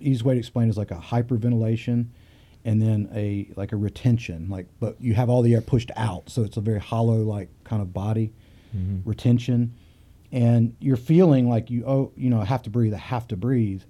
easy 0.00 0.22
way 0.22 0.34
to 0.34 0.38
explain 0.40 0.68
is 0.68 0.76
like 0.76 0.90
a 0.90 0.96
hyperventilation 0.98 2.08
and 2.66 2.80
then 2.82 3.08
a 3.14 3.48
like 3.56 3.72
a 3.72 3.76
retention 3.76 4.48
like 4.50 4.66
but 4.80 5.00
you 5.00 5.14
have 5.14 5.28
all 5.30 5.40
the 5.42 5.54
air 5.54 5.60
pushed 5.62 5.90
out 5.96 6.28
so 6.28 6.42
it's 6.42 6.56
a 6.58 6.60
very 6.60 6.80
hollow 6.80 7.16
like 7.22 7.48
kind 7.64 7.80
of 7.82 7.92
body 7.94 8.32
retention 9.04 9.72
and 10.32 10.74
you're 10.80 10.96
feeling 10.96 11.48
like 11.48 11.70
you 11.70 11.84
oh 11.86 12.12
you 12.16 12.28
know 12.28 12.40
I 12.40 12.44
have 12.44 12.62
to 12.62 12.70
breathe 12.70 12.92
I 12.92 12.98
have 12.98 13.28
to 13.28 13.36
breathe 13.36 13.82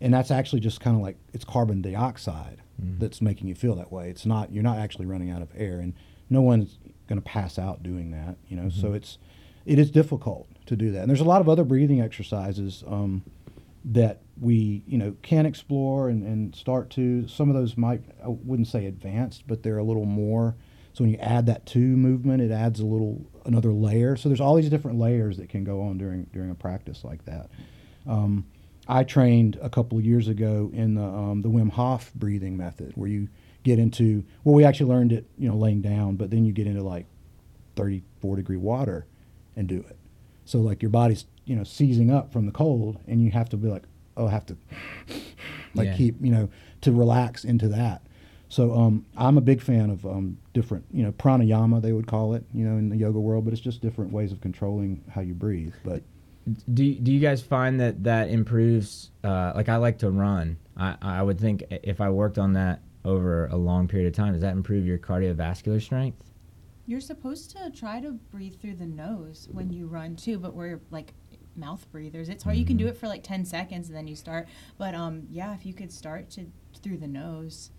and 0.00 0.12
that's 0.12 0.30
actually 0.30 0.60
just 0.60 0.80
kind 0.80 0.96
of 0.96 1.02
like 1.02 1.16
it's 1.32 1.44
carbon 1.44 1.82
dioxide 1.82 2.62
that's 2.78 3.20
making 3.20 3.48
you 3.48 3.54
feel 3.54 3.74
that 3.74 3.90
way. 3.90 4.08
It's 4.08 4.24
not 4.24 4.52
you're 4.52 4.62
not 4.62 4.78
actually 4.78 5.06
running 5.06 5.30
out 5.30 5.42
of 5.42 5.48
air 5.56 5.80
and 5.80 5.94
no 6.30 6.40
one's 6.40 6.78
going 7.08 7.20
to 7.20 7.26
pass 7.26 7.58
out 7.58 7.82
doing 7.82 8.10
that 8.12 8.36
you 8.48 8.56
know? 8.56 8.68
So 8.68 8.92
it's 8.92 9.18
it 9.66 9.78
is 9.78 9.90
difficult 9.90 10.48
to 10.66 10.76
do 10.76 10.92
that. 10.92 11.00
And 11.00 11.10
there's 11.10 11.20
a 11.20 11.24
lot 11.24 11.40
of 11.40 11.48
other 11.48 11.64
breathing 11.64 12.00
exercises 12.00 12.84
um, 12.86 13.22
that 13.84 14.22
we 14.40 14.82
you 14.86 14.98
know 14.98 15.16
can 15.22 15.46
explore 15.46 16.08
and, 16.08 16.22
and 16.22 16.54
start 16.54 16.90
to. 16.90 17.26
Some 17.26 17.48
of 17.48 17.54
those 17.54 17.76
might 17.76 18.02
i 18.24 18.28
wouldn't 18.28 18.68
say 18.68 18.86
advanced 18.86 19.44
but 19.46 19.62
they're 19.62 19.78
a 19.78 19.84
little 19.84 20.04
more 20.04 20.54
so 20.92 21.04
when 21.04 21.12
you 21.12 21.18
add 21.18 21.46
that 21.46 21.64
to 21.66 21.78
movement 21.78 22.42
it 22.42 22.50
adds 22.50 22.80
a 22.80 22.86
little 22.86 23.24
another 23.44 23.72
layer. 23.72 24.16
So 24.16 24.28
there's 24.28 24.40
all 24.40 24.54
these 24.54 24.70
different 24.70 24.98
layers 24.98 25.38
that 25.38 25.48
can 25.48 25.64
go 25.64 25.82
on 25.82 25.98
during 25.98 26.24
during 26.32 26.50
a 26.50 26.54
practice 26.54 27.04
like 27.04 27.24
that. 27.24 27.50
Um, 28.06 28.46
I 28.88 29.04
trained 29.04 29.58
a 29.60 29.68
couple 29.68 29.98
of 29.98 30.04
years 30.06 30.28
ago 30.28 30.70
in 30.72 30.94
the 30.94 31.02
um, 31.04 31.42
the 31.42 31.48
Wim 31.50 31.70
Hof 31.72 32.12
breathing 32.14 32.56
method, 32.56 32.92
where 32.94 33.08
you 33.08 33.28
get 33.62 33.78
into 33.78 34.24
well, 34.44 34.54
we 34.54 34.64
actually 34.64 34.88
learned 34.90 35.12
it, 35.12 35.26
you 35.36 35.48
know, 35.48 35.56
laying 35.56 35.82
down, 35.82 36.16
but 36.16 36.30
then 36.30 36.44
you 36.44 36.52
get 36.52 36.66
into 36.66 36.82
like 36.82 37.06
34 37.76 38.36
degree 38.36 38.56
water 38.56 39.06
and 39.56 39.68
do 39.68 39.78
it. 39.88 39.96
So 40.44 40.58
like 40.60 40.82
your 40.82 40.90
body's 40.90 41.26
you 41.44 41.56
know 41.56 41.64
seizing 41.64 42.10
up 42.10 42.32
from 42.32 42.46
the 42.46 42.52
cold, 42.52 42.98
and 43.06 43.22
you 43.22 43.30
have 43.32 43.48
to 43.50 43.56
be 43.56 43.68
like, 43.68 43.84
oh, 44.16 44.26
I 44.26 44.30
have 44.30 44.46
to 44.46 44.56
like 45.74 45.88
Yeah. 45.88 45.96
keep 45.96 46.16
you 46.20 46.30
know 46.32 46.48
to 46.82 46.92
relax 46.92 47.44
into 47.44 47.68
that. 47.68 48.02
So 48.50 48.72
um, 48.74 49.04
I'm 49.18 49.36
a 49.36 49.42
big 49.42 49.60
fan 49.60 49.90
of 49.90 50.06
um, 50.06 50.38
different, 50.54 50.86
you 50.90 51.02
know, 51.02 51.12
pranayama 51.12 51.82
they 51.82 51.92
would 51.92 52.06
call 52.06 52.32
it, 52.32 52.44
you 52.54 52.64
know, 52.64 52.78
in 52.78 52.88
the 52.88 52.96
yoga 52.96 53.20
world, 53.20 53.44
but 53.44 53.52
it's 53.52 53.60
just 53.60 53.82
different 53.82 54.10
ways 54.10 54.32
of 54.32 54.40
controlling 54.40 55.04
how 55.10 55.20
you 55.20 55.34
breathe. 55.34 55.74
But 55.84 56.02
Do 56.72 56.94
do 56.94 57.12
you 57.12 57.20
guys 57.20 57.42
find 57.42 57.80
that 57.80 58.04
that 58.04 58.28
improves? 58.28 59.10
Uh, 59.22 59.52
like 59.54 59.68
I 59.68 59.76
like 59.76 59.98
to 59.98 60.10
run. 60.10 60.58
I 60.76 60.96
I 61.00 61.22
would 61.22 61.40
think 61.40 61.64
if 61.70 62.00
I 62.00 62.10
worked 62.10 62.38
on 62.38 62.52
that 62.54 62.82
over 63.04 63.46
a 63.46 63.56
long 63.56 63.88
period 63.88 64.08
of 64.08 64.14
time, 64.14 64.32
does 64.32 64.42
that 64.42 64.52
improve 64.52 64.86
your 64.86 64.98
cardiovascular 64.98 65.80
strength? 65.80 66.24
You're 66.86 67.00
supposed 67.00 67.50
to 67.50 67.70
try 67.70 68.00
to 68.00 68.12
breathe 68.12 68.60
through 68.60 68.76
the 68.76 68.86
nose 68.86 69.48
when 69.52 69.70
you 69.70 69.86
run 69.86 70.16
too, 70.16 70.38
but 70.38 70.54
we're 70.54 70.80
like 70.90 71.12
mouth 71.54 71.86
breathers. 71.90 72.28
It's 72.28 72.44
hard. 72.44 72.56
You 72.56 72.64
can 72.64 72.76
do 72.76 72.86
it 72.86 72.96
for 72.96 73.08
like 73.08 73.22
10 73.22 73.44
seconds 73.44 73.88
and 73.88 73.96
then 73.96 74.06
you 74.06 74.16
start. 74.16 74.48
But 74.78 74.94
um, 74.94 75.26
yeah, 75.28 75.54
if 75.54 75.66
you 75.66 75.74
could 75.74 75.92
start 75.92 76.30
to 76.30 76.46
through 76.82 76.98
the 76.98 77.08
nose, 77.08 77.70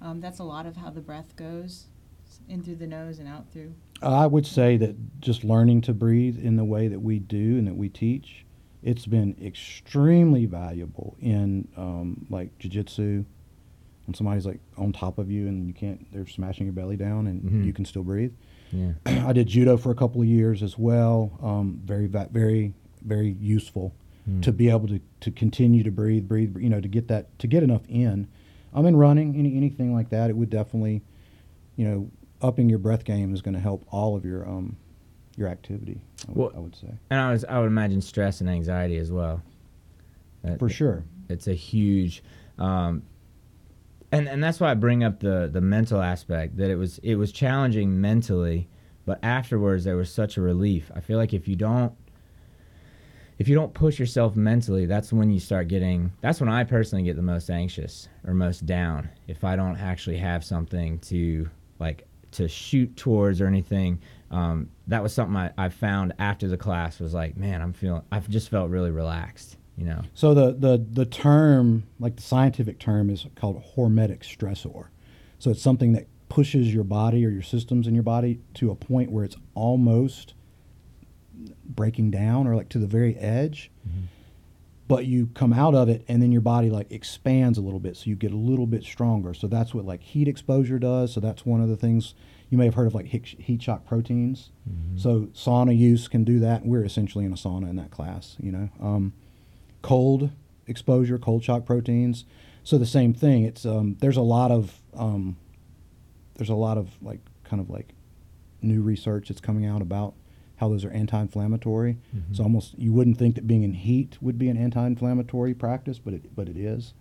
um, 0.00 0.20
that's 0.20 0.38
a 0.38 0.44
lot 0.44 0.66
of 0.66 0.76
how 0.76 0.90
the 0.90 1.00
breath 1.00 1.36
goes 1.36 1.86
in 2.48 2.62
through 2.62 2.76
the 2.76 2.86
nose 2.86 3.18
and 3.18 3.28
out 3.28 3.52
through. 3.52 3.74
I 4.02 4.26
would 4.26 4.46
say 4.46 4.76
that 4.78 5.20
just 5.20 5.42
learning 5.44 5.80
to 5.82 5.94
breathe 5.94 6.38
in 6.38 6.56
the 6.56 6.64
way 6.64 6.88
that 6.88 7.00
we 7.00 7.18
do 7.18 7.58
and 7.58 7.66
that 7.66 7.76
we 7.76 7.88
teach, 7.88 8.44
it's 8.82 9.06
been 9.06 9.36
extremely 9.42 10.46
valuable 10.46 11.16
in 11.20 11.66
um, 11.76 12.26
like 12.30 12.56
jujitsu. 12.58 13.24
When 14.06 14.14
somebody's 14.14 14.46
like 14.46 14.60
on 14.76 14.92
top 14.92 15.18
of 15.18 15.30
you 15.30 15.48
and 15.48 15.66
you 15.66 15.72
can't, 15.74 16.06
they're 16.12 16.26
smashing 16.26 16.66
your 16.66 16.72
belly 16.72 16.96
down 16.96 17.26
and 17.26 17.42
Mhm. 17.42 17.64
you 17.66 17.72
can 17.72 17.84
still 17.84 18.04
breathe. 18.04 18.32
Yeah. 18.70 18.92
I 19.06 19.32
did 19.32 19.48
judo 19.48 19.76
for 19.76 19.90
a 19.90 19.94
couple 19.94 20.20
of 20.20 20.28
years 20.28 20.62
as 20.62 20.78
well. 20.78 21.36
Um, 21.42 21.80
very, 21.84 22.06
very, 22.06 22.72
very 23.02 23.30
useful 23.40 23.92
Hmm. 24.26 24.40
to 24.40 24.52
be 24.52 24.68
able 24.70 24.88
to, 24.88 25.00
to 25.20 25.30
continue 25.30 25.82
to 25.84 25.90
breathe, 25.92 26.26
breathe, 26.28 26.56
you 26.58 26.68
know, 26.68 26.80
to 26.80 26.88
get 26.88 27.06
that, 27.08 27.36
to 27.38 27.46
get 27.46 27.62
enough 27.62 27.82
in. 27.88 28.26
I'm 28.74 28.84
in 28.84 28.96
running, 28.96 29.36
any, 29.36 29.56
anything 29.56 29.94
like 29.94 30.08
that. 30.10 30.30
It 30.30 30.36
would 30.36 30.50
definitely, 30.50 31.02
you 31.76 31.84
know, 31.88 32.10
upping 32.42 32.68
your 32.68 32.78
breath 32.78 33.04
game 33.04 33.32
is 33.34 33.42
going 33.42 33.54
to 33.54 33.60
help 33.60 33.84
all 33.90 34.16
of 34.16 34.24
your, 34.24 34.46
um, 34.48 34.76
your 35.36 35.48
activity. 35.48 36.00
I 36.28 36.32
would, 36.32 36.36
Well- 36.36 36.52
I 36.56 36.58
would 36.60 36.74
say 36.76 36.88
And 37.10 37.20
I 37.20 37.30
was 37.32 37.44
I 37.44 37.58
would 37.58 37.66
imagine 37.66 38.00
stress 38.00 38.40
and 38.40 38.48
anxiety 38.50 38.96
as 38.96 39.10
well. 39.12 39.42
That- 40.42 40.58
for 40.58 40.68
sure. 40.68 41.04
it's 41.28 41.48
a 41.48 41.54
huge 41.54 42.22
um, 42.58 43.02
and 44.12 44.28
and 44.28 44.42
that's 44.42 44.60
why 44.60 44.70
I 44.70 44.74
bring 44.74 45.02
up 45.04 45.18
the 45.20 45.48
the 45.52 45.60
mental 45.60 46.00
aspect 46.00 46.56
that 46.58 46.70
it 46.70 46.76
was 46.76 46.98
it 47.02 47.16
was 47.16 47.32
challenging 47.32 48.00
mentally 48.00 48.68
but 49.04 49.18
afterwards 49.22 49.84
there 49.84 49.96
was 49.96 50.10
such 50.10 50.36
a 50.36 50.40
relief 50.40 50.90
I 50.94 51.00
feel 51.00 51.18
like 51.18 51.34
if 51.34 51.48
you 51.48 51.56
don't 51.56 51.92
if 53.38 53.48
you 53.48 53.54
don't 53.54 53.74
push 53.74 53.98
yourself 53.98 54.36
mentally 54.36 54.86
that's 54.86 55.12
when 55.12 55.30
you 55.30 55.40
start 55.40 55.68
getting 55.68 56.12
that's 56.20 56.38
when 56.40 56.48
I 56.48 56.62
personally 56.64 57.02
get 57.04 57.16
the 57.16 57.22
most 57.22 57.50
anxious 57.50 58.08
or 58.24 58.32
most 58.32 58.64
down 58.64 59.08
if 59.26 59.42
I 59.44 59.56
don't 59.56 59.76
actually 59.76 60.18
have 60.18 60.44
something 60.44 60.98
to 61.00 61.50
like 61.80 62.06
to 62.32 62.48
shoot 62.48 62.96
towards 62.96 63.40
or 63.40 63.46
anything 63.46 64.00
um, 64.30 64.68
that 64.86 65.02
was 65.02 65.12
something 65.12 65.36
I, 65.36 65.52
I 65.56 65.68
found 65.68 66.12
after 66.18 66.48
the 66.48 66.56
class 66.56 67.00
was 67.00 67.14
like 67.14 67.36
man 67.36 67.62
I'm 67.62 67.72
feeling 67.72 68.02
I've 68.10 68.28
just 68.28 68.50
felt 68.50 68.70
really 68.70 68.90
relaxed 68.90 69.56
you 69.76 69.84
know 69.84 70.02
So 70.14 70.32
the, 70.32 70.52
the, 70.52 70.84
the 70.90 71.04
term, 71.04 71.84
like 72.00 72.16
the 72.16 72.22
scientific 72.22 72.78
term, 72.78 73.10
is 73.10 73.26
called 73.34 73.62
hormetic 73.76 74.20
stressor. 74.20 74.86
So 75.38 75.50
it's 75.50 75.60
something 75.60 75.92
that 75.92 76.06
pushes 76.28 76.72
your 76.72 76.84
body 76.84 77.24
or 77.26 77.28
your 77.28 77.42
systems 77.42 77.86
in 77.86 77.94
your 77.94 78.02
body 78.02 78.40
to 78.54 78.70
a 78.70 78.74
point 78.74 79.10
where 79.10 79.24
it's 79.24 79.36
almost 79.54 80.32
breaking 81.64 82.10
down 82.10 82.46
or 82.46 82.56
like 82.56 82.70
to 82.70 82.78
the 82.78 82.86
very 82.86 83.16
edge. 83.18 83.70
But 84.88 85.06
you 85.06 85.26
come 85.34 85.52
out 85.52 85.74
of 85.74 85.88
it 85.88 86.04
and 86.06 86.22
then 86.22 86.30
your 86.30 86.40
body 86.40 86.70
like 86.70 86.92
expands 86.92 87.58
a 87.58 87.60
little 87.60 87.80
bit, 87.80 87.96
so 87.96 88.04
you 88.06 88.14
get 88.14 88.30
a 88.30 88.36
little 88.36 88.66
bit 88.66 88.84
stronger. 88.84 89.34
So 89.34 89.48
that's 89.48 89.74
what 89.74 89.84
like 89.84 90.02
heat 90.02 90.28
exposure 90.28 90.78
does. 90.78 91.12
So 91.12 91.20
that's 91.20 91.44
one 91.44 91.60
of 91.60 91.68
the 91.68 91.76
things 91.76 92.14
you 92.50 92.58
may 92.58 92.66
have 92.66 92.74
heard 92.74 92.86
of 92.86 92.94
like 92.94 93.06
heat 93.06 93.62
shock 93.62 93.84
proteins. 93.84 94.50
So 94.96 95.28
sauna 95.34 95.76
use 95.76 96.06
can 96.06 96.22
do 96.22 96.38
that. 96.40 96.64
We're 96.64 96.84
essentially 96.84 97.24
in 97.24 97.32
a 97.32 97.36
sauna 97.36 97.68
in 97.68 97.76
that 97.76 97.90
class, 97.90 98.36
you 98.38 98.52
know. 98.52 98.68
Um, 98.80 99.12
cold 99.82 100.30
exposure, 100.68 101.18
cold 101.18 101.42
shock 101.42 101.64
proteins. 101.64 102.24
So 102.62 102.78
the 102.78 102.86
same 102.86 103.12
thing. 103.14 103.44
It's 103.44 103.66
um, 103.66 103.96
there's 104.00 104.16
a 104.16 104.22
lot 104.22 104.50
of 104.52 104.80
um, 104.94 105.36
there's 106.36 106.50
a 106.50 106.54
lot 106.54 106.78
of 106.78 106.90
like 107.02 107.20
kind 107.44 107.60
of 107.60 107.70
like 107.70 107.94
new 108.62 108.82
research 108.82 109.28
that's 109.28 109.40
coming 109.40 109.66
out 109.66 109.82
about 109.82 110.14
how 110.56 110.68
those 110.68 110.84
are 110.84 110.90
anti-inflammatory. 110.90 111.98
So 112.12 112.18
mm-hmm. 112.18 112.42
almost 112.42 112.78
you 112.78 112.92
wouldn't 112.92 113.18
think 113.18 113.34
that 113.34 113.46
being 113.46 113.62
in 113.62 113.74
heat 113.74 114.18
would 114.20 114.38
be 114.38 114.48
an 114.48 114.56
anti-inflammatory 114.56 115.54
practice, 115.54 115.98
but 115.98 116.14
it 116.14 116.34
but 116.34 116.48
it 116.48 116.56
is. 116.56 116.94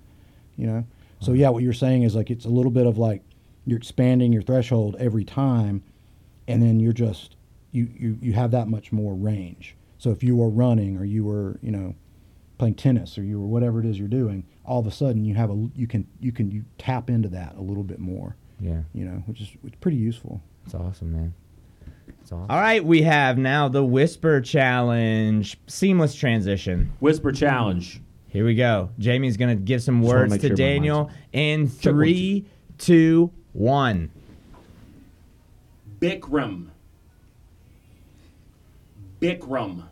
You 0.58 0.68
know. 0.68 0.86
So 1.20 1.34
yeah, 1.34 1.49
what 1.49 1.64
you're 1.64 1.74
saying 1.74 2.03
is 2.03 2.16
like 2.16 2.30
it's 2.30 2.45
a 2.45 2.49
little 2.49 2.72
bit 2.72 2.86
of 2.86 2.97
like 2.97 3.24
you're 3.66 3.78
expanding 3.78 4.32
your 4.32 4.43
threshold 4.43 4.95
every 4.99 5.24
time, 5.24 5.84
and 6.47 6.62
then 6.62 6.80
you're 6.80 6.93
just 6.93 7.36
you 7.72 7.89
you 7.95 8.18
you 8.22 8.34
have 8.34 8.51
that 8.51 8.68
much 8.68 8.91
more 8.91 9.14
range. 9.16 9.76
So 9.97 10.12
if 10.12 10.24
you 10.24 10.36
were 10.36 10.49
running 10.49 10.97
or 10.97 11.06
you 11.06 11.24
were 11.24 11.58
you 11.62 11.72
know 11.72 11.95
playing 12.58 12.76
tennis 12.76 13.18
or 13.18 13.24
you 13.24 13.39
were 13.39 13.47
whatever 13.47 13.80
it 13.80 13.86
is 13.86 13.97
you're 13.99 14.08
doing, 14.08 14.45
all 14.66 14.80
of 14.80 14.88
a 14.88 14.91
sudden 14.91 15.26
you 15.26 15.36
have 15.36 15.49
a 15.49 15.70
you 15.76 15.88
can 15.88 16.08
you 16.20 16.32
can 16.32 16.51
you 16.51 16.66
tap 16.78 17.10
into 17.10 17.30
that 17.30 17.56
a 17.56 17.62
little 17.62 17.84
bit 17.84 17.99
more. 17.99 18.36
yeah 18.60 18.82
You 18.93 19.06
know, 19.06 19.24
which 19.26 19.41
is 19.41 19.49
which 19.62 19.74
is 19.74 19.80
pretty 19.80 19.97
useful. 19.97 20.41
It's 20.66 20.76
awesome, 20.76 21.12
man. 21.14 21.34
It's 22.08 22.32
awesome. 22.32 22.47
All 22.49 22.60
right, 22.60 22.84
we 22.84 23.01
have 23.03 23.38
now 23.38 23.68
the 23.68 23.84
Whisper 23.84 24.41
Challenge. 24.41 25.58
Seamless 25.68 26.16
transition. 26.16 26.91
Whisper 26.99 27.32
challenge. 27.32 28.01
Here 28.28 28.45
we 28.45 28.56
go. 28.56 28.89
Jamie's 28.99 29.38
going 29.38 29.56
to 29.56 29.64
give 29.64 29.82
some 29.82 30.01
Just 30.01 30.08
wanna 30.08 30.20
words 30.22 30.38
to 30.39 30.47
sure 30.47 30.56
Daniel 30.56 31.10
in 31.34 31.68
three, 31.68 32.45
two, 32.78 33.32
one. 33.53 33.64
one, 33.64 34.10
three, 34.10 34.12
two, 34.12 34.12
one. 34.12 34.12
Bikram. 35.99 36.68
Bikram. 39.22 39.84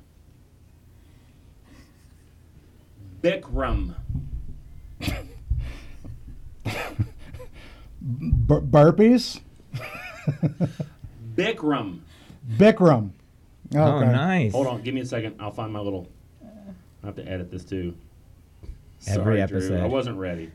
Bikram. 3.21 3.95
Bur- 8.01 8.61
burpees, 8.61 9.39
Bikram. 11.35 11.99
Bikram. 12.57 13.11
Oh, 13.75 13.97
Okay. 13.97 14.11
nice. 14.11 14.51
Hold 14.51 14.67
on, 14.67 14.81
give 14.81 14.93
me 14.93 15.01
a 15.01 15.05
second. 15.05 15.35
I'll 15.39 15.51
find 15.51 15.71
my 15.73 15.79
little. 15.79 16.07
I 17.03 17.05
have 17.07 17.15
to 17.15 17.27
edit 17.27 17.49
this 17.51 17.63
too. 17.65 17.95
Every 19.07 19.13
Sorry, 19.15 19.47
Drew. 19.47 19.57
episode. 19.57 19.81
I 19.81 19.87
wasn't 19.87 20.17
ready. 20.17 20.51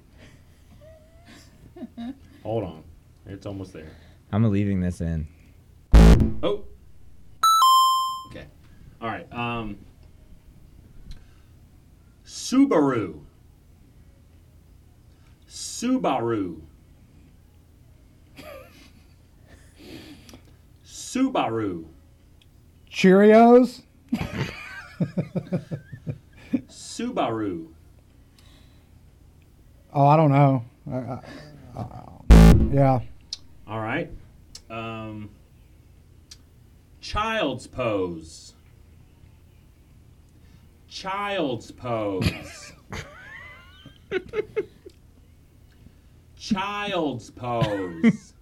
Hold 2.43 2.64
on, 2.64 2.83
it's 3.26 3.47
almost 3.47 3.72
there. 3.72 3.91
I'm 4.33 4.45
leaving 4.51 4.81
this 4.81 5.01
in. 5.01 5.26
Oh. 6.43 6.64
Okay. 8.31 8.47
All 9.01 9.09
right. 9.09 9.26
Um. 9.33 9.79
Subaru. 12.26 13.20
Subaru. 15.49 16.61
Subaru. 21.18 21.84
Cheerios. 22.88 23.82
Subaru. 26.68 27.66
Oh, 29.92 30.06
I 30.06 30.16
don't 30.16 30.30
know. 30.30 30.64
I, 30.88 30.96
I, 30.96 31.20
I, 31.76 32.54
yeah. 32.72 33.00
All 33.66 33.80
right. 33.80 34.12
Um, 34.70 35.30
child's 37.00 37.66
pose. 37.66 38.54
Child's 40.88 41.72
pose. 41.72 42.72
child's 46.38 47.30
pose. 47.30 48.34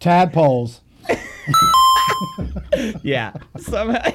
Tadpoles. 0.00 0.80
Yeah. 3.02 3.32
Somehow. 3.58 4.12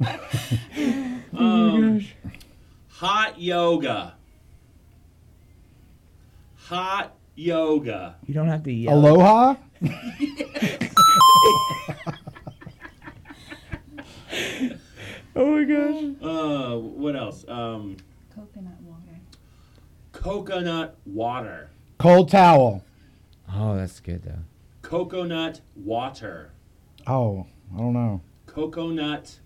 Um, 1.34 2.04
hot 2.88 3.40
yoga. 3.40 4.14
Hot 6.66 7.14
yoga. 7.34 8.16
You 8.26 8.34
don't 8.34 8.48
have 8.48 8.62
to 8.64 8.72
yell. 8.72 8.94
Aloha. 8.94 9.54
Oh 15.34 15.46
my 15.56 15.64
gosh. 15.64 16.04
Uh, 16.22 16.76
what 16.78 17.16
else? 17.16 17.44
Um, 17.48 17.96
Coconut 18.34 18.80
water. 18.82 19.20
coconut 20.12 20.96
water. 21.06 21.70
Cold 21.98 22.30
towel. 22.30 22.84
Oh, 23.52 23.74
that's 23.76 23.98
good 24.00 24.22
though. 24.24 24.40
Coconut 24.92 25.62
water. 25.74 26.50
Oh, 27.06 27.46
I 27.74 27.78
don't 27.78 27.94
know. 27.94 28.20
Coconut 28.44 29.38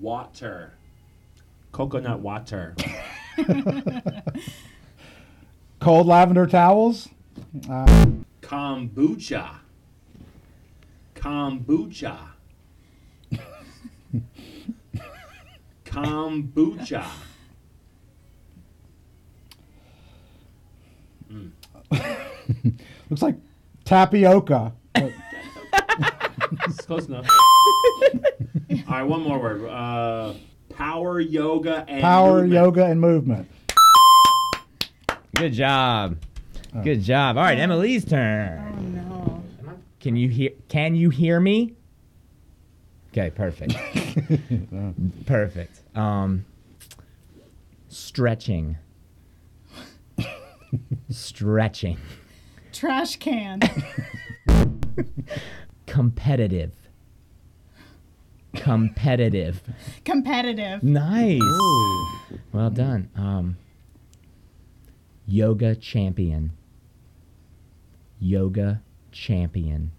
water. 0.00 0.72
Coconut 1.72 2.20
water. 2.20 2.74
Cold 5.78 6.06
lavender 6.06 6.46
towels. 6.46 7.10
Uh, 7.68 8.06
Kombucha. 8.40 9.56
Kombucha. 11.14 12.18
Kombucha. 15.84 17.04
looks 23.10 23.20
like 23.20 23.36
tapioca. 23.84 24.72
But 26.58 26.68
It's 26.68 26.84
close 26.86 27.06
enough. 27.06 27.26
All 28.10 28.84
right, 28.88 29.02
one 29.02 29.22
more 29.22 29.38
word. 29.38 29.64
Uh, 29.68 30.34
power 30.74 31.20
yoga 31.20 31.84
and 31.88 32.00
Power 32.00 32.34
movement. 32.42 32.52
yoga 32.52 32.84
and 32.86 33.00
movement. 33.00 33.48
Good 35.36 35.52
job. 35.52 36.16
Good 36.82 37.02
job. 37.02 37.36
All 37.36 37.44
right, 37.44 37.58
Emmalee's 37.58 38.04
Oh 38.06 38.10
turn. 38.10 38.94
no. 38.94 39.42
Can 40.00 40.16
you 40.16 40.28
hear? 40.28 40.50
Can 40.68 40.94
you 40.94 41.10
hear 41.10 41.38
me? 41.40 41.74
Okay, 43.12 43.30
perfect. 43.30 43.74
perfect. 45.26 45.80
Um, 45.96 46.44
stretching. 47.88 48.76
Stretching. 51.10 51.98
Trash 52.72 53.16
can. 53.16 53.60
Competitive. 55.86 56.72
Competitive. 58.54 59.62
Competitive. 60.04 60.82
Nice. 60.82 61.40
Well 62.52 62.70
done. 62.70 63.10
Um, 63.16 63.56
yoga 65.26 65.74
champion. 65.74 66.52
Yoga 68.20 68.80
champion. 69.12 69.92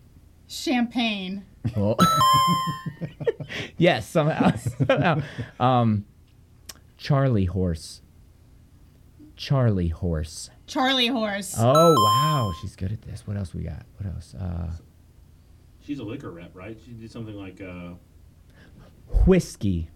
Champagne. 0.48 1.44
Well, 1.76 1.98
yes, 3.78 4.08
somehow. 4.08 4.56
somehow. 4.56 5.22
Um, 5.60 6.06
Charlie 6.98 7.46
horse. 7.46 8.02
Charlie 9.36 9.90
horse. 9.90 10.50
Charlie 10.68 11.08
horse. 11.08 11.56
Oh 11.60 11.94
wow, 11.94 12.52
she's 12.62 12.76
good 12.76 12.92
at 12.92 13.02
this. 13.02 13.28
What 13.28 13.38
else 13.38 13.54
we 13.54 13.64
got? 13.64 13.86
What 13.98 14.14
else? 14.14 14.34
Uh, 14.34 14.72
She's 15.86 16.00
a 16.00 16.04
liquor 16.04 16.32
rep, 16.32 16.56
right? 16.56 16.78
She 16.84 16.92
did 16.94 17.12
something 17.12 17.36
like 17.36 17.62
uh, 17.62 17.92
whiskey. 19.28 19.90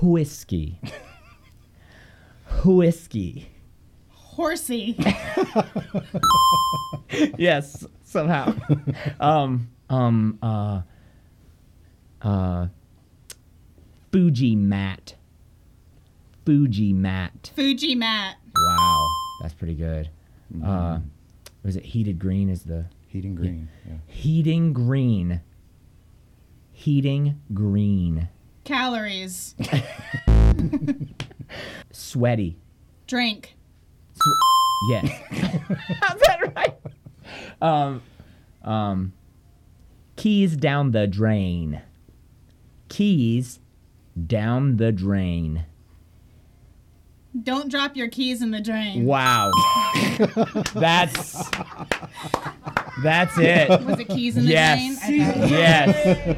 Whiskey. 0.00 0.80
Whiskey. 2.64 3.50
Horsey. 4.08 4.96
yes, 7.38 7.84
somehow. 8.02 8.54
um, 9.20 9.68
um, 9.90 10.38
uh, 10.42 10.80
uh, 12.22 12.68
Fuji 14.10 14.56
mat. 14.56 15.16
Fuji 16.46 16.94
mat. 16.94 17.52
Fuji 17.54 17.94
mat. 17.94 18.36
Wow, 18.56 19.06
that's 19.42 19.54
pretty 19.54 19.74
good. 19.74 20.08
Uh, 20.64 21.00
was 21.62 21.76
it 21.76 21.84
heated 21.84 22.18
green? 22.18 22.48
Is 22.48 22.62
the 22.62 22.86
Heating 23.10 23.34
green. 23.34 23.68
Yeah. 23.84 23.94
heating 24.06 24.72
green? 24.72 25.40
Heating 26.70 27.40
green. 27.52 28.28
Calories. 28.62 29.56
Sweaty. 31.90 32.56
Drink. 33.08 33.56
Sw- 34.14 34.90
yes. 34.90 35.10
How's 36.00 36.20
that 36.20 36.52
right? 36.54 36.78
Um, 37.60 38.02
um, 38.62 39.12
keys 40.14 40.56
down 40.56 40.92
the 40.92 41.08
drain. 41.08 41.82
Keys 42.88 43.58
down 44.24 44.76
the 44.76 44.92
drain. 44.92 45.66
Don't 47.42 47.70
drop 47.70 47.96
your 47.96 48.08
keys 48.08 48.40
in 48.42 48.50
the 48.50 48.60
drain. 48.60 49.04
Wow. 49.04 49.50
that's 50.74 51.48
that's 53.02 53.36
it. 53.38 53.68
Was 53.84 53.98
it 53.98 54.08
keys 54.08 54.36
in 54.36 54.44
the 54.44 54.50
Yes. 54.50 55.06
drain? 55.06 55.22
Okay. 55.22 55.48
Yes. 55.50 56.36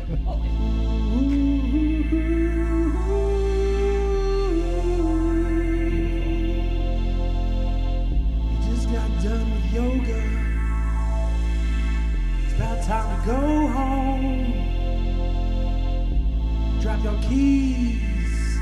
You 7.32 8.74
just 8.74 8.90
got 8.92 9.08
done 9.22 9.50
with 9.54 9.72
yoga. 9.72 10.22
It's 12.44 12.54
about 12.54 12.82
time 12.84 13.20
to 13.20 13.26
go 13.26 13.40
home. 13.68 14.52
Drop 16.80 17.02
your 17.04 17.18
keys 17.22 18.58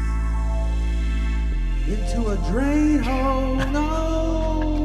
into 1.88 2.28
a 2.28 2.36
drain 2.50 2.98
hole. 3.02 3.56
No. 3.72 4.79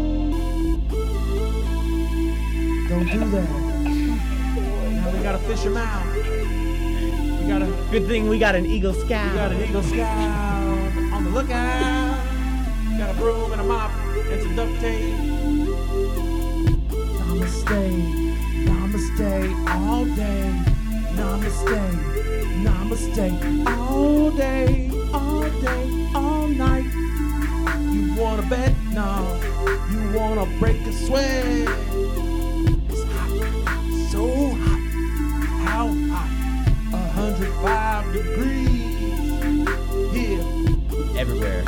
Don't 2.95 3.11
do 3.11 3.19
that. 3.31 3.49
Now 3.49 5.11
we 5.11 5.21
gotta 5.21 5.37
fish 5.39 5.63
them 5.63 5.75
out. 5.75 6.15
We 6.15 7.45
gotta 7.45 7.65
Good 7.91 8.07
thing 8.07 8.29
we 8.29 8.39
got 8.39 8.55
an 8.55 8.65
Eagle 8.65 8.93
Scout. 8.93 9.31
we 9.31 9.37
got 9.37 9.51
an 9.51 9.61
Eagle 9.61 9.83
Scout 9.83 10.17
on 11.11 11.25
the 11.25 11.29
lookout. 11.29 12.17
Got 12.97 13.09
a 13.13 13.13
broom 13.19 13.51
and 13.51 13.59
a 13.59 13.63
mop 13.65 13.91
and 13.91 14.41
some 14.41 14.55
duct 14.55 14.79
tape. 14.79 15.13
Namaste, 17.19 17.83
namaste 18.63 19.67
all 19.67 20.05
day. 20.05 20.63
Namaste, 21.17 21.81
namaste 22.63 23.67
all 23.67 24.31
day, 24.31 24.89
all 25.13 25.41
day, 25.41 26.11
all 26.15 26.47
night. 26.47 26.85
You 27.93 28.15
wanna 28.15 28.43
bet? 28.43 28.73
No. 28.93 29.37
You 29.91 30.17
wanna 30.17 30.45
break 30.59 30.77
a 30.87 30.93
sweat? 30.93 32.04
So 34.15 34.23
hot. 34.51 34.79
How 35.67 35.87
hot? 36.07 36.31
105 36.89 38.13
degrees. 38.13 39.67
Yeah. 40.15 41.19
Everywhere. 41.19 41.63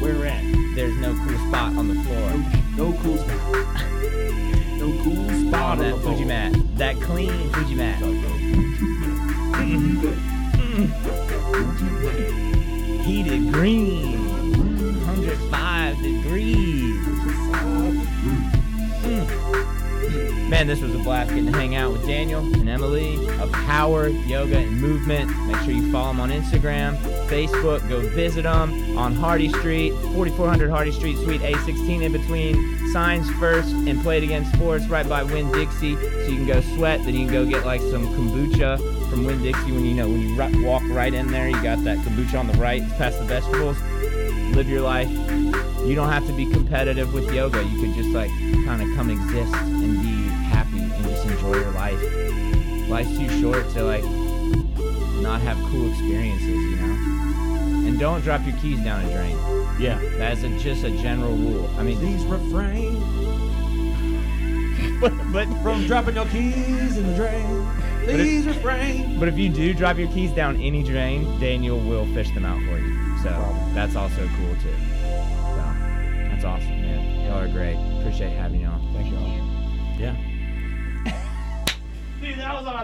where 0.00 0.14
we're 0.16 0.26
at. 0.26 0.42
There's 0.74 0.96
no 0.96 1.14
cool 1.14 1.38
spot 1.46 1.76
on 1.76 1.86
the 1.86 1.94
floor. 2.02 2.32
No 2.76 2.92
cool 3.02 3.18
spot. 3.18 3.38
No 4.80 4.90
cool 5.04 5.28
spot 5.46 5.62
On 5.62 5.70
on 5.70 5.78
that 5.78 5.96
Fuji 6.02 6.24
mat. 6.24 6.52
That 6.76 6.96
clean 6.96 7.50
Fuji 7.52 7.76
mat. 7.76 7.98
Heated 8.02 8.18
mm-hmm. 9.60 10.21
Again, 20.62 20.76
this 20.76 20.80
was 20.80 20.94
a 20.94 20.98
blast 21.02 21.30
getting 21.30 21.46
to 21.46 21.58
hang 21.58 21.74
out 21.74 21.90
with 21.90 22.06
Daniel 22.06 22.38
and 22.40 22.68
Emmalee 22.68 23.18
of 23.40 23.50
Power 23.50 24.06
Yoga 24.06 24.58
and 24.58 24.80
Movement. 24.80 25.28
Make 25.48 25.56
sure 25.62 25.72
you 25.72 25.90
follow 25.90 26.12
them 26.12 26.20
on 26.20 26.30
Instagram, 26.30 26.96
Facebook. 27.26 27.88
Go 27.88 27.98
visit 28.10 28.42
them 28.42 28.96
on 28.96 29.12
Hardy 29.12 29.48
Street, 29.48 29.90
4400 30.14 30.70
Hardy 30.70 30.92
Street, 30.92 31.16
Suite 31.16 31.40
A16, 31.40 32.02
in 32.02 32.12
between 32.12 32.92
Signs 32.92 33.28
First 33.40 33.70
and 33.70 34.00
Play 34.02 34.18
It 34.18 34.22
Again 34.22 34.44
Sports, 34.52 34.86
right 34.86 35.08
by 35.08 35.24
Winn 35.24 35.50
Dixie. 35.50 35.96
So 35.96 36.28
you 36.28 36.36
can 36.36 36.46
go 36.46 36.60
sweat, 36.76 37.02
then 37.04 37.16
you 37.16 37.26
can 37.26 37.32
go 37.32 37.44
get 37.44 37.66
like 37.66 37.80
some 37.80 38.06
kombucha 38.14 38.78
from 39.10 39.24
Winn 39.24 39.42
Dixie. 39.42 39.72
When 39.72 39.84
you 39.84 39.94
know 39.94 40.08
when 40.08 40.20
you 40.20 40.64
walk 40.64 40.84
right 40.90 41.12
in 41.12 41.26
there, 41.26 41.48
you 41.48 41.60
got 41.60 41.82
that 41.82 41.98
kombucha 42.06 42.38
on 42.38 42.46
the 42.46 42.56
right, 42.58 42.88
past 42.98 43.18
the 43.18 43.24
vegetables. 43.24 43.80
Live 44.54 44.68
your 44.68 44.82
life. 44.82 45.10
You 45.10 45.96
don't 45.96 46.10
have 46.10 46.24
to 46.28 46.32
be 46.32 46.46
competitive 46.46 47.12
with 47.12 47.34
yoga. 47.34 47.64
You 47.64 47.80
could 47.80 47.96
just 47.96 48.10
like 48.10 48.30
kind 48.64 48.80
of 48.80 48.96
come 48.96 49.10
exist 49.10 49.52
and 49.54 50.00
be 50.02 50.11
enjoy 51.42 51.58
your 51.60 51.70
life. 51.72 52.00
Life's 52.88 53.16
too 53.18 53.40
short 53.40 53.68
to 53.70 53.84
like 53.84 54.04
not 55.22 55.40
have 55.40 55.56
cool 55.70 55.90
experiences, 55.90 56.48
you 56.48 56.76
know. 56.76 57.88
And 57.88 57.98
don't 57.98 58.20
drop 58.22 58.46
your 58.46 58.56
keys 58.58 58.80
down 58.80 59.04
a 59.04 59.12
drain. 59.12 59.36
Yeah. 59.80 60.00
That's 60.18 60.42
a, 60.42 60.58
just 60.58 60.84
a 60.84 60.90
general 60.90 61.34
rule. 61.34 61.68
I 61.76 61.82
mean, 61.82 61.98
Please 61.98 62.24
refrain 62.24 63.00
but 65.00 65.12
but 65.32 65.46
from 65.62 65.86
dropping 65.86 66.14
your 66.14 66.26
keys 66.26 66.96
in 66.96 67.06
the 67.08 67.16
drain. 67.16 67.68
Please 68.04 68.46
refrain. 68.46 69.18
but 69.18 69.28
if 69.28 69.38
you 69.38 69.48
do 69.48 69.72
drop 69.74 69.96
your 69.96 70.08
keys 70.08 70.32
down 70.32 70.60
any 70.60 70.82
drain, 70.82 71.38
Daniel 71.40 71.78
will 71.78 72.06
fish 72.14 72.32
them 72.34 72.44
out 72.44 72.58
for 72.58 72.78
you. 72.78 73.18
So 73.18 73.30
that's 73.74 73.96
also 73.96 74.28
cool 74.36 74.54
too. 74.56 74.74
So 75.02 75.56
that's 76.30 76.44
awesome, 76.44 76.68
man. 76.68 77.26
Y'all 77.26 77.38
are 77.38 77.48
great. 77.48 77.76
Appreciate 78.00 78.30
having 78.30 78.60
y'all. 78.60 78.71
That 82.42 82.54
was 82.56 82.66
on 82.66 82.74
a 82.74 82.80